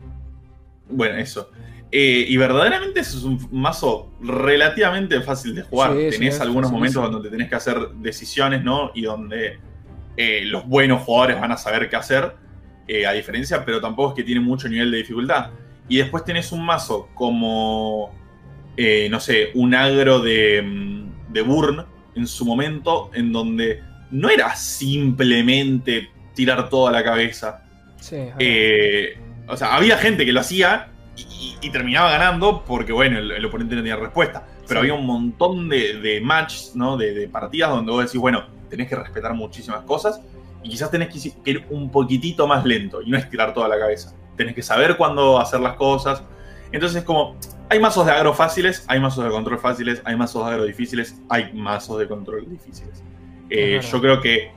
Bueno, 0.91 1.17
eso. 1.19 1.51
y 1.91 2.37
verdaderamente 2.37 3.01
eso 3.01 3.19
es 3.19 3.25
un 3.25 3.49
mazo 3.53 4.11
relativamente 4.21 5.21
fácil 5.21 5.55
de 5.55 5.63
jugar. 5.63 5.93
tenés 6.11 6.41
algunos 6.41 6.73
momentos 6.73 7.11
donde 7.11 7.31
tenés 7.31 7.49
que 7.49 7.55
hacer 7.55 7.91
decisiones, 7.97 8.65
¿no? 8.65 8.91
Y 8.95 9.03
donde 9.03 9.61
los 10.17 10.67
buenos 10.67 11.03
jugadores 11.03 11.41
van 11.41 11.53
a 11.53 11.57
saber 11.57 11.89
qué 11.89 11.97
hacer, 11.97 12.35
a 13.07 13.13
diferencia, 13.13 13.65
pero 13.65 13.81
tampoco 13.81 14.11
es 14.11 14.17
que 14.17 14.25
tiene 14.25 14.41
mucho 14.41 14.69
nivel 14.69 14.91
de 14.91 14.97
dificultad. 14.99 15.51
Y 15.89 15.99
después 15.99 16.25
tenés 16.25 16.53
un 16.53 16.65
mazo 16.65 17.09
como, 17.15 18.11
eh, 18.77 19.09
no 19.11 19.21
sé, 19.21 19.51
un 19.55 19.75
agro 19.75 20.21
de, 20.21 20.63
mm, 20.63 21.33
de 21.33 21.43
Burn 21.43 21.85
en 22.15 22.27
su 22.27 22.45
momento, 22.45 23.11
en 23.15 23.33
donde 23.33 23.83
no 24.11 24.29
era 24.29 24.55
simplemente 24.55 26.11
tirar 26.35 26.69
todo 26.69 26.89
a 26.89 26.93
la 26.93 27.03
cabeza. 27.03 27.65
Sí, 28.01 28.17
eh, 28.39 29.19
o 29.47 29.57
sea, 29.57 29.75
había 29.75 29.97
gente 29.97 30.25
que 30.25 30.33
lo 30.33 30.41
hacía 30.41 30.89
y, 31.17 31.71
terminaba 31.71 32.11
ganando 32.11 32.65
porque, 32.65 32.93
bueno, 32.93 33.19
el, 33.19 33.45
oponente 33.45 33.75
no 33.75 33.83
tenía 33.83 33.97
respuesta. 33.97 34.47
Pero 34.67 34.81
había 34.81 34.95
un 34.95 35.07
montón 35.07 35.69
de, 35.69 35.99
de 36.01 36.21
matches, 36.21 36.73
¿no? 36.75 36.97
De, 36.97 37.15
de, 37.15 37.29
partidas 37.29 37.71
donde 37.71 37.91
vos 37.91 38.05
decís, 38.05 38.21
bueno, 38.21 38.45
tenés 38.69 38.89
que 38.89 38.97
respetar 38.97 39.33
muchísimas 39.35 39.83
cosas 39.83 40.21
y 40.63 40.69
quizás 40.69 40.91
tenés 40.91 41.09
que 41.09 41.51
ir 41.51 41.65
un 41.71 41.91
poquitito 41.91 42.47
más 42.47 42.65
lento 42.65 43.01
y 43.03 43.11
no 43.11 43.17
es 43.17 43.29
tirar 43.31 43.55
toda 43.55 43.69
la 43.69 43.79
cabeza 43.79 44.15
tenés 44.39 44.55
que 44.55 44.63
saber 44.63 44.97
cuándo 44.97 45.39
hacer 45.39 45.61
las 45.61 45.75
cosas. 45.75 46.23
Entonces, 46.73 47.03
como 47.05 47.37
hay 47.69 47.79
mazos 47.79 48.07
de 48.07 48.13
agro 48.13 48.33
fáciles, 48.33 48.85
hay 48.89 49.01
mazos 49.01 49.25
de 49.25 49.31
control 49.31 49.59
fáciles, 49.59 50.01
hay 50.05 50.17
mazos 50.17 50.47
de 50.47 50.53
agro 50.53 50.65
difíciles, 50.65 51.21
hay 51.29 51.53
mazos 51.53 51.99
de 51.99 52.09
control 52.09 52.49
difíciles. 52.49 53.03
Eh, 53.51 53.81
yo 53.83 54.01
creo 54.01 54.21
que 54.21 54.51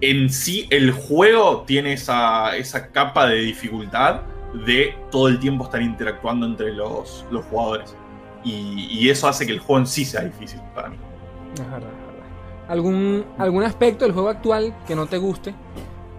en 0.00 0.30
sí 0.30 0.66
el 0.70 0.92
juego 0.92 1.64
tiene 1.66 1.94
esa, 1.94 2.56
esa 2.56 2.90
capa 2.90 3.26
de 3.26 3.36
dificultad, 3.36 4.22
de 4.66 4.94
todo 5.10 5.28
el 5.28 5.38
tiempo 5.38 5.64
estar 5.64 5.82
interactuando 5.82 6.46
entre 6.46 6.72
los, 6.72 7.26
los 7.30 7.44
jugadores. 7.46 7.94
Y, 8.44 8.86
y 8.90 9.10
eso 9.10 9.28
hace 9.28 9.44
que 9.44 9.52
el 9.52 9.58
juego 9.58 9.80
en 9.80 9.86
sí 9.86 10.04
sea 10.04 10.22
difícil 10.22 10.60
para 10.74 10.88
mí. 10.88 10.96
Es 11.54 11.70
verdad. 11.70 11.90
¿Algún, 12.68 13.24
¿Algún 13.38 13.62
aspecto 13.62 14.04
del 14.04 14.12
juego 14.12 14.28
actual 14.28 14.74
que 14.86 14.96
no 14.96 15.06
te 15.06 15.18
guste? 15.18 15.54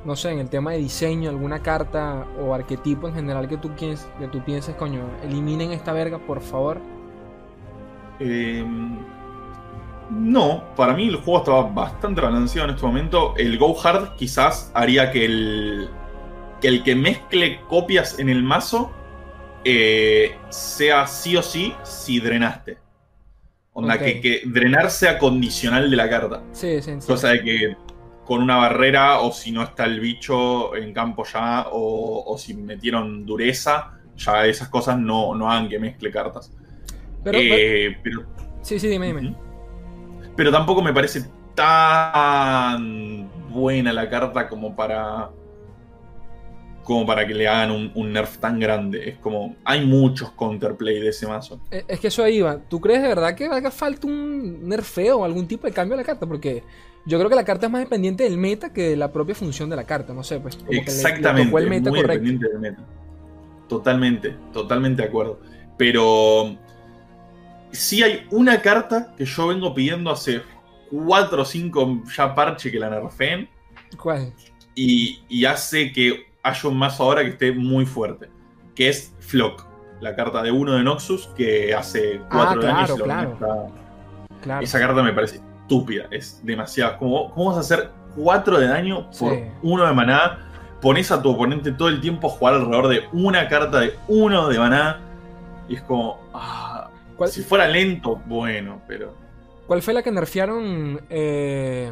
No 0.06 0.16
sé, 0.16 0.32
en 0.32 0.40
el 0.40 0.50
tema 0.50 0.72
de 0.72 0.78
diseño, 0.78 1.30
alguna 1.30 1.60
carta 1.62 2.26
o 2.40 2.54
arquetipo 2.54 3.08
en 3.08 3.16
general 3.16 3.48
que 3.48 3.58
tú, 3.58 3.72
pienses, 3.76 4.08
que 4.20 4.28
tú 4.28 4.42
pienses, 4.44 4.76
coño, 4.76 5.02
eliminen 5.24 5.72
esta 5.74 5.92
verga, 5.92 6.18
por 6.20 6.40
favor. 6.42 6.80
Eh, 8.20 8.66
no, 10.10 10.64
para 10.76 10.94
mí 10.94 11.08
el 11.08 11.18
juego 11.18 11.40
estaba 11.40 11.62
bastante 11.64 12.22
balanceado 12.22 12.70
en 12.70 12.76
este 12.76 12.86
momento. 12.88 13.34
El 13.38 13.58
Go 13.58 13.76
Hard 13.84 14.16
quizás 14.16 14.72
haría 14.74 15.12
que 15.12 15.26
el 15.26 15.90
que, 16.62 16.68
el 16.70 16.84
que 16.84 16.96
mezcle 16.96 17.62
copias 17.68 18.18
en 18.18 18.30
el 18.30 18.42
mazo 18.44 18.92
eh, 19.64 20.36
sea 20.50 21.06
sí 21.08 21.36
o 21.36 21.44
sí 21.44 21.74
si 21.84 22.20
drenaste. 22.20 22.78
Onda, 23.74 23.96
Ok. 23.96 24.00
que, 24.00 24.22
que 24.22 24.42
drenar 24.46 24.90
sea 24.90 25.20
condicional 25.20 25.90
de 25.92 25.96
la 25.98 26.10
carta. 26.10 26.42
Sí, 26.52 26.82
sí, 26.82 26.94
sí. 27.00 27.08
Cosa 27.08 27.30
de 27.30 27.44
que 27.44 27.78
con 28.28 28.42
una 28.44 28.58
barrera 28.58 29.22
o 29.22 29.32
si 29.32 29.52
no 29.52 29.64
está 29.64 29.86
el 29.86 30.00
bicho 30.02 30.76
en 30.76 30.94
campo 30.94 31.24
ya 31.26 31.68
o, 31.72 32.24
o 32.28 32.38
si 32.38 32.54
metieron 32.56 33.26
dureza, 33.26 33.94
ya 34.18 34.46
esas 34.46 34.68
cosas 34.70 35.00
no, 35.00 35.34
no 35.36 35.50
hagan 35.50 35.70
que 35.70 35.80
mezcle 35.80 36.12
cartas. 36.12 36.52
Pero, 37.24 37.38
Eh, 37.42 37.98
pero, 38.04 38.26
sí, 38.62 38.80
sí, 38.80 38.88
dime, 38.88 39.08
dime. 39.08 39.36
Pero 40.36 40.52
tampoco 40.52 40.82
me 40.82 40.94
parece 40.94 41.30
tan 41.56 43.30
buena 43.50 43.92
la 43.94 44.10
carta 44.10 44.48
como 44.48 44.76
para. 44.76 45.30
como 46.84 47.06
para 47.06 47.28
que 47.28 47.34
le 47.34 47.48
hagan 47.48 47.72
un, 47.72 47.92
un 47.96 48.14
nerf 48.14 48.38
tan 48.38 48.60
grande. 48.60 49.10
Es 49.10 49.18
como. 49.20 49.56
Hay 49.66 49.86
muchos 49.86 50.32
counterplay 50.32 51.00
de 51.00 51.10
ese 51.10 51.28
mazo. 51.28 51.60
Eh, 51.72 51.84
Es 51.88 52.00
que 52.00 52.08
eso 52.08 52.24
ahí 52.24 52.42
va. 52.42 52.60
¿Tú 52.60 52.80
crees 52.80 53.02
de 53.02 53.10
verdad 53.10 53.36
que 53.36 53.46
haga 53.46 53.72
falta 53.72 54.08
un 54.08 54.68
nerfeo 54.70 55.18
o 55.20 55.26
algún 55.26 55.48
tipo 55.48 55.68
de 55.68 55.74
cambio 55.74 55.96
a 55.96 55.98
la 55.98 56.04
carta? 56.06 56.26
Porque 56.26 56.64
yo 57.08 57.18
creo 57.18 57.30
que 57.30 57.36
la 57.36 57.46
carta 57.46 57.66
es 57.68 57.72
más 57.72 57.82
dependiente 57.82 58.24
del 58.26 58.38
meta 58.38 58.72
que 58.74 58.90
de 58.90 58.96
la 58.98 59.12
propia 59.12 59.34
función 59.34 59.70
de 59.70 59.76
la 59.76 59.86
carta. 59.86 60.14
No 60.14 60.24
sé, 60.24 60.40
pues. 60.40 60.56
Como 60.58 60.68
que 60.70 60.76
le- 60.76 60.82
le 60.82 60.88
Exactamente. 60.92 61.46
tocó 61.48 61.60
el 61.60 61.70
meta 61.70 61.90
muy 61.90 62.02
correcto. 62.02 62.24
dependiente 62.24 62.48
del 62.50 62.60
meta. 62.60 62.82
Totalmente, 63.68 64.36
totalmente 64.54 65.02
de 65.02 65.08
acuerdo. 65.08 65.40
Pero. 65.78 66.56
Sí 67.72 68.02
hay 68.02 68.26
una 68.32 68.62
carta 68.62 69.14
que 69.18 69.26
yo 69.26 69.48
vengo 69.48 69.74
pidiendo 69.74 70.10
hace 70.10 70.42
4 70.90 71.42
o 71.42 71.46
5 71.46 72.04
ya 72.16 72.34
parche 72.34 72.72
que 72.72 72.80
la 72.80 72.90
nerfeen. 72.90 73.50
¿Cuál? 74.02 74.34
y, 74.80 75.24
y 75.28 75.46
hace 75.46 75.92
que 75.92 76.28
haya 76.44 76.70
un 76.70 76.78
mazo 76.78 77.04
ahora 77.04 77.24
que 77.24 77.30
esté 77.32 77.52
muy 77.52 77.86
fuerte. 77.86 78.30
Que 78.76 78.90
es 78.90 79.14
Flock, 79.20 79.66
la 80.02 80.16
carta 80.16 80.44
de 80.44 80.52
uno 80.52 80.74
de 80.74 80.84
Noxus 80.84 81.28
que 81.36 81.74
hace 81.74 82.22
Ah, 82.30 82.54
4 82.56 82.62
de 82.62 82.68
daño. 82.68 82.80
y 82.80 82.86
claro, 82.86 82.98
lo 82.98 83.04
claro. 83.04 83.72
Claro. 84.44 84.64
Esa 84.64 84.80
carta 84.80 85.02
me 85.04 85.14
parece 85.14 85.42
estúpida, 85.72 86.06
es 86.12 86.40
demasiado. 86.44 86.98
¿Cómo, 86.98 87.32
cómo 87.34 87.48
vas 87.50 87.58
a 87.58 87.60
hacer 87.60 87.90
4 88.16 88.58
de 88.60 88.68
daño 88.68 89.10
por 89.20 89.34
Sí. 89.34 89.44
uno 89.62 89.86
de 89.86 89.94
maná? 89.94 90.40
Pones 90.82 91.12
a 91.12 91.22
tu 91.22 91.30
oponente 91.32 91.72
todo 91.74 91.90
el 91.90 92.00
tiempo 92.00 92.28
a 92.28 92.30
jugar 92.32 92.54
alrededor 92.56 92.88
de 92.88 93.02
una 93.12 93.48
carta 93.50 93.80
de 93.82 93.94
uno 94.08 94.48
de 94.48 94.60
maná. 94.60 95.00
Y 95.68 95.76
es 95.76 95.82
como. 95.82 96.20
ah, 96.34 96.90
¿Cuál, 97.18 97.30
si 97.30 97.42
fuera 97.42 97.68
lento, 97.68 98.22
bueno, 98.28 98.82
pero. 98.88 99.14
cuál 99.66 99.82
fue 99.82 99.94
la 99.94 100.02
que 100.04 100.12
nerfearon? 100.12 101.02
Eh, 101.10 101.92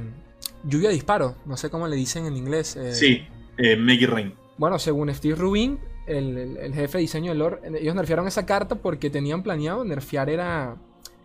lluvia 0.63 0.89
de 0.89 0.95
disparo. 0.95 1.35
No 1.45 1.57
sé 1.57 1.69
cómo 1.69 1.87
le 1.87 1.95
dicen 1.95 2.25
en 2.25 2.37
inglés. 2.37 2.75
eh, 2.77 2.93
Sí, 2.93 3.27
eh, 3.57 3.75
Make 3.75 4.03
It 4.03 4.09
Rain. 4.09 4.33
Bueno, 4.57 4.79
según 4.79 5.13
Steve 5.13 5.35
Rubin, 5.35 5.79
el, 6.07 6.37
el- 6.37 6.57
el 6.57 6.73
jefe 6.73 6.99
de 6.99 7.01
diseño 7.01 7.31
de 7.33 7.37
lore, 7.37 7.57
ellos 7.81 7.93
nerfearon 7.95 8.27
esa 8.27 8.45
carta 8.45 8.75
porque 8.75 9.09
tenían 9.09 9.43
planeado 9.43 9.83
nerfear 9.83 10.29
era, 10.29 10.75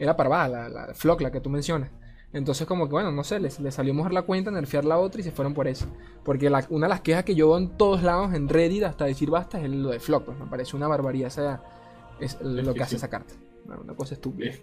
era 0.01 0.17
Parvada, 0.17 0.69
la, 0.69 0.87
la 0.87 0.95
Flock, 0.95 1.21
la 1.21 1.31
que 1.31 1.41
tú 1.41 1.49
mencionas. 1.51 1.91
Entonces 2.33 2.67
como 2.67 2.87
que 2.87 2.93
bueno, 2.93 3.11
no 3.11 3.25
sé, 3.25 3.41
les, 3.41 3.59
les 3.59 3.75
salió 3.75 3.93
mejor 3.93 4.13
la 4.13 4.23
cuenta, 4.23 4.51
nerfear 4.53 4.85
la 4.85 4.99
otra 4.99 5.21
y 5.21 5.25
se 5.25 5.33
fueron 5.33 5.53
por 5.53 5.67
eso. 5.67 5.87
Porque 6.25 6.49
la- 6.49 6.65
una 6.71 6.87
de 6.87 6.91
las 6.91 7.01
quejas 7.01 7.25
que 7.25 7.35
yo 7.35 7.49
veo 7.49 7.59
en 7.59 7.77
todos 7.77 8.03
lados, 8.05 8.33
en 8.35 8.49
Reddit, 8.49 8.85
hasta 8.85 9.05
decir 9.07 9.31
basta, 9.31 9.61
es 9.61 9.69
lo 9.69 9.89
de 9.91 9.99
Flock. 10.01 10.25
pues, 10.27 10.39
me 10.39 10.47
parece 10.47 10.77
una 10.77 10.87
barbaridad 10.87 11.27
esa, 11.29 11.63
es 12.21 12.39
lo 12.41 12.73
que 12.75 12.83
hace 12.83 12.91
sí. 12.91 12.97
esa 12.97 13.09
carta. 13.11 13.35
Una, 13.67 13.79
una 13.79 13.95
cosa 13.95 14.15
estúpida. 14.15 14.51
Es, 14.51 14.63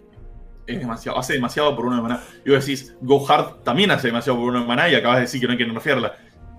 es 0.66 0.78
demasiado, 0.78 1.18
hace 1.18 1.34
demasiado 1.34 1.74
por 1.76 1.86
uno 1.86 1.96
de 1.96 2.02
maná. 2.02 2.22
Y 2.44 2.50
vos 2.50 2.64
decís, 2.64 2.94
Go 3.02 3.26
Hard 3.30 3.62
también 3.64 3.90
hace 3.90 4.06
demasiado 4.08 4.38
por 4.38 4.48
uno 4.48 4.60
de 4.60 4.66
maná 4.66 4.88
y 4.88 4.94
acabas 4.94 5.16
de 5.18 5.22
decir 5.22 5.40
que 5.40 5.46
no 5.46 5.52
hay 5.52 5.58
que 5.58 5.66
nerfearla. 5.66 6.14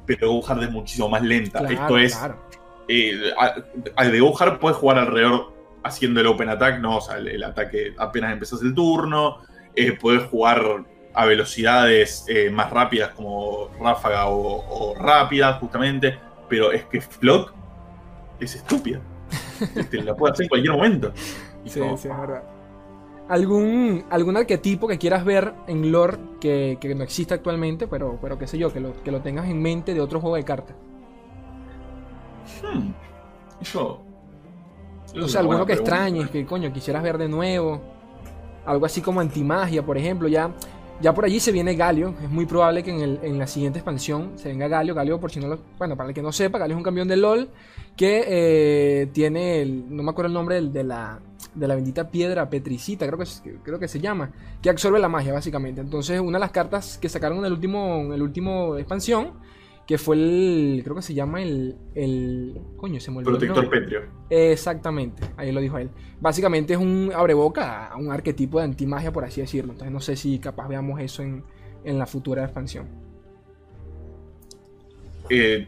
Pero 0.05 0.31
Go 0.31 0.43
Hard 0.47 0.63
es 0.63 0.71
muchísimo 0.71 1.09
más 1.09 1.21
lenta. 1.23 1.59
Claro, 1.59 1.73
Esto 1.73 1.97
es. 1.97 2.15
claro. 2.15 2.39
eh, 2.87 3.31
a- 3.37 3.55
a- 3.95 4.05
de 4.07 4.19
Go 4.19 4.39
Hard 4.39 4.59
puedes 4.59 4.77
jugar 4.77 4.97
alrededor 4.99 5.53
haciendo 5.83 6.19
el 6.21 6.27
open 6.27 6.49
attack, 6.49 6.79
¿no? 6.79 6.97
O 6.97 7.01
sea, 7.01 7.17
el, 7.17 7.27
el 7.29 7.43
ataque 7.43 7.93
apenas 7.97 8.33
empezás 8.33 8.61
el 8.61 8.73
turno. 8.75 9.37
Eh, 9.75 9.91
puedes 9.93 10.23
jugar 10.23 10.83
a 11.19 11.25
velocidades 11.25 12.23
eh, 12.29 12.49
más 12.49 12.69
rápidas 12.71 13.11
como 13.13 13.69
ráfaga 13.79 14.27
o, 14.27 14.91
o 14.91 14.95
rápida, 14.95 15.53
justamente. 15.53 16.17
Pero 16.47 16.71
es 16.71 16.85
que 16.85 17.01
Flock 17.01 17.53
es 18.39 18.55
estúpida. 18.55 19.01
Este, 19.75 20.01
la 20.01 20.15
puede 20.15 20.31
hacer 20.31 20.43
en 20.45 20.49
cualquier 20.49 20.73
momento. 20.73 21.11
Y 21.65 21.69
Sí, 21.69 21.81
como, 21.81 21.97
sí, 21.97 22.07
es 22.07 22.17
verdad. 22.17 22.43
¿Algún, 23.27 24.05
algún 24.09 24.37
arquetipo 24.37 24.87
que 24.87 24.97
quieras 24.97 25.25
ver 25.25 25.53
en 25.67 25.91
lore 25.91 26.17
que, 26.39 26.77
que 26.79 26.95
no 26.95 27.03
existe 27.03 27.33
actualmente, 27.33 27.85
pero, 27.85 28.17
pero 28.21 28.39
qué 28.39 28.47
sé 28.47 28.57
yo, 28.57 28.71
que 28.71 28.79
lo, 28.79 29.03
que 29.03 29.11
lo 29.11 29.19
tengas 29.21 29.49
en 29.49 29.61
mente 29.61 29.93
de 29.93 29.99
otro 29.99 30.21
juego 30.21 30.37
de 30.37 30.45
cartas? 30.45 30.77
Hmm. 32.63 32.91
Yo. 33.61 34.01
O 35.21 35.27
sea, 35.27 35.41
alguno 35.41 35.65
que 35.65 35.73
extrañes, 35.73 36.29
que 36.29 36.45
coño, 36.45 36.71
quisieras 36.71 37.03
ver 37.03 37.17
de 37.17 37.27
nuevo. 37.27 37.81
Algo 38.65 38.85
así 38.85 39.01
como 39.01 39.19
antimagia, 39.19 39.85
por 39.85 39.97
ejemplo. 39.97 40.29
Ya, 40.29 40.51
ya 41.01 41.13
por 41.13 41.25
allí 41.25 41.39
se 41.39 41.51
viene 41.51 41.75
Galio. 41.75 42.13
Es 42.23 42.29
muy 42.29 42.45
probable 42.45 42.83
que 42.83 42.91
en, 42.91 43.01
el- 43.01 43.19
en 43.23 43.37
la 43.39 43.47
siguiente 43.47 43.79
expansión 43.79 44.33
se 44.37 44.49
venga 44.49 44.67
Galio. 44.67 44.93
Galio, 44.95 45.19
por 45.19 45.31
si 45.31 45.39
no 45.39 45.47
lo. 45.47 45.59
Bueno, 45.77 45.95
para 45.95 46.09
el 46.09 46.15
que 46.15 46.21
no 46.21 46.31
sepa, 46.31 46.57
Galio 46.57 46.75
es 46.75 46.77
un 46.77 46.83
campeón 46.83 47.07
de 47.07 47.17
LOL 47.17 47.49
que 47.95 48.23
eh, 48.27 49.07
tiene 49.13 49.61
el. 49.61 49.95
No 49.95 50.03
me 50.03 50.11
acuerdo 50.11 50.27
el 50.27 50.33
nombre 50.33 50.61
de 50.61 50.83
la. 50.83 51.19
De 51.55 51.67
la 51.67 51.75
bendita 51.75 52.09
piedra 52.11 52.49
petricita, 52.49 53.07
creo 53.07 53.17
que, 53.17 53.25
creo 53.63 53.79
que 53.79 53.87
se 53.87 53.99
llama. 53.99 54.31
Que 54.61 54.69
absorbe 54.69 54.99
la 54.99 55.09
magia, 55.09 55.33
básicamente. 55.33 55.81
Entonces, 55.81 56.19
una 56.19 56.37
de 56.37 56.41
las 56.41 56.51
cartas 56.51 56.97
que 56.97 57.09
sacaron 57.09 57.39
en 57.39 57.45
el 57.45 57.53
último. 57.53 58.01
En 58.01 58.13
el 58.13 58.21
último 58.21 58.77
expansión. 58.77 59.31
Que 59.89 59.97
fue 59.97 60.15
el. 60.17 60.81
Creo 60.83 60.95
que 60.95 61.01
se 61.01 61.15
llama 61.15 61.41
el. 61.41 61.75
el 61.95 62.61
coño, 62.77 62.99
se 62.99 63.09
me 63.09 63.17
olvidó. 63.17 63.31
el 63.31 63.37
Protector 63.37 63.63
nombre. 63.63 63.79
Petrio. 63.81 64.01
Exactamente, 64.29 65.23
ahí 65.35 65.51
lo 65.51 65.59
dijo 65.61 65.79
él. 65.79 65.89
Básicamente 66.21 66.73
es 66.73 66.79
un 66.79 67.11
abreboca 67.11 67.87
a 67.87 67.97
un 67.97 68.11
arquetipo 68.11 68.59
de 68.59 68.65
antimagia, 68.65 69.11
por 69.11 69.25
así 69.25 69.41
decirlo. 69.41 69.71
Entonces 69.71 69.91
no 69.91 69.99
sé 69.99 70.15
si 70.15 70.37
capaz 70.37 70.67
veamos 70.67 71.01
eso 71.01 71.23
en, 71.23 71.43
en 71.83 71.97
la 71.97 72.05
futura 72.05 72.43
expansión. 72.43 72.87
Eh, 75.27 75.67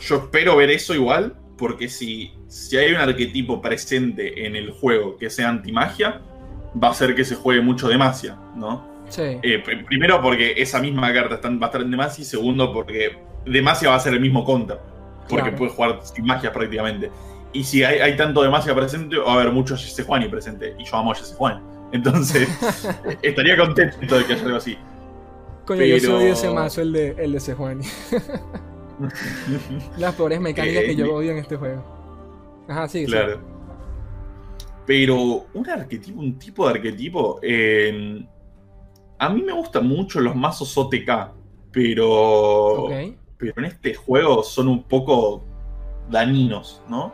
yo 0.00 0.16
espero 0.16 0.56
ver 0.56 0.70
eso 0.70 0.92
igual, 0.92 1.36
porque 1.56 1.88
si, 1.88 2.32
si 2.48 2.76
hay 2.76 2.90
un 2.92 2.98
arquetipo 3.00 3.62
presente 3.62 4.44
en 4.44 4.56
el 4.56 4.72
juego 4.72 5.16
que 5.16 5.30
sea 5.30 5.48
antimagia, 5.48 6.20
va 6.82 6.88
a 6.88 6.90
hacer 6.90 7.14
que 7.14 7.24
se 7.24 7.36
juegue 7.36 7.60
mucho 7.60 7.86
Demacia, 7.88 8.36
¿no? 8.56 8.90
Sí. 9.08 9.22
Eh, 9.22 9.62
pr- 9.64 9.84
primero 9.86 10.20
porque 10.20 10.54
esa 10.56 10.80
misma 10.80 11.12
carta 11.12 11.36
está, 11.36 11.48
va 11.50 11.58
a 11.62 11.66
estar 11.66 11.80
en 11.82 11.92
Demacia, 11.92 12.22
y 12.22 12.24
segundo 12.24 12.72
porque 12.72 13.30
Demacia 13.46 13.88
va 13.90 13.96
a 13.96 14.00
ser 14.00 14.14
el 14.14 14.20
mismo 14.20 14.44
counter, 14.44 14.78
porque 15.28 15.42
Claro. 15.42 15.56
puede 15.56 15.70
jugar 15.72 15.98
sin 16.02 16.24
magia 16.24 16.52
prácticamente. 16.52 17.10
Y 17.52 17.64
si 17.64 17.84
hay, 17.84 17.98
hay 18.00 18.16
tanto 18.16 18.42
Demacia 18.42 18.74
presente, 18.74 19.16
va 19.18 19.32
a 19.32 19.34
haber 19.34 19.52
mucho 19.52 19.76
Juani 20.06 20.28
presente, 20.28 20.74
y 20.78 20.84
yo 20.84 20.96
amo 20.96 21.12
a 21.12 21.14
Juani. 21.14 21.60
Entonces, 21.92 22.48
estaría 23.22 23.56
contento 23.56 24.16
de 24.18 24.24
que 24.24 24.32
haya 24.32 24.42
algo 24.44 24.56
así. 24.56 24.78
Coño, 25.66 25.84
yo 25.84 25.96
pero- 26.00 26.16
odio 26.18 26.32
ese 26.32 26.50
mazo, 26.50 26.80
el 26.80 26.92
de, 26.92 27.10
el 27.18 27.32
de 27.32 27.40
Sejuani. 27.40 27.84
Las 29.98 30.14
peores 30.14 30.40
mecánicas 30.40 30.82
Eh, 30.82 30.86
que 30.86 30.96
yo 30.96 31.04
mi- 31.06 31.10
odio 31.10 31.30
en 31.32 31.38
este 31.38 31.56
juego. 31.56 31.82
Ajá, 32.68 32.88
sí, 32.88 33.00
sí. 33.00 33.06
Claro. 33.06 33.40
Pero 34.86 35.46
un 35.54 35.70
arquetipo, 35.70 36.20
un 36.20 36.38
tipo 36.38 36.66
de 36.68 36.74
arquetipo. 36.74 37.38
eh, 37.42 38.24
a 39.18 39.28
mí 39.28 39.42
me 39.42 39.52
gustan 39.52 39.86
mucho 39.86 40.20
los 40.20 40.34
mazos 40.34 40.76
OTK, 40.76 41.30
pero. 41.70 42.84
Ok. 42.84 42.92
Pero 43.42 43.54
en 43.58 43.64
este 43.66 43.94
juego 43.94 44.42
son 44.42 44.68
un 44.68 44.84
poco 44.84 45.44
dañinos, 46.08 46.82
¿no? 46.88 47.12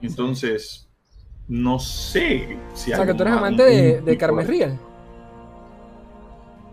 Entonces. 0.00 0.82
No 1.48 1.78
sé 1.78 2.58
si 2.74 2.92
O 2.92 2.96
sea, 2.96 3.06
que 3.06 3.14
tú 3.14 3.22
eres 3.22 3.34
un- 3.34 3.38
amante 3.38 3.62
de, 3.62 4.00
de 4.00 4.18
Carmen 4.18 4.48
Real. 4.48 4.80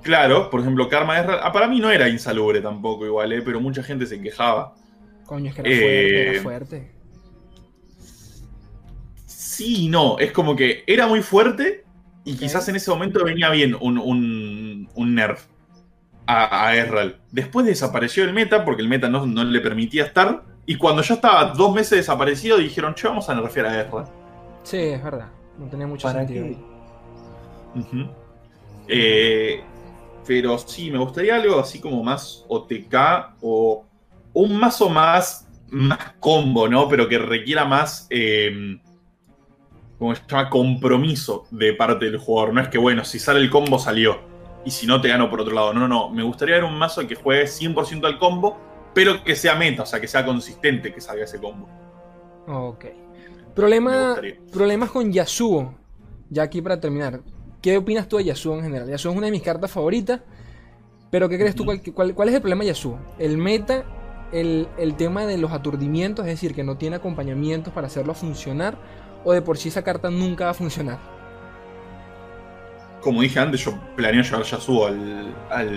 Claro, 0.01 0.49
por 0.49 0.61
ejemplo, 0.61 0.89
Karma 0.89 1.19
es. 1.19 1.27
Ah, 1.29 1.51
para 1.51 1.67
mí 1.67 1.79
no 1.79 1.91
era 1.91 2.09
insalubre 2.09 2.59
tampoco, 2.59 3.05
igual, 3.05 3.31
¿eh? 3.33 3.41
pero 3.43 3.59
mucha 3.61 3.83
gente 3.83 4.05
se 4.07 4.19
quejaba. 4.19 4.73
Coño, 5.27 5.49
es 5.49 5.55
que 5.55 5.61
era 5.61 5.69
Eh, 5.69 5.79
fuerte, 5.79 6.29
era 6.31 6.41
fuerte. 6.41 6.91
Sí 9.25 9.87
no, 9.89 10.17
es 10.19 10.31
como 10.31 10.55
que 10.55 10.83
era 10.87 11.07
muy 11.07 11.21
fuerte 11.21 11.85
y 12.25 12.35
quizás 12.35 12.67
en 12.69 12.75
ese 12.75 12.89
momento 12.89 13.23
venía 13.23 13.49
bien 13.51 13.75
un, 13.79 13.97
un, 13.97 14.89
un 14.95 15.15
nerf 15.15 15.45
a, 16.25 16.67
a 16.67 16.75
Ezreal. 16.75 17.17
Después 17.31 17.65
desapareció 17.65 18.23
el 18.23 18.33
meta 18.33 18.63
porque 18.65 18.81
el 18.81 18.87
meta 18.87 19.09
no, 19.09 19.25
no 19.25 19.43
le 19.43 19.59
permitía 19.59 20.05
estar 20.05 20.43
Y 20.65 20.75
cuando 20.75 21.01
ya 21.01 21.15
estaba 21.15 21.45
dos 21.45 21.73
meses 21.73 21.97
desaparecido, 21.99 22.57
dijeron, 22.57 22.95
che, 22.95 23.07
vamos 23.07 23.29
a 23.29 23.35
nerfear 23.35 23.65
a 23.65 23.81
Ezra. 23.81 24.05
Sí, 24.63 24.77
es 24.77 25.03
verdad. 25.03 25.27
No 25.57 25.67
tenía 25.67 25.87
mucho 25.87 26.07
¿Para 26.07 26.25
sentido. 26.25 26.47
Eh, 28.87 29.63
pero 30.25 30.57
sí, 30.57 30.91
me 30.91 30.97
gustaría 30.97 31.35
algo 31.35 31.59
así 31.59 31.79
como 31.79 32.03
más 32.03 32.45
OTK 32.47 32.95
o 33.41 33.85
un 34.33 34.57
mazo 34.57 34.89
más, 34.89 35.47
más 35.69 36.13
combo, 36.19 36.67
¿no? 36.67 36.87
Pero 36.87 37.07
que 37.07 37.17
requiera 37.17 37.65
más, 37.65 38.07
eh, 38.09 38.77
¿cómo 39.99 40.15
se 40.15 40.21
llama? 40.27 40.49
Compromiso 40.49 41.45
de 41.51 41.73
parte 41.73 42.05
del 42.05 42.17
jugador. 42.17 42.53
No 42.53 42.61
es 42.61 42.69
que, 42.69 42.77
bueno, 42.77 43.03
si 43.05 43.19
sale 43.19 43.39
el 43.39 43.49
combo, 43.49 43.79
salió. 43.79 44.32
Y 44.65 44.71
si 44.71 44.87
no, 44.87 45.01
te 45.01 45.09
gano 45.09 45.29
por 45.29 45.41
otro 45.41 45.53
lado. 45.53 45.73
No, 45.73 45.81
no, 45.81 45.87
no. 45.87 46.09
Me 46.09 46.23
gustaría 46.23 46.55
ver 46.55 46.63
un 46.63 46.77
mazo 46.77 47.05
que 47.07 47.15
juegue 47.15 47.47
100% 47.47 48.05
al 48.05 48.17
combo, 48.19 48.57
pero 48.93 49.23
que 49.23 49.35
sea 49.35 49.55
meta, 49.55 49.83
o 49.83 49.85
sea, 49.85 49.99
que 49.99 50.07
sea 50.07 50.25
consistente 50.25 50.93
que 50.93 51.01
salga 51.01 51.25
ese 51.25 51.39
combo. 51.39 51.67
Ok. 52.47 52.85
Problema, 53.55 54.15
problemas 54.51 54.89
con 54.91 55.11
Yasuo. 55.11 55.75
Ya 56.29 56.43
aquí 56.43 56.61
para 56.61 56.79
terminar. 56.79 57.21
¿Qué 57.61 57.77
opinas 57.77 58.07
tú 58.07 58.17
de 58.17 58.25
Yasuo 58.25 58.55
en 58.57 58.63
general? 58.63 58.89
Yasuo 58.89 59.11
es 59.11 59.17
una 59.17 59.27
de 59.27 59.31
mis 59.31 59.43
cartas 59.43 59.71
favoritas. 59.71 60.21
Pero 61.11 61.29
¿qué 61.29 61.37
crees 61.37 61.55
tú? 61.55 61.65
¿Cuál, 61.65 61.81
cuál- 61.93 62.15
cuál 62.15 62.29
es 62.29 62.35
el 62.35 62.41
problema 62.41 62.63
de 62.63 62.69
Yasuo? 62.69 62.99
El 63.19 63.37
meta, 63.37 63.85
el, 64.31 64.67
el 64.77 64.95
tema 64.95 65.25
de 65.25 65.37
los 65.37 65.51
aturdimientos, 65.51 66.25
es 66.25 66.31
decir, 66.33 66.55
que 66.55 66.63
no 66.63 66.77
tiene 66.77 66.95
acompañamientos 66.95 67.73
para 67.73 67.87
hacerlo 67.87 68.13
funcionar. 68.15 68.77
O 69.23 69.31
de 69.33 69.41
por 69.41 69.57
sí 69.57 69.69
esa 69.69 69.83
carta 69.83 70.09
nunca 70.09 70.45
va 70.45 70.51
a 70.51 70.55
funcionar. 70.55 70.99
Como 73.03 73.21
dije 73.21 73.39
antes, 73.39 73.63
yo 73.65 73.77
planeo 73.95 74.23
llevar 74.23 74.43
Yasuo 74.43 74.87
al, 74.87 75.35
al 75.49 75.75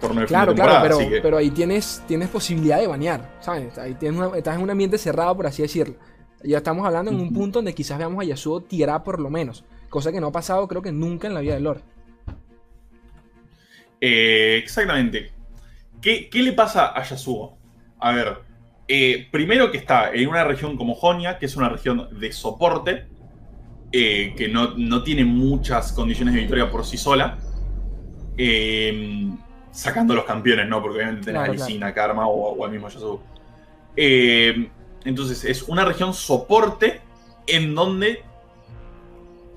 torneo 0.00 0.20
de 0.20 0.26
fin 0.26 0.28
Claro, 0.28 0.54
de 0.54 0.62
claro, 0.62 0.78
pero, 0.82 0.96
así 0.98 1.08
que- 1.08 1.20
pero 1.20 1.36
ahí 1.36 1.50
tienes, 1.50 2.02
tienes 2.06 2.28
posibilidad 2.28 2.78
de 2.78 2.86
banear, 2.86 3.28
¿sabes? 3.40 3.76
Ahí 3.78 3.94
tienes 3.94 4.18
una- 4.20 4.36
estás 4.36 4.56
en 4.56 4.62
un 4.62 4.70
ambiente 4.70 4.96
cerrado, 4.98 5.36
por 5.36 5.46
así 5.46 5.62
decirlo. 5.62 5.96
Ya 6.44 6.58
estamos 6.58 6.86
hablando 6.86 7.10
en 7.10 7.18
un 7.18 7.32
punto 7.32 7.58
donde 7.58 7.74
quizás 7.74 7.98
veamos 7.98 8.22
a 8.22 8.26
Yasuo 8.26 8.60
tirar 8.60 9.02
por 9.02 9.18
lo 9.18 9.30
menos. 9.30 9.64
Cosa 9.88 10.12
que 10.12 10.20
no 10.20 10.28
ha 10.28 10.32
pasado 10.32 10.68
creo 10.68 10.82
que 10.82 10.92
nunca 10.92 11.26
en 11.26 11.34
la 11.34 11.40
vida 11.40 11.54
de 11.54 11.60
Lord. 11.60 11.82
Eh, 14.00 14.60
exactamente. 14.62 15.32
¿Qué, 16.00 16.28
qué 16.28 16.42
le 16.42 16.52
pasa 16.52 16.92
a 16.94 17.02
Yasuo? 17.02 17.56
A 17.98 18.12
ver, 18.12 18.38
eh, 18.88 19.26
primero 19.32 19.70
que 19.70 19.78
está 19.78 20.12
en 20.12 20.28
una 20.28 20.44
región 20.44 20.76
como 20.76 20.94
Jonia, 20.94 21.38
que 21.38 21.46
es 21.46 21.56
una 21.56 21.68
región 21.70 22.08
de 22.20 22.30
soporte, 22.32 23.06
eh, 23.96 24.34
que 24.36 24.48
no, 24.48 24.74
no 24.76 25.02
tiene 25.04 25.24
muchas 25.24 25.92
condiciones 25.92 26.34
de 26.34 26.40
victoria 26.40 26.68
por 26.68 26.84
sí 26.84 26.96
sola, 26.96 27.38
eh, 28.36 29.28
sacando 29.70 30.14
los 30.14 30.24
campeones, 30.24 30.68
¿no? 30.68 30.82
Porque 30.82 30.96
obviamente 30.98 31.26
tenés 31.26 31.42
Claro, 31.42 31.52
a 31.52 31.54
Lisina, 31.54 31.94
Karma 31.94 32.26
o, 32.26 32.54
o 32.56 32.64
al 32.64 32.72
mismo 32.72 32.88
Yasuo. 32.88 33.22
Eh, 33.96 34.68
entonces, 35.04 35.44
es 35.44 35.62
una 35.62 35.84
región 35.84 36.12
soporte 36.12 37.00
en 37.46 37.74
donde 37.74 38.22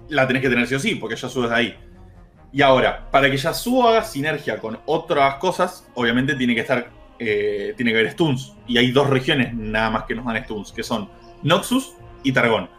la 0.10 0.28
tenés 0.28 0.42
que 0.44 0.50
tener 0.50 0.68
sí 0.68 0.76
o 0.76 0.80
sí, 0.80 0.96
porque 0.96 1.16
Yasuo 1.16 1.46
es 1.46 1.52
ahí. 1.52 1.76
Y 2.54 2.62
ahora, 2.62 3.10
para 3.12 3.30
que 3.32 3.38
Yasuo 3.38 3.88
haga 3.90 4.04
sinergia 4.04 4.60
con 4.60 4.78
otras 4.86 5.36
cosas, 5.36 5.88
obviamente 5.96 6.36
tiene 6.36 6.54
que 6.56 6.62
estar. 6.62 6.90
eh, 7.20 7.74
tiene 7.76 7.92
que 7.92 7.98
haber 8.00 8.12
stuns. 8.12 8.54
Y 8.68 8.78
hay 8.78 8.92
dos 8.92 9.10
regiones 9.10 9.52
nada 9.54 9.90
más 9.90 10.04
que 10.04 10.14
nos 10.14 10.26
dan 10.26 10.44
stuns, 10.44 10.72
que 10.72 10.84
son 10.84 11.10
Noxus 11.42 11.94
y 12.24 12.32
Targón. 12.32 12.70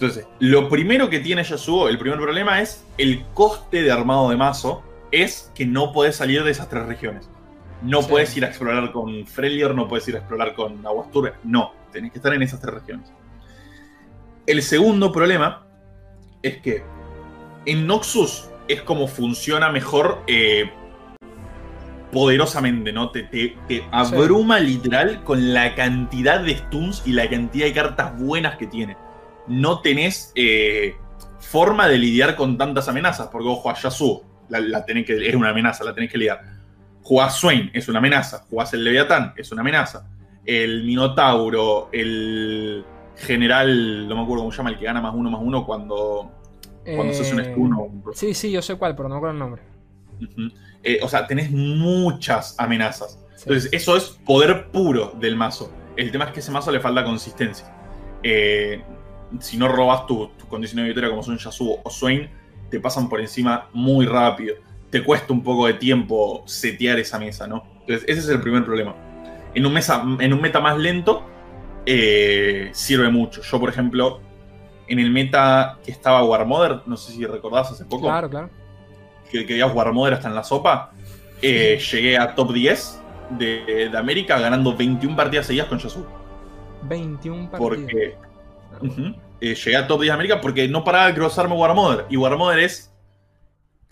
Entonces, 0.00 0.26
lo 0.38 0.68
primero 0.68 1.10
que 1.10 1.18
tiene 1.18 1.42
Yasuo, 1.42 1.88
el 1.88 1.98
primer 1.98 2.20
problema 2.20 2.60
es 2.60 2.84
el 2.98 3.24
coste 3.34 3.82
de 3.82 3.90
armado 3.90 4.30
de 4.30 4.36
mazo, 4.36 4.82
es 5.10 5.50
que 5.56 5.66
no 5.66 5.92
podés 5.92 6.14
salir 6.16 6.44
de 6.44 6.52
esas 6.52 6.68
tres 6.68 6.86
regiones. 6.86 7.28
No 7.82 8.02
Sí. 8.02 8.08
puedes 8.10 8.36
ir 8.36 8.44
a 8.44 8.48
explorar 8.48 8.92
con 8.92 9.26
Freljord, 9.26 9.74
no 9.74 9.88
puedes 9.88 10.06
ir 10.08 10.14
a 10.14 10.18
explorar 10.18 10.54
con 10.54 10.86
Aguastur. 10.86 11.34
No, 11.42 11.72
tenés 11.92 12.12
que 12.12 12.18
estar 12.18 12.32
en 12.32 12.42
esas 12.42 12.60
tres 12.60 12.74
regiones. 12.74 13.12
El 14.46 14.62
segundo 14.62 15.10
problema 15.10 15.66
es 16.42 16.58
que 16.58 16.84
en 17.66 17.86
Noxus 17.86 18.48
es 18.68 18.82
como 18.82 19.08
funciona 19.08 19.70
mejor 19.70 20.22
eh, 20.28 20.70
poderosamente, 22.12 22.92
¿no? 22.92 23.10
Te, 23.10 23.24
te- 23.24 23.56
te 23.66 23.84
abruma 23.90 24.58
literal 24.60 25.22
con 25.24 25.52
la 25.52 25.74
cantidad 25.74 26.40
de 26.40 26.56
stuns 26.56 27.02
y 27.04 27.12
la 27.12 27.28
cantidad 27.28 27.66
de 27.66 27.72
cartas 27.72 28.18
buenas 28.18 28.56
que 28.56 28.66
tiene. 28.66 28.96
No 29.48 29.80
tenés 29.80 30.32
eh, 30.34 30.96
forma 31.38 31.88
de 31.88 31.98
lidiar 31.98 32.36
con 32.36 32.58
tantas 32.58 32.88
amenazas, 32.88 33.28
porque 33.28 33.48
vos 33.48 33.58
jugás 33.60 33.82
Yasuo, 33.82 34.22
la, 34.48 34.60
la 34.60 34.84
tenés 34.84 35.06
que, 35.06 35.28
es 35.28 35.34
una 35.34 35.50
amenaza, 35.50 35.84
la 35.84 35.94
tenés 35.94 36.10
que 36.10 36.18
lidiar. 36.18 36.40
Jugás 37.02 37.36
Swain, 37.36 37.70
es 37.72 37.88
una 37.88 38.00
amenaza. 38.00 38.44
Jugás 38.50 38.74
el 38.74 38.84
Leviatán, 38.84 39.32
es 39.36 39.50
una 39.50 39.62
amenaza. 39.62 40.06
El 40.44 40.84
Minotauro, 40.84 41.88
el 41.92 42.84
general, 43.16 44.08
no 44.08 44.16
me 44.16 44.22
acuerdo 44.22 44.42
cómo 44.42 44.52
se 44.52 44.58
llama, 44.58 44.70
el 44.70 44.78
que 44.78 44.84
gana 44.84 45.00
más 45.00 45.14
uno 45.14 45.30
más 45.30 45.40
uno 45.42 45.64
cuando, 45.66 46.30
cuando 46.84 47.14
se 47.14 47.22
hace 47.22 47.34
un 47.34 47.40
Eh, 47.40 47.52
stun 47.52 47.72
o 47.74 47.82
un 47.82 48.04
Sí, 48.14 48.34
sí, 48.34 48.50
yo 48.50 48.62
sé 48.62 48.76
cuál, 48.76 48.94
pero 48.94 49.08
no 49.08 49.14
me 49.14 49.18
acuerdo 49.18 49.32
el 49.32 49.38
nombre. 49.38 49.62
Eh, 50.82 51.00
o 51.02 51.08
sea, 51.08 51.26
tenés 51.26 51.50
muchas 51.50 52.54
amenazas. 52.58 53.18
Sí. 53.36 53.44
Entonces, 53.46 53.72
eso 53.72 53.96
es 53.96 54.18
poder 54.24 54.70
puro 54.70 55.12
del 55.18 55.36
mazo. 55.36 55.72
El 55.96 56.10
tema 56.10 56.26
es 56.26 56.32
que 56.32 56.40
a 56.40 56.42
ese 56.42 56.50
mazo 56.50 56.70
le 56.70 56.80
falta 56.80 57.04
consistencia. 57.04 57.72
Eh, 58.22 58.82
si 59.40 59.56
no 59.56 59.68
robas 59.68 60.06
tus 60.06 60.36
tu 60.36 60.46
condiciones 60.46 60.84
de 60.84 60.88
victoria 60.88 61.10
como 61.10 61.22
son 61.22 61.38
Yasuo 61.38 61.80
o 61.82 61.90
Swain, 61.90 62.28
te 62.70 62.80
pasan 62.80 63.08
por 63.08 63.20
encima 63.20 63.68
muy 63.72 64.06
rápido. 64.06 64.56
Te 64.90 65.02
cuesta 65.02 65.32
un 65.32 65.42
poco 65.42 65.66
de 65.66 65.74
tiempo 65.74 66.42
setear 66.46 66.98
esa 66.98 67.18
mesa, 67.18 67.46
¿no? 67.46 67.64
Entonces, 67.80 68.04
ese 68.08 68.20
es 68.20 68.28
el 68.28 68.40
primer 68.40 68.64
problema. 68.64 68.94
En 69.54 69.66
un, 69.66 69.72
mesa, 69.72 70.02
en 70.20 70.32
un 70.32 70.40
meta 70.40 70.60
más 70.60 70.78
lento, 70.78 71.24
eh, 71.84 72.70
sirve 72.72 73.10
mucho. 73.10 73.42
Yo, 73.42 73.60
por 73.60 73.68
ejemplo, 73.68 74.20
en 74.86 74.98
el 74.98 75.10
meta 75.10 75.78
que 75.84 75.90
estaba 75.90 76.22
Warmother, 76.24 76.82
no 76.86 76.96
sé 76.96 77.12
si 77.12 77.26
recordás 77.26 77.70
hace 77.70 77.84
poco, 77.84 78.06
Claro, 78.06 78.30
claro. 78.30 78.50
que, 79.30 79.44
que 79.46 79.54
veías 79.54 79.74
Warmother 79.74 80.14
hasta 80.14 80.28
en 80.28 80.34
la 80.34 80.44
sopa, 80.44 80.92
eh, 81.42 81.78
llegué 81.92 82.18
a 82.18 82.34
top 82.34 82.52
10 82.52 83.02
de, 83.38 83.88
de 83.90 83.98
América 83.98 84.38
ganando 84.38 84.74
21 84.74 85.14
partidas 85.16 85.46
seguidas 85.46 85.68
con 85.68 85.78
Yasuo. 85.78 86.06
21 86.82 87.50
partidos. 87.50 87.58
Porque 87.58 88.16
Eh, 89.40 89.54
llegué 89.54 89.76
a 89.76 89.86
top 89.86 90.00
10 90.00 90.08
de 90.10 90.14
América 90.14 90.40
porque 90.40 90.66
no 90.68 90.82
paraba 90.84 91.06
de 91.08 91.14
cruzarme 91.14 91.54
Warmother. 91.54 92.06
Y 92.10 92.16
Warmother 92.16 92.58
es 92.60 92.92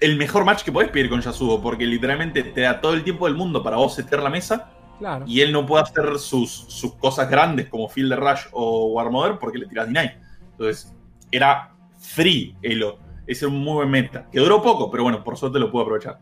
el 0.01 0.16
mejor 0.16 0.45
match 0.45 0.62
que 0.62 0.72
podés 0.72 0.91
pedir 0.91 1.09
con 1.09 1.20
Yasuo, 1.20 1.61
porque 1.62 1.87
literalmente 1.87 2.43
te 2.43 2.61
da 2.62 2.80
todo 2.80 2.95
el 2.95 3.03
tiempo 3.05 3.26
del 3.26 3.34
mundo 3.37 3.62
para 3.62 3.76
vos 3.76 3.95
setear 3.95 4.22
la 4.22 4.30
mesa 4.30 4.72
Claro. 4.99 5.24
y 5.28 5.41
él 5.43 5.53
no 5.53 5.66
puede 5.66 5.82
hacer 5.84 6.18
sus, 6.18 6.51
sus 6.51 6.95
cosas 6.95 7.28
grandes 7.30 7.68
como 7.68 7.87
Field 7.89 8.14
Rush 8.14 8.47
o 8.53 8.87
Warmother 8.95 9.39
porque 9.39 9.59
le 9.59 9.66
tiras 9.66 9.87
Deny. 9.87 10.11
Entonces, 10.53 10.95
era 11.30 11.74
free 11.99 12.57
Elo. 12.62 12.99
Ese 13.26 13.45
era 13.45 13.55
un 13.55 13.61
muy 13.62 13.74
buen 13.74 13.91
meta. 13.91 14.26
Que 14.30 14.39
duró 14.39 14.62
poco, 14.62 14.91
pero 14.91 15.03
bueno, 15.03 15.22
por 15.24 15.37
suerte 15.37 15.59
lo 15.59 15.70
pude 15.70 15.82
aprovechar. 15.82 16.18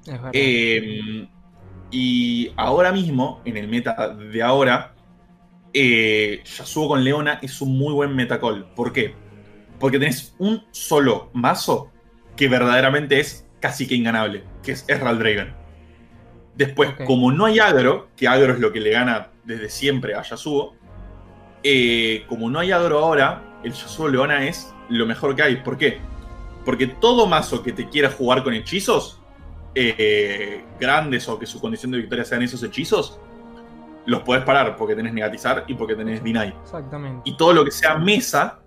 Es 0.00 0.12
verdad. 0.12 0.30
Eh, 0.32 1.28
y 1.90 2.50
ahora 2.56 2.90
mismo, 2.92 3.40
en 3.44 3.56
el 3.56 3.68
meta 3.68 4.08
de 4.08 4.42
ahora, 4.42 4.93
eh, 5.74 6.42
Yasuo 6.44 6.88
con 6.88 7.02
Leona 7.02 7.40
es 7.42 7.60
un 7.60 7.76
muy 7.76 7.92
buen 7.92 8.14
metacall. 8.14 8.64
¿Por 8.74 8.92
qué? 8.92 9.14
Porque 9.80 9.98
tenés 9.98 10.34
un 10.38 10.64
solo 10.70 11.30
mazo 11.34 11.90
que 12.36 12.48
verdaderamente 12.48 13.18
es 13.18 13.46
casi 13.60 13.86
que 13.86 13.96
inganable, 13.96 14.44
que 14.62 14.72
es 14.72 14.84
Ezreal 14.88 15.18
Draven. 15.18 15.54
Después, 16.54 16.90
como 17.06 17.32
no 17.32 17.46
hay 17.46 17.58
agro, 17.58 18.08
que 18.16 18.28
agro 18.28 18.52
es 18.52 18.60
lo 18.60 18.72
que 18.72 18.80
le 18.80 18.90
gana 18.90 19.30
desde 19.44 19.68
siempre 19.68 20.14
a 20.14 20.22
Yasuo, 20.22 20.74
eh, 21.64 22.24
como 22.28 22.48
no 22.48 22.60
hay 22.60 22.70
agro 22.70 23.00
ahora, 23.00 23.42
el 23.64 23.72
Yasuo 23.72 24.08
Leona 24.08 24.46
es 24.46 24.72
lo 24.88 25.06
mejor 25.06 25.34
que 25.34 25.42
hay. 25.42 25.56
¿Por 25.56 25.76
qué? 25.76 25.98
Porque 26.64 26.86
todo 26.86 27.26
mazo 27.26 27.62
que 27.62 27.72
te 27.72 27.88
quiera 27.88 28.10
jugar 28.10 28.44
con 28.44 28.54
hechizos, 28.54 29.20
eh, 29.74 30.64
grandes 30.78 31.28
o 31.28 31.36
que 31.36 31.46
su 31.46 31.60
condición 31.60 31.90
de 31.90 31.98
victoria 31.98 32.24
sean 32.24 32.42
esos 32.42 32.62
hechizos, 32.62 33.18
los 34.06 34.20
podés 34.22 34.44
parar 34.44 34.76
porque 34.76 34.94
tenés 34.94 35.12
negatizar 35.12 35.64
y 35.66 35.74
porque 35.74 35.94
tenés 35.94 36.22
deny. 36.22 36.52
Exactamente. 36.62 37.22
Y 37.24 37.36
todo 37.36 37.52
lo 37.52 37.64
que 37.64 37.70
sea 37.70 37.96
mesa, 37.96 38.60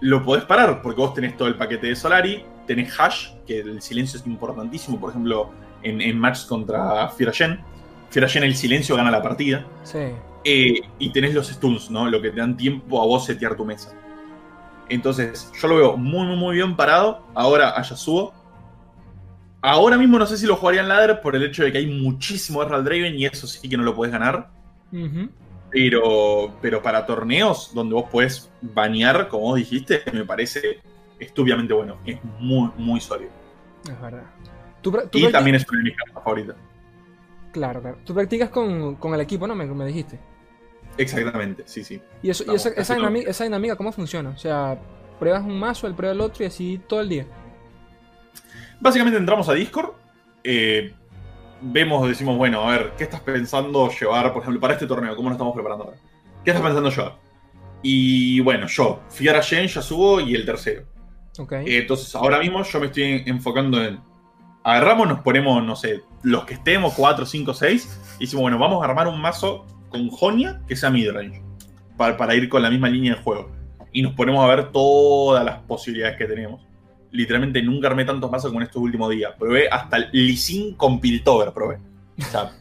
lo 0.00 0.22
podés 0.22 0.44
parar 0.44 0.82
porque 0.82 1.00
vos 1.00 1.14
tenés 1.14 1.36
todo 1.36 1.48
el 1.48 1.56
paquete 1.56 1.88
de 1.88 1.96
Solari, 1.96 2.44
tenés 2.66 2.98
hash, 2.98 3.34
que 3.46 3.60
el 3.60 3.82
silencio 3.82 4.18
es 4.18 4.26
importantísimo, 4.26 4.98
por 4.98 5.10
ejemplo, 5.10 5.50
en, 5.82 6.00
en 6.00 6.18
matches 6.18 6.44
contra 6.44 7.08
Firayen. 7.08 7.60
Firayen 8.10 8.44
el 8.44 8.56
silencio 8.56 8.96
gana 8.96 9.10
la 9.10 9.22
partida. 9.22 9.64
Sí. 9.84 9.98
Eh, 10.44 10.80
y 10.98 11.12
tenés 11.12 11.34
los 11.34 11.48
stuns, 11.48 11.90
¿no? 11.90 12.08
Lo 12.08 12.20
que 12.20 12.30
te 12.30 12.40
dan 12.40 12.56
tiempo 12.56 13.00
a 13.00 13.06
vos 13.06 13.26
setear 13.26 13.56
tu 13.56 13.64
mesa. 13.64 13.92
Entonces, 14.88 15.50
yo 15.60 15.68
lo 15.68 15.76
veo 15.76 15.96
muy, 15.96 16.26
muy, 16.26 16.36
muy 16.36 16.56
bien 16.56 16.74
parado. 16.74 17.24
Ahora 17.34 17.70
a 17.70 17.82
Yasuo. 17.82 18.32
Ahora 19.62 19.98
mismo 19.98 20.18
no 20.18 20.26
sé 20.26 20.38
si 20.38 20.46
lo 20.46 20.56
jugaría 20.56 20.80
en 20.80 20.88
ladder 20.88 21.20
por 21.20 21.36
el 21.36 21.44
hecho 21.44 21.62
de 21.62 21.70
que 21.70 21.78
hay 21.78 21.86
muchísimo 21.86 22.62
Erral 22.62 22.82
Draven 22.82 23.18
y 23.18 23.26
eso 23.26 23.46
sí 23.46 23.68
que 23.68 23.76
no 23.76 23.82
lo 23.82 23.94
podés 23.94 24.12
ganar. 24.12 24.50
Pero, 25.70 26.56
pero 26.60 26.82
para 26.82 27.06
torneos 27.06 27.72
donde 27.74 27.94
vos 27.94 28.10
podés 28.10 28.50
banear, 28.60 29.28
como 29.28 29.44
vos 29.44 29.56
dijiste, 29.56 30.02
me 30.12 30.24
parece 30.24 30.80
estúpidamente 31.18 31.72
bueno. 31.72 31.98
Es 32.04 32.18
muy, 32.38 32.70
muy 32.76 33.00
sólido. 33.00 33.30
Es 33.84 34.00
verdad. 34.00 34.24
¿Tú, 34.82 34.90
pra- 34.90 35.08
tú 35.08 35.18
Y 35.18 35.30
también 35.30 35.56
es 35.56 35.68
una 35.68 35.78
de 35.78 35.84
mis 35.84 35.96
cartas 35.96 36.24
favoritas. 36.24 36.56
Claro, 37.52 37.80
claro. 37.80 37.98
Tú 38.04 38.14
practicas 38.14 38.48
con, 38.50 38.96
con 38.96 39.14
el 39.14 39.20
equipo, 39.20 39.46
¿no? 39.46 39.54
Me, 39.54 39.66
me 39.66 39.86
dijiste. 39.86 40.18
Exactamente, 40.96 41.62
sí, 41.66 41.84
sí. 41.84 42.00
¿Y, 42.22 42.30
eso, 42.30 42.44
y 42.50 42.54
esa, 42.54 42.70
esa, 42.70 42.94
dinámica, 42.94 43.30
esa, 43.30 43.44
dinámica, 43.44 43.76
cómo 43.76 43.92
funciona? 43.92 44.30
O 44.30 44.36
sea, 44.36 44.78
pruebas 45.18 45.44
un 45.44 45.58
mazo, 45.58 45.86
el 45.86 45.94
prueba 45.94 46.12
el 46.14 46.20
otro 46.20 46.44
y 46.44 46.46
así 46.46 46.80
todo 46.86 47.00
el 47.00 47.08
día. 47.08 47.26
Básicamente 48.80 49.18
entramos 49.18 49.48
a 49.48 49.54
Discord, 49.54 49.90
eh, 50.42 50.94
vemos, 51.62 52.08
decimos, 52.08 52.36
bueno, 52.36 52.68
a 52.68 52.72
ver, 52.72 52.92
¿qué 52.96 53.04
estás 53.04 53.20
pensando 53.20 53.90
llevar, 53.90 54.32
por 54.32 54.42
ejemplo, 54.42 54.60
para 54.60 54.74
este 54.74 54.86
torneo? 54.86 55.14
¿Cómo 55.16 55.28
nos 55.28 55.36
estamos 55.36 55.54
preparando 55.54 55.84
ahora? 55.84 55.96
¿Qué 56.44 56.50
estás 56.50 56.64
pensando 56.64 56.90
llevar? 56.90 57.16
Y 57.82 58.40
bueno, 58.40 58.66
yo, 58.66 59.00
Fiara 59.08 59.40
Shen, 59.40 59.66
Yasuo 59.66 60.20
y 60.20 60.34
el 60.34 60.44
tercero. 60.44 60.84
Okay. 61.38 61.66
Eh, 61.66 61.78
entonces, 61.78 62.14
ahora 62.14 62.38
mismo 62.38 62.62
yo 62.62 62.80
me 62.80 62.86
estoy 62.86 63.22
enfocando 63.26 63.82
en. 63.82 64.00
Agarramos, 64.62 65.08
nos 65.08 65.20
ponemos, 65.20 65.62
no 65.64 65.74
sé, 65.74 66.02
los 66.22 66.44
que 66.44 66.54
estemos, 66.54 66.92
4, 66.94 67.24
5, 67.24 67.54
6. 67.54 68.16
Y 68.18 68.24
decimos, 68.24 68.42
bueno, 68.42 68.58
vamos 68.58 68.82
a 68.82 68.84
armar 68.84 69.08
un 69.08 69.20
mazo 69.20 69.64
con 69.88 70.08
Jonia 70.10 70.60
que 70.68 70.76
sea 70.76 70.90
midrange. 70.90 71.42
Para, 71.96 72.16
para 72.16 72.34
ir 72.34 72.48
con 72.48 72.62
la 72.62 72.70
misma 72.70 72.88
línea 72.88 73.14
de 73.14 73.22
juego. 73.22 73.50
Y 73.92 74.02
nos 74.02 74.14
ponemos 74.14 74.44
a 74.44 74.54
ver 74.54 74.70
todas 74.70 75.44
las 75.44 75.60
posibilidades 75.60 76.18
que 76.18 76.26
tenemos. 76.26 76.60
Literalmente 77.12 77.62
nunca 77.62 77.88
armé 77.88 78.04
tantos 78.04 78.30
mazos 78.30 78.50
como 78.50 78.60
en 78.60 78.66
estos 78.66 78.82
últimos 78.82 79.10
días. 79.10 79.32
Probé 79.38 79.68
hasta 79.68 79.96
el 79.96 80.08
Lisin 80.12 80.74
con 80.74 81.00
Piltover, 81.00 81.52
probé. 81.52 81.78
O 82.18 82.22
sea, 82.22 82.52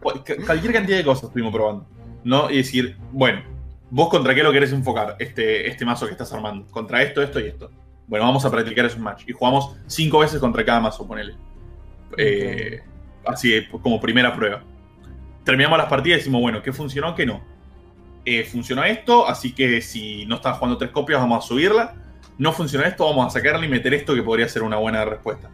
cualquier 0.00 0.72
cantidad 0.72 0.98
de 0.98 1.04
cosas 1.04 1.24
estuvimos 1.24 1.52
probando. 1.52 1.86
¿No? 2.22 2.50
Y 2.50 2.58
decir, 2.58 2.96
bueno, 3.12 3.42
¿Vos 3.90 4.08
contra 4.08 4.34
qué 4.36 4.44
lo 4.44 4.52
querés 4.52 4.72
enfocar 4.72 5.16
este, 5.18 5.68
este 5.68 5.84
mazo 5.84 6.06
que 6.06 6.12
estás 6.12 6.32
armando? 6.32 6.64
Contra 6.70 7.02
esto, 7.02 7.20
esto 7.22 7.40
y 7.40 7.48
esto. 7.48 7.72
Bueno, 8.06 8.24
vamos 8.24 8.44
a 8.44 8.50
practicar 8.50 8.86
esos 8.86 9.00
match. 9.00 9.24
Y 9.26 9.32
jugamos 9.32 9.76
cinco 9.88 10.20
veces 10.20 10.38
contra 10.38 10.64
cada 10.64 10.80
mazo, 10.80 11.06
ponele. 11.06 11.34
Eh, 12.16 12.80
así, 13.26 13.66
como 13.82 14.00
primera 14.00 14.34
prueba. 14.34 14.62
Terminamos 15.44 15.76
las 15.76 15.88
partidas 15.88 16.18
y 16.18 16.20
decimos, 16.20 16.40
bueno, 16.40 16.62
¿qué 16.62 16.72
funcionó? 16.72 17.16
¿Qué 17.16 17.26
no? 17.26 17.42
Eh, 18.24 18.44
funcionó 18.44 18.84
esto, 18.84 19.26
así 19.26 19.52
que 19.52 19.80
si 19.80 20.24
no 20.26 20.36
estás 20.36 20.58
jugando 20.58 20.78
tres 20.78 20.92
copias, 20.92 21.20
vamos 21.20 21.44
a 21.44 21.48
subirla. 21.48 21.94
No 22.40 22.52
funciona 22.52 22.86
esto, 22.86 23.04
vamos 23.04 23.26
a 23.26 23.38
sacarle 23.38 23.66
y 23.66 23.68
meter 23.68 23.92
esto 23.92 24.14
que 24.14 24.22
podría 24.22 24.48
ser 24.48 24.62
una 24.62 24.78
buena 24.78 25.04
respuesta. 25.04 25.50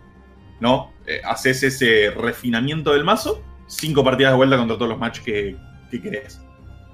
¿No? 0.60 0.92
Eh, 1.04 1.20
haces 1.24 1.64
ese 1.64 2.12
refinamiento 2.12 2.92
del 2.92 3.02
mazo, 3.02 3.42
cinco 3.66 4.04
partidas 4.04 4.32
de 4.32 4.36
vuelta 4.36 4.56
contra 4.56 4.76
todos 4.76 4.90
los 4.90 4.98
matches 4.98 5.24
que, 5.24 5.56
que 5.90 6.00
querés. 6.00 6.40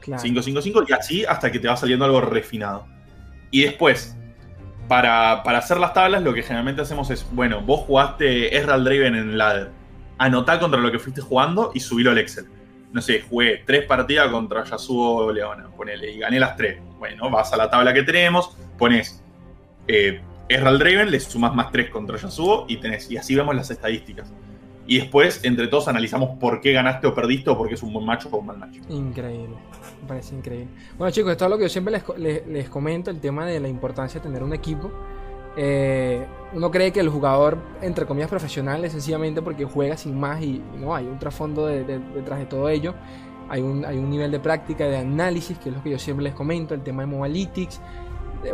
5, 0.03 0.43
5, 0.43 0.63
5 0.63 0.85
y 0.89 0.93
así 0.95 1.25
hasta 1.27 1.53
que 1.53 1.59
te 1.59 1.69
va 1.69 1.77
saliendo 1.77 2.07
algo 2.07 2.23
refinado. 2.23 2.87
Y 3.51 3.65
después, 3.65 4.17
para, 4.89 5.43
hacer 5.43 5.79
las 5.79 5.93
tablas, 5.93 6.23
lo 6.23 6.33
que 6.33 6.43
generalmente 6.43 6.81
hacemos 6.81 7.11
es, 7.11 7.27
bueno, 7.31 7.61
vos 7.61 7.81
jugaste 7.81 8.57
Ezreal 8.57 8.85
Draven 8.85 9.15
en 9.15 9.37
ladder. 9.37 9.71
Anotá 10.17 10.59
contra 10.59 10.81
lo 10.81 10.91
que 10.91 10.99
fuiste 10.99 11.21
jugando 11.21 11.71
y 11.75 11.81
subilo 11.81 12.13
al 12.13 12.19
Excel. 12.19 12.47
No 12.93 13.03
sé, 13.03 13.21
jugué 13.29 13.63
tres 13.67 13.85
partidas 13.85 14.31
contra 14.31 14.65
Yasuo 14.65 15.31
Leona, 15.33 15.69
ponele, 15.77 16.13
y 16.13 16.19
gané 16.19 16.41
las 16.41 16.57
tres. 16.57 16.81
Bueno, 16.99 17.29
vas 17.29 17.53
a 17.53 17.59
la 17.59 17.71
tabla 17.71 17.93
que 17.93 18.03
tenemos, 18.03 18.57
pones 18.79 19.22
eh, 19.89 20.21
Ezreal 20.49 20.79
Draven, 20.79 21.11
le 21.11 21.21
sumas 21.21 21.55
más 21.55 21.71
tres 21.71 21.91
contra 21.91 22.17
Yasuo 22.17 22.67
y 22.69 22.79
y 23.11 23.17
así 23.17 23.35
vemos 23.35 23.55
las 23.55 23.71
estadísticas. 23.71 24.33
Y 24.87 24.99
después, 24.99 25.41
entre 25.45 25.69
todos, 25.69 25.89
analizamos 25.89 26.39
por 26.39 26.61
qué 26.61 26.73
ganaste 26.73 27.07
o 27.07 27.15
perdiste 27.15 27.51
o 27.51 27.57
por 27.57 27.69
qué 27.69 27.75
es 27.75 27.83
un 27.83 27.93
buen 27.93 28.05
macho 28.05 28.29
o 28.31 28.39
un 28.39 28.47
mal 28.47 28.59
macho. 28.59 28.81
Increíble. 28.89 29.57
Me 30.03 30.09
parece 30.09 30.35
increíble. 30.35 30.69
Bueno, 30.99 31.13
chicos, 31.13 31.33
esto 31.33 31.45
es 31.45 31.51
lo 31.51 31.57
que 31.57 31.65
yo 31.65 31.69
siempre 31.69 32.03
les, 32.47 32.69
comento: 32.69 33.11
el 33.11 33.21
tema 33.21 33.47
de 33.47 33.61
la 33.61 33.69
importancia 33.69 34.21
de 34.21 34.27
tener 34.27 34.43
un 34.43 34.53
equipo. 34.53 34.91
Eh, 35.57 36.27
uno 36.55 36.71
cree 36.71 36.93
que 36.93 37.01
el 37.01 37.11
jugador, 37.11 37.59
entre 37.81 38.07
comillas, 38.07 38.31
profesional 38.31 38.85
es 38.85 38.93
sencillamente 38.93 39.43
porque 39.43 39.65
juega 39.65 39.97
sin 39.97 40.19
más 40.19 40.43
y, 40.43 40.63
no, 40.81 40.95
hay 40.95 41.07
un 41.07 41.19
trasfondo 41.19 41.67
detrás 41.67 42.41
de 42.41 42.47
todo 42.47 42.69
ello. 42.69 42.95
Hay 43.49 43.61
un, 43.61 43.85
hay 43.85 43.99
un 43.99 44.11
nivel 44.11 44.31
de 44.31 44.41
práctica, 44.41 44.87
de 44.87 44.97
análisis, 44.97 45.59
que 45.59 45.69
es 45.69 45.77
lo 45.77 45.83
que 45.83 45.91
yo 45.91 45.99
siempre 45.99 46.25
les 46.25 46.35
comento, 46.35 46.75
el 46.75 46.83
tema 46.83 47.03
de 47.03 47.07
Mobalytics, 47.07 47.81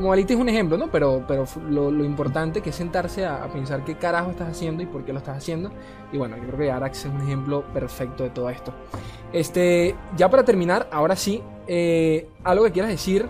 Modality 0.00 0.34
es 0.34 0.38
un 0.38 0.48
ejemplo, 0.48 0.76
¿no? 0.76 0.90
Pero, 0.90 1.24
pero 1.26 1.44
lo, 1.68 2.04
importante 2.04 2.60
que 2.60 2.70
es 2.70 2.76
sentarse 2.76 3.24
a, 3.24 3.46
pensar 3.50 3.84
qué 3.84 3.96
carajo 3.96 4.30
estás 4.30 4.48
haciendo 4.48 4.82
y 4.82 4.86
por 4.86 5.04
qué 5.04 5.12
lo 5.12 5.18
estás 5.18 5.38
haciendo. 5.38 5.70
Y 6.12 6.18
bueno, 6.18 6.36
yo 6.36 6.44
creo 6.44 6.58
que 6.58 6.70
Arax 6.70 7.06
es 7.06 7.12
un 7.12 7.22
ejemplo 7.22 7.64
perfecto 7.72 8.22
de 8.22 8.30
todo 8.30 8.50
esto. 8.50 8.72
Este, 9.32 9.94
ya 10.16 10.28
para 10.28 10.44
terminar, 10.44 10.88
ahora 10.92 11.16
sí, 11.16 11.42
eh, 11.66 12.28
algo 12.44 12.64
que 12.64 12.72
quieras 12.72 12.90
decir 12.90 13.26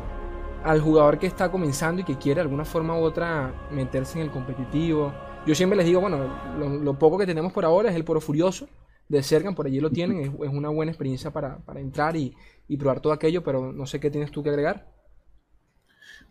al 0.64 0.80
jugador 0.80 1.18
que 1.18 1.26
está 1.26 1.50
comenzando 1.50 2.02
y 2.02 2.04
que 2.04 2.16
quiere 2.16 2.36
de 2.36 2.42
alguna 2.42 2.64
forma 2.64 2.98
u 2.98 3.02
otra 3.02 3.52
meterse 3.70 4.18
en 4.18 4.26
el 4.26 4.30
competitivo. 4.30 5.12
Yo 5.46 5.54
siempre 5.54 5.76
les 5.76 5.86
digo, 5.86 6.00
bueno, 6.00 6.18
lo, 6.58 6.98
poco 6.98 7.18
que 7.18 7.26
tenemos 7.26 7.52
por 7.52 7.64
ahora 7.64 7.90
es 7.90 7.96
el 7.96 8.04
Poro 8.04 8.20
Furioso 8.20 8.68
de 9.08 9.22
Sergan, 9.22 9.54
por 9.54 9.66
allí 9.66 9.80
lo 9.80 9.90
tienen, 9.90 10.20
es, 10.20 10.30
una 10.52 10.68
buena 10.68 10.90
experiencia 10.90 11.30
para, 11.30 11.60
entrar 11.76 12.16
y 12.16 12.34
probar 12.78 13.00
todo 13.00 13.12
aquello, 13.12 13.42
pero 13.42 13.72
no 13.72 13.86
sé 13.86 14.00
qué 14.00 14.10
tienes 14.10 14.30
tú 14.30 14.42
que 14.42 14.50
agregar. 14.50 14.97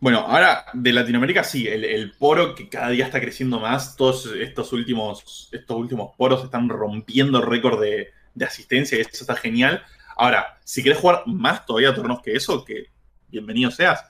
Bueno, 0.00 0.20
ahora 0.20 0.64
de 0.74 0.92
Latinoamérica 0.92 1.42
sí, 1.42 1.66
el, 1.66 2.12
poro 2.12 2.54
que 2.54 2.68
cada 2.68 2.90
día 2.90 3.04
está 3.04 3.20
creciendo 3.20 3.58
más, 3.58 3.96
todos 3.96 4.26
estos 4.26 4.72
últimos, 4.72 5.48
estos 5.50 5.76
últimos 5.76 6.14
poros 6.16 6.44
están 6.44 6.68
rompiendo 6.68 7.40
récord 7.40 7.80
de, 7.80 8.12
asistencia 8.46 8.96
y 8.96 9.00
eso 9.00 9.10
está 9.12 9.34
genial. 9.34 9.82
Ahora, 10.16 10.58
si 10.62 10.82
quieres 10.82 11.00
jugar 11.00 11.24
más 11.26 11.66
todavía 11.66 11.92
torneos 11.92 12.22
que 12.22 12.34
eso, 12.34 12.64
que 12.64 12.86
bienvenido 13.26 13.72
seas, 13.72 14.04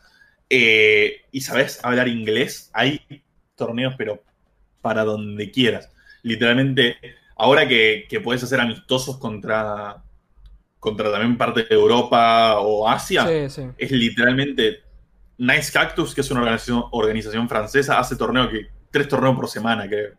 eh, 0.51 1.23
y 1.33 1.41
sabes 1.41 1.83
hablar 1.83 2.09
inglés, 2.09 2.71
hay 2.75 3.01
torneos, 3.55 3.95
pero 3.97 4.23
para 4.83 5.05
donde 5.05 5.51
quieras. 5.51 5.91
Literalmente, 6.23 6.99
ahora 7.37 7.67
que, 7.67 8.07
puedes 8.23 8.43
hacer 8.43 8.61
amistosos 8.61 9.17
contra, 9.17 10.03
contra 10.79 11.11
también 11.11 11.39
parte 11.39 11.63
de 11.63 11.75
Europa 11.75 12.59
o 12.61 12.87
Asia, 12.87 13.27
es 13.31 13.91
literalmente 13.91 14.88
Nice 15.39 15.73
Cactus, 15.73 16.15
que 16.15 16.21
es 16.21 16.31
una 16.31 16.41
organización, 16.41 16.85
organización 16.91 17.49
francesa, 17.49 17.99
hace 17.99 18.17
torneo 18.17 18.51
que. 18.51 18.69
tres 18.91 19.09
torneos 19.09 19.37
por 19.37 19.49
semana, 19.49 19.89
creo. 19.89 20.15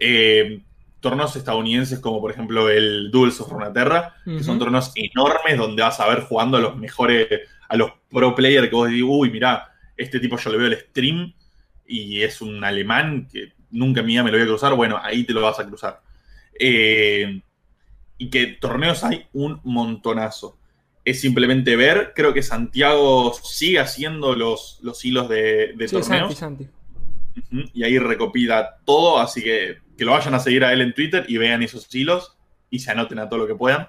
Eh, 0.00 0.62
torneos 1.02 1.34
estadounidenses 1.34 1.98
como 1.98 2.20
por 2.20 2.30
ejemplo 2.30 2.70
el 2.70 3.10
Duels 3.10 3.40
of 3.40 3.50
Runeterra, 3.50 4.14
que 4.24 4.42
son 4.42 4.58
torneos 4.58 4.92
enormes 4.94 5.58
donde 5.58 5.82
vas 5.82 5.98
a 5.98 6.08
ver 6.08 6.20
jugando 6.20 6.56
a 6.56 6.60
los 6.60 6.76
mejores, 6.76 7.26
a 7.68 7.76
los 7.76 7.90
pro 8.08 8.34
players 8.34 8.68
que 8.68 8.74
vos 8.74 8.88
decís, 8.88 9.04
uy, 9.04 9.30
mirá, 9.30 9.72
este 9.96 10.20
tipo 10.20 10.38
yo 10.38 10.50
le 10.50 10.58
veo 10.58 10.66
el 10.68 10.78
stream 10.78 11.34
y 11.86 12.22
es 12.22 12.40
un 12.40 12.62
alemán 12.62 13.28
que 13.30 13.52
nunca 13.70 14.00
en 14.00 14.06
mi 14.06 14.12
vida 14.12 14.22
me 14.22 14.30
lo 14.30 14.38
voy 14.38 14.44
a 14.44 14.48
cruzar, 14.48 14.74
bueno, 14.74 14.98
ahí 15.02 15.24
te 15.24 15.32
lo 15.32 15.42
vas 15.42 15.58
a 15.58 15.66
cruzar. 15.66 16.00
Eh, 16.58 17.42
y 18.16 18.30
que 18.30 18.46
torneos 18.46 19.02
hay 19.02 19.26
un 19.32 19.60
montonazo 19.64 20.58
es 21.04 21.20
simplemente 21.20 21.76
ver. 21.76 22.12
Creo 22.14 22.32
que 22.32 22.42
Santiago 22.42 23.32
sigue 23.42 23.78
haciendo 23.78 24.34
los, 24.34 24.78
los 24.82 25.04
hilos 25.04 25.28
de, 25.28 25.74
de 25.76 25.88
torneos. 25.88 26.42
Y 27.72 27.82
ahí 27.82 27.98
recopila 27.98 28.76
todo, 28.84 29.18
así 29.18 29.42
que 29.42 29.78
que 29.96 30.04
lo 30.04 30.12
vayan 30.12 30.34
a 30.34 30.40
seguir 30.40 30.64
a 30.64 30.72
él 30.72 30.80
en 30.80 30.94
Twitter 30.94 31.24
y 31.28 31.38
vean 31.38 31.62
esos 31.62 31.92
hilos 31.94 32.36
y 32.70 32.80
se 32.80 32.90
anoten 32.90 33.18
a 33.18 33.28
todo 33.28 33.40
lo 33.40 33.46
que 33.46 33.54
puedan, 33.54 33.88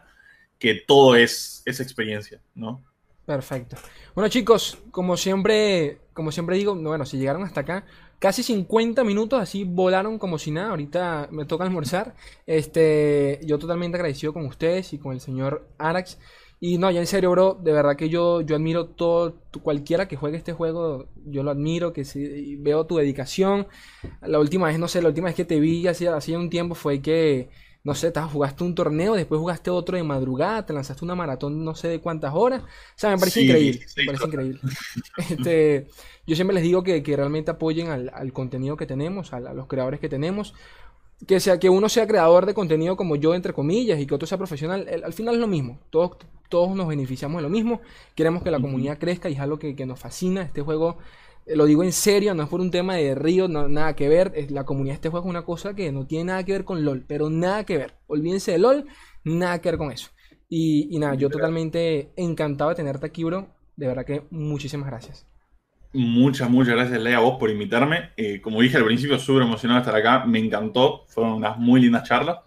que 0.59 0.76
todo 0.76 1.16
es, 1.16 1.64
es 1.66 1.80
experiencia, 1.80 2.41
¿no? 2.55 2.84
Perfecto. 3.26 3.78
Bueno, 4.14 4.30
chicos, 4.30 4.78
como 4.91 5.16
siempre, 5.16 5.99
como 6.14 6.32
siempre 6.32 6.57
digo, 6.57 6.76
bueno, 6.76 7.05
si 7.05 7.18
llegaron 7.18 7.43
hasta 7.43 7.61
acá, 7.61 7.86
casi 8.20 8.43
50 8.43 9.03
minutos 9.05 9.41
así 9.41 9.64
volaron 9.64 10.20
como 10.20 10.38
si 10.38 10.51
nada. 10.51 10.72
Ahorita 10.72 11.30
me 11.32 11.45
toca 11.45 11.64
almorzar. 11.64 12.16
Este, 12.45 13.39
yo 13.43 13.57
totalmente 13.57 13.95
agradecido 13.97 14.34
con 14.34 14.45
ustedes 14.45 14.91
y 14.91 14.97
con 14.97 15.14
el 15.14 15.22
señor 15.22 15.68
Arax. 15.78 16.20
Y 16.66 16.78
no, 16.78 16.89
ya 16.89 17.01
en 17.01 17.07
serio, 17.07 17.30
bro, 17.32 17.59
de 17.61 17.74
verdad 17.74 17.97
que 17.97 18.07
yo, 18.07 18.39
yo 18.39 18.55
admiro 18.55 18.86
todo, 18.86 19.36
cualquiera 19.64 20.07
que 20.07 20.16
juegue 20.16 20.38
este 20.38 20.53
juego, 20.53 21.09
yo 21.26 21.43
lo 21.43 21.51
admiro, 21.51 21.91
que 21.91 22.05
si, 22.05 22.55
veo 22.55 22.86
tu 22.86 22.95
dedicación. 22.95 23.68
La 24.22 24.39
última 24.39 24.68
vez, 24.68 24.80
no 24.80 24.88
sé, 24.88 25.01
la 25.01 25.09
última 25.09 25.26
vez 25.26 25.36
que 25.36 25.43
te 25.43 25.59
vi 25.59 25.86
hace, 25.88 26.07
hace 26.07 26.38
un 26.38 26.49
tiempo 26.49 26.74
fue 26.74 27.01
que, 27.01 27.49
no 27.84 27.95
sé, 27.95 28.14
jugaste 28.32 28.64
un 28.64 28.76
torneo, 28.76 29.14
después 29.16 29.39
jugaste 29.39 29.72
otro 29.72 29.97
de 29.97 30.03
madrugada, 30.03 30.66
te 30.66 30.72
lanzaste 30.72 31.03
una 31.03 31.16
maratón 31.16 31.66
no 31.66 31.76
sé 31.76 31.89
de 31.89 31.99
cuántas 31.99 32.34
horas. 32.34 32.64
O 32.64 32.68
sea, 32.95 33.09
me 33.09 33.18
parece 33.18 33.41
increíble, 33.41 33.86
me 33.97 34.05
parece 34.05 34.26
increíble. 34.26 34.59
Este, 35.18 35.88
yo 36.26 36.36
siempre 36.36 36.53
les 36.53 36.64
digo 36.64 36.82
que, 36.82 37.03
que 37.03 37.18
realmente 37.18 37.51
apoyen 37.51 37.89
al, 37.89 38.09
al, 38.14 38.32
contenido 38.32 38.78
que 38.78 38.86
tenemos, 38.86 39.34
a 39.34 39.41
los 39.41 39.68
creadores 39.68 39.99
que 39.99 40.07
tenemos 40.07 40.53
que, 41.28 41.39
sea, 41.39 41.59
que 41.59 41.70
uno 41.70 41.89
sea 41.89 42.07
creador 42.07 42.45
de 42.45 42.53
contenido 42.53 42.95
como 42.95 43.16
yo, 43.16 43.34
entre 43.34 43.53
comillas, 43.53 43.99
y 43.99 44.05
que 44.05 44.16
otro 44.16 44.28
sea 44.28 44.38
profesional, 44.38 44.88
al 45.03 45.14
final 45.14 45.36
es 45.36 45.41
lo 45.41 45.47
mismo. 45.47 45.80
Todos, 45.89 46.18
todos 46.53 46.75
nos 46.75 46.87
beneficiamos 46.87 47.37
de 47.37 47.41
lo 47.41 47.49
mismo. 47.49 47.81
Queremos 48.13 48.43
que 48.43 48.51
la 48.51 48.59
comunidad 48.59 48.99
crezca 48.99 49.27
y 49.27 49.33
es 49.33 49.39
algo 49.39 49.57
que, 49.57 49.73
nos 49.87 49.99
fascina. 49.99 50.43
Este 50.43 50.61
juego, 50.61 50.99
eh, 51.47 51.55
lo 51.55 51.65
digo 51.65 51.83
en 51.83 51.91
serio, 51.91 52.35
no 52.35 52.43
es 52.43 52.49
por 52.49 52.61
un 52.61 52.69
tema 52.69 52.93
de 52.93 53.15
río, 53.15 53.47
no, 53.47 53.67
nada 53.67 53.95
que 53.95 54.07
ver. 54.07 54.31
La 54.51 54.63
comunidad 54.63 54.93
de 54.93 54.97
este 54.97 55.09
juego 55.09 55.25
es 55.25 55.29
una 55.31 55.45
cosa 55.45 55.73
que 55.73 55.91
no 55.91 56.05
tiene 56.05 56.25
nada 56.25 56.43
que 56.43 56.51
ver 56.51 56.63
con 56.63 56.85
LOL, 56.85 57.05
pero 57.07 57.31
nada 57.31 57.63
que 57.63 57.79
ver. 57.79 57.95
Olvídense 58.05 58.51
de 58.51 58.59
LOL, 58.59 58.85
nada 59.23 59.59
que 59.61 59.69
ver 59.71 59.79
con 59.79 59.91
eso. 59.91 60.11
Y, 60.47 60.95
y 60.95 60.99
nada, 60.99 61.15
yo 61.15 61.27
totalmente 61.27 62.11
encantado 62.17 62.69
de 62.69 62.75
tenerte 62.75 63.07
aquí, 63.07 63.23
bro. 63.23 63.47
De 63.75 63.87
verdad 63.87 64.05
que 64.05 64.21
muchísimas 64.29 64.85
gracias. 64.85 65.25
Muchas, 65.91 66.51
muchas 66.51 66.75
gracias, 66.75 67.01
Lea, 67.01 67.17
a 67.17 67.21
vos 67.21 67.39
por 67.39 67.49
invitarme. 67.49 68.11
Eh, 68.15 68.41
como 68.41 68.61
dije 68.61 68.77
al 68.77 68.85
principio, 68.85 69.17
súper 69.17 69.41
emocionado 69.41 69.79
de 69.81 69.87
estar 69.87 69.99
acá. 69.99 70.23
Me 70.27 70.37
encantó. 70.37 71.05
Fueron 71.07 71.33
unas 71.33 71.57
muy 71.57 71.81
lindas 71.81 72.07
charlas. 72.07 72.37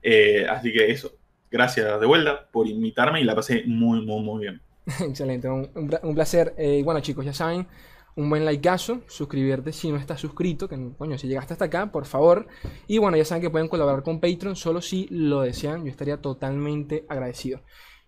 Eh, 0.00 0.46
así 0.48 0.72
que 0.72 0.88
eso. 0.92 1.10
Gracias 1.56 1.98
de 1.98 2.06
vuelta 2.06 2.46
por 2.52 2.66
invitarme 2.66 3.18
y 3.22 3.24
la 3.24 3.34
pasé 3.34 3.62
muy, 3.66 4.04
muy, 4.04 4.22
muy 4.22 4.42
bien. 4.42 4.60
Excelente, 5.00 5.48
un, 5.48 6.14
placer. 6.14 6.54
Eh, 6.58 6.82
bueno 6.84 7.00
chicos, 7.00 7.24
ya 7.24 7.32
saben, 7.32 7.66
un 8.14 8.28
buen 8.28 8.44
likeazo, 8.44 9.00
suscribirte 9.06 9.72
si 9.72 9.90
no 9.90 9.96
estás 9.96 10.20
suscrito, 10.20 10.68
que 10.68 10.76
coño, 10.98 11.16
si 11.16 11.28
llegaste 11.28 11.54
hasta 11.54 11.64
acá, 11.64 11.90
por 11.90 12.04
favor. 12.04 12.46
Y 12.86 12.98
bueno, 12.98 13.16
ya 13.16 13.24
saben 13.24 13.40
que 13.40 13.48
pueden 13.48 13.68
colaborar 13.68 14.02
con 14.02 14.20
Patreon 14.20 14.54
solo 14.54 14.82
si 14.82 15.06
lo 15.10 15.40
desean, 15.40 15.82
yo 15.86 15.90
estaría 15.90 16.20
totalmente 16.20 17.06
agradecido. 17.08 17.62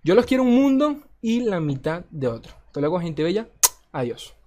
Yo 0.05 0.14
los 0.14 0.26
quiero 0.26 0.42
un 0.42 0.55
mundo 0.55 0.99
y 1.22 1.40
la 1.40 1.59
mitad 1.59 2.05
de 2.11 2.28
otro. 2.28 2.53
Hasta 2.66 2.80
luego, 2.80 3.01
gente 3.01 3.22
bella. 3.22 3.49
Adiós. 3.92 4.38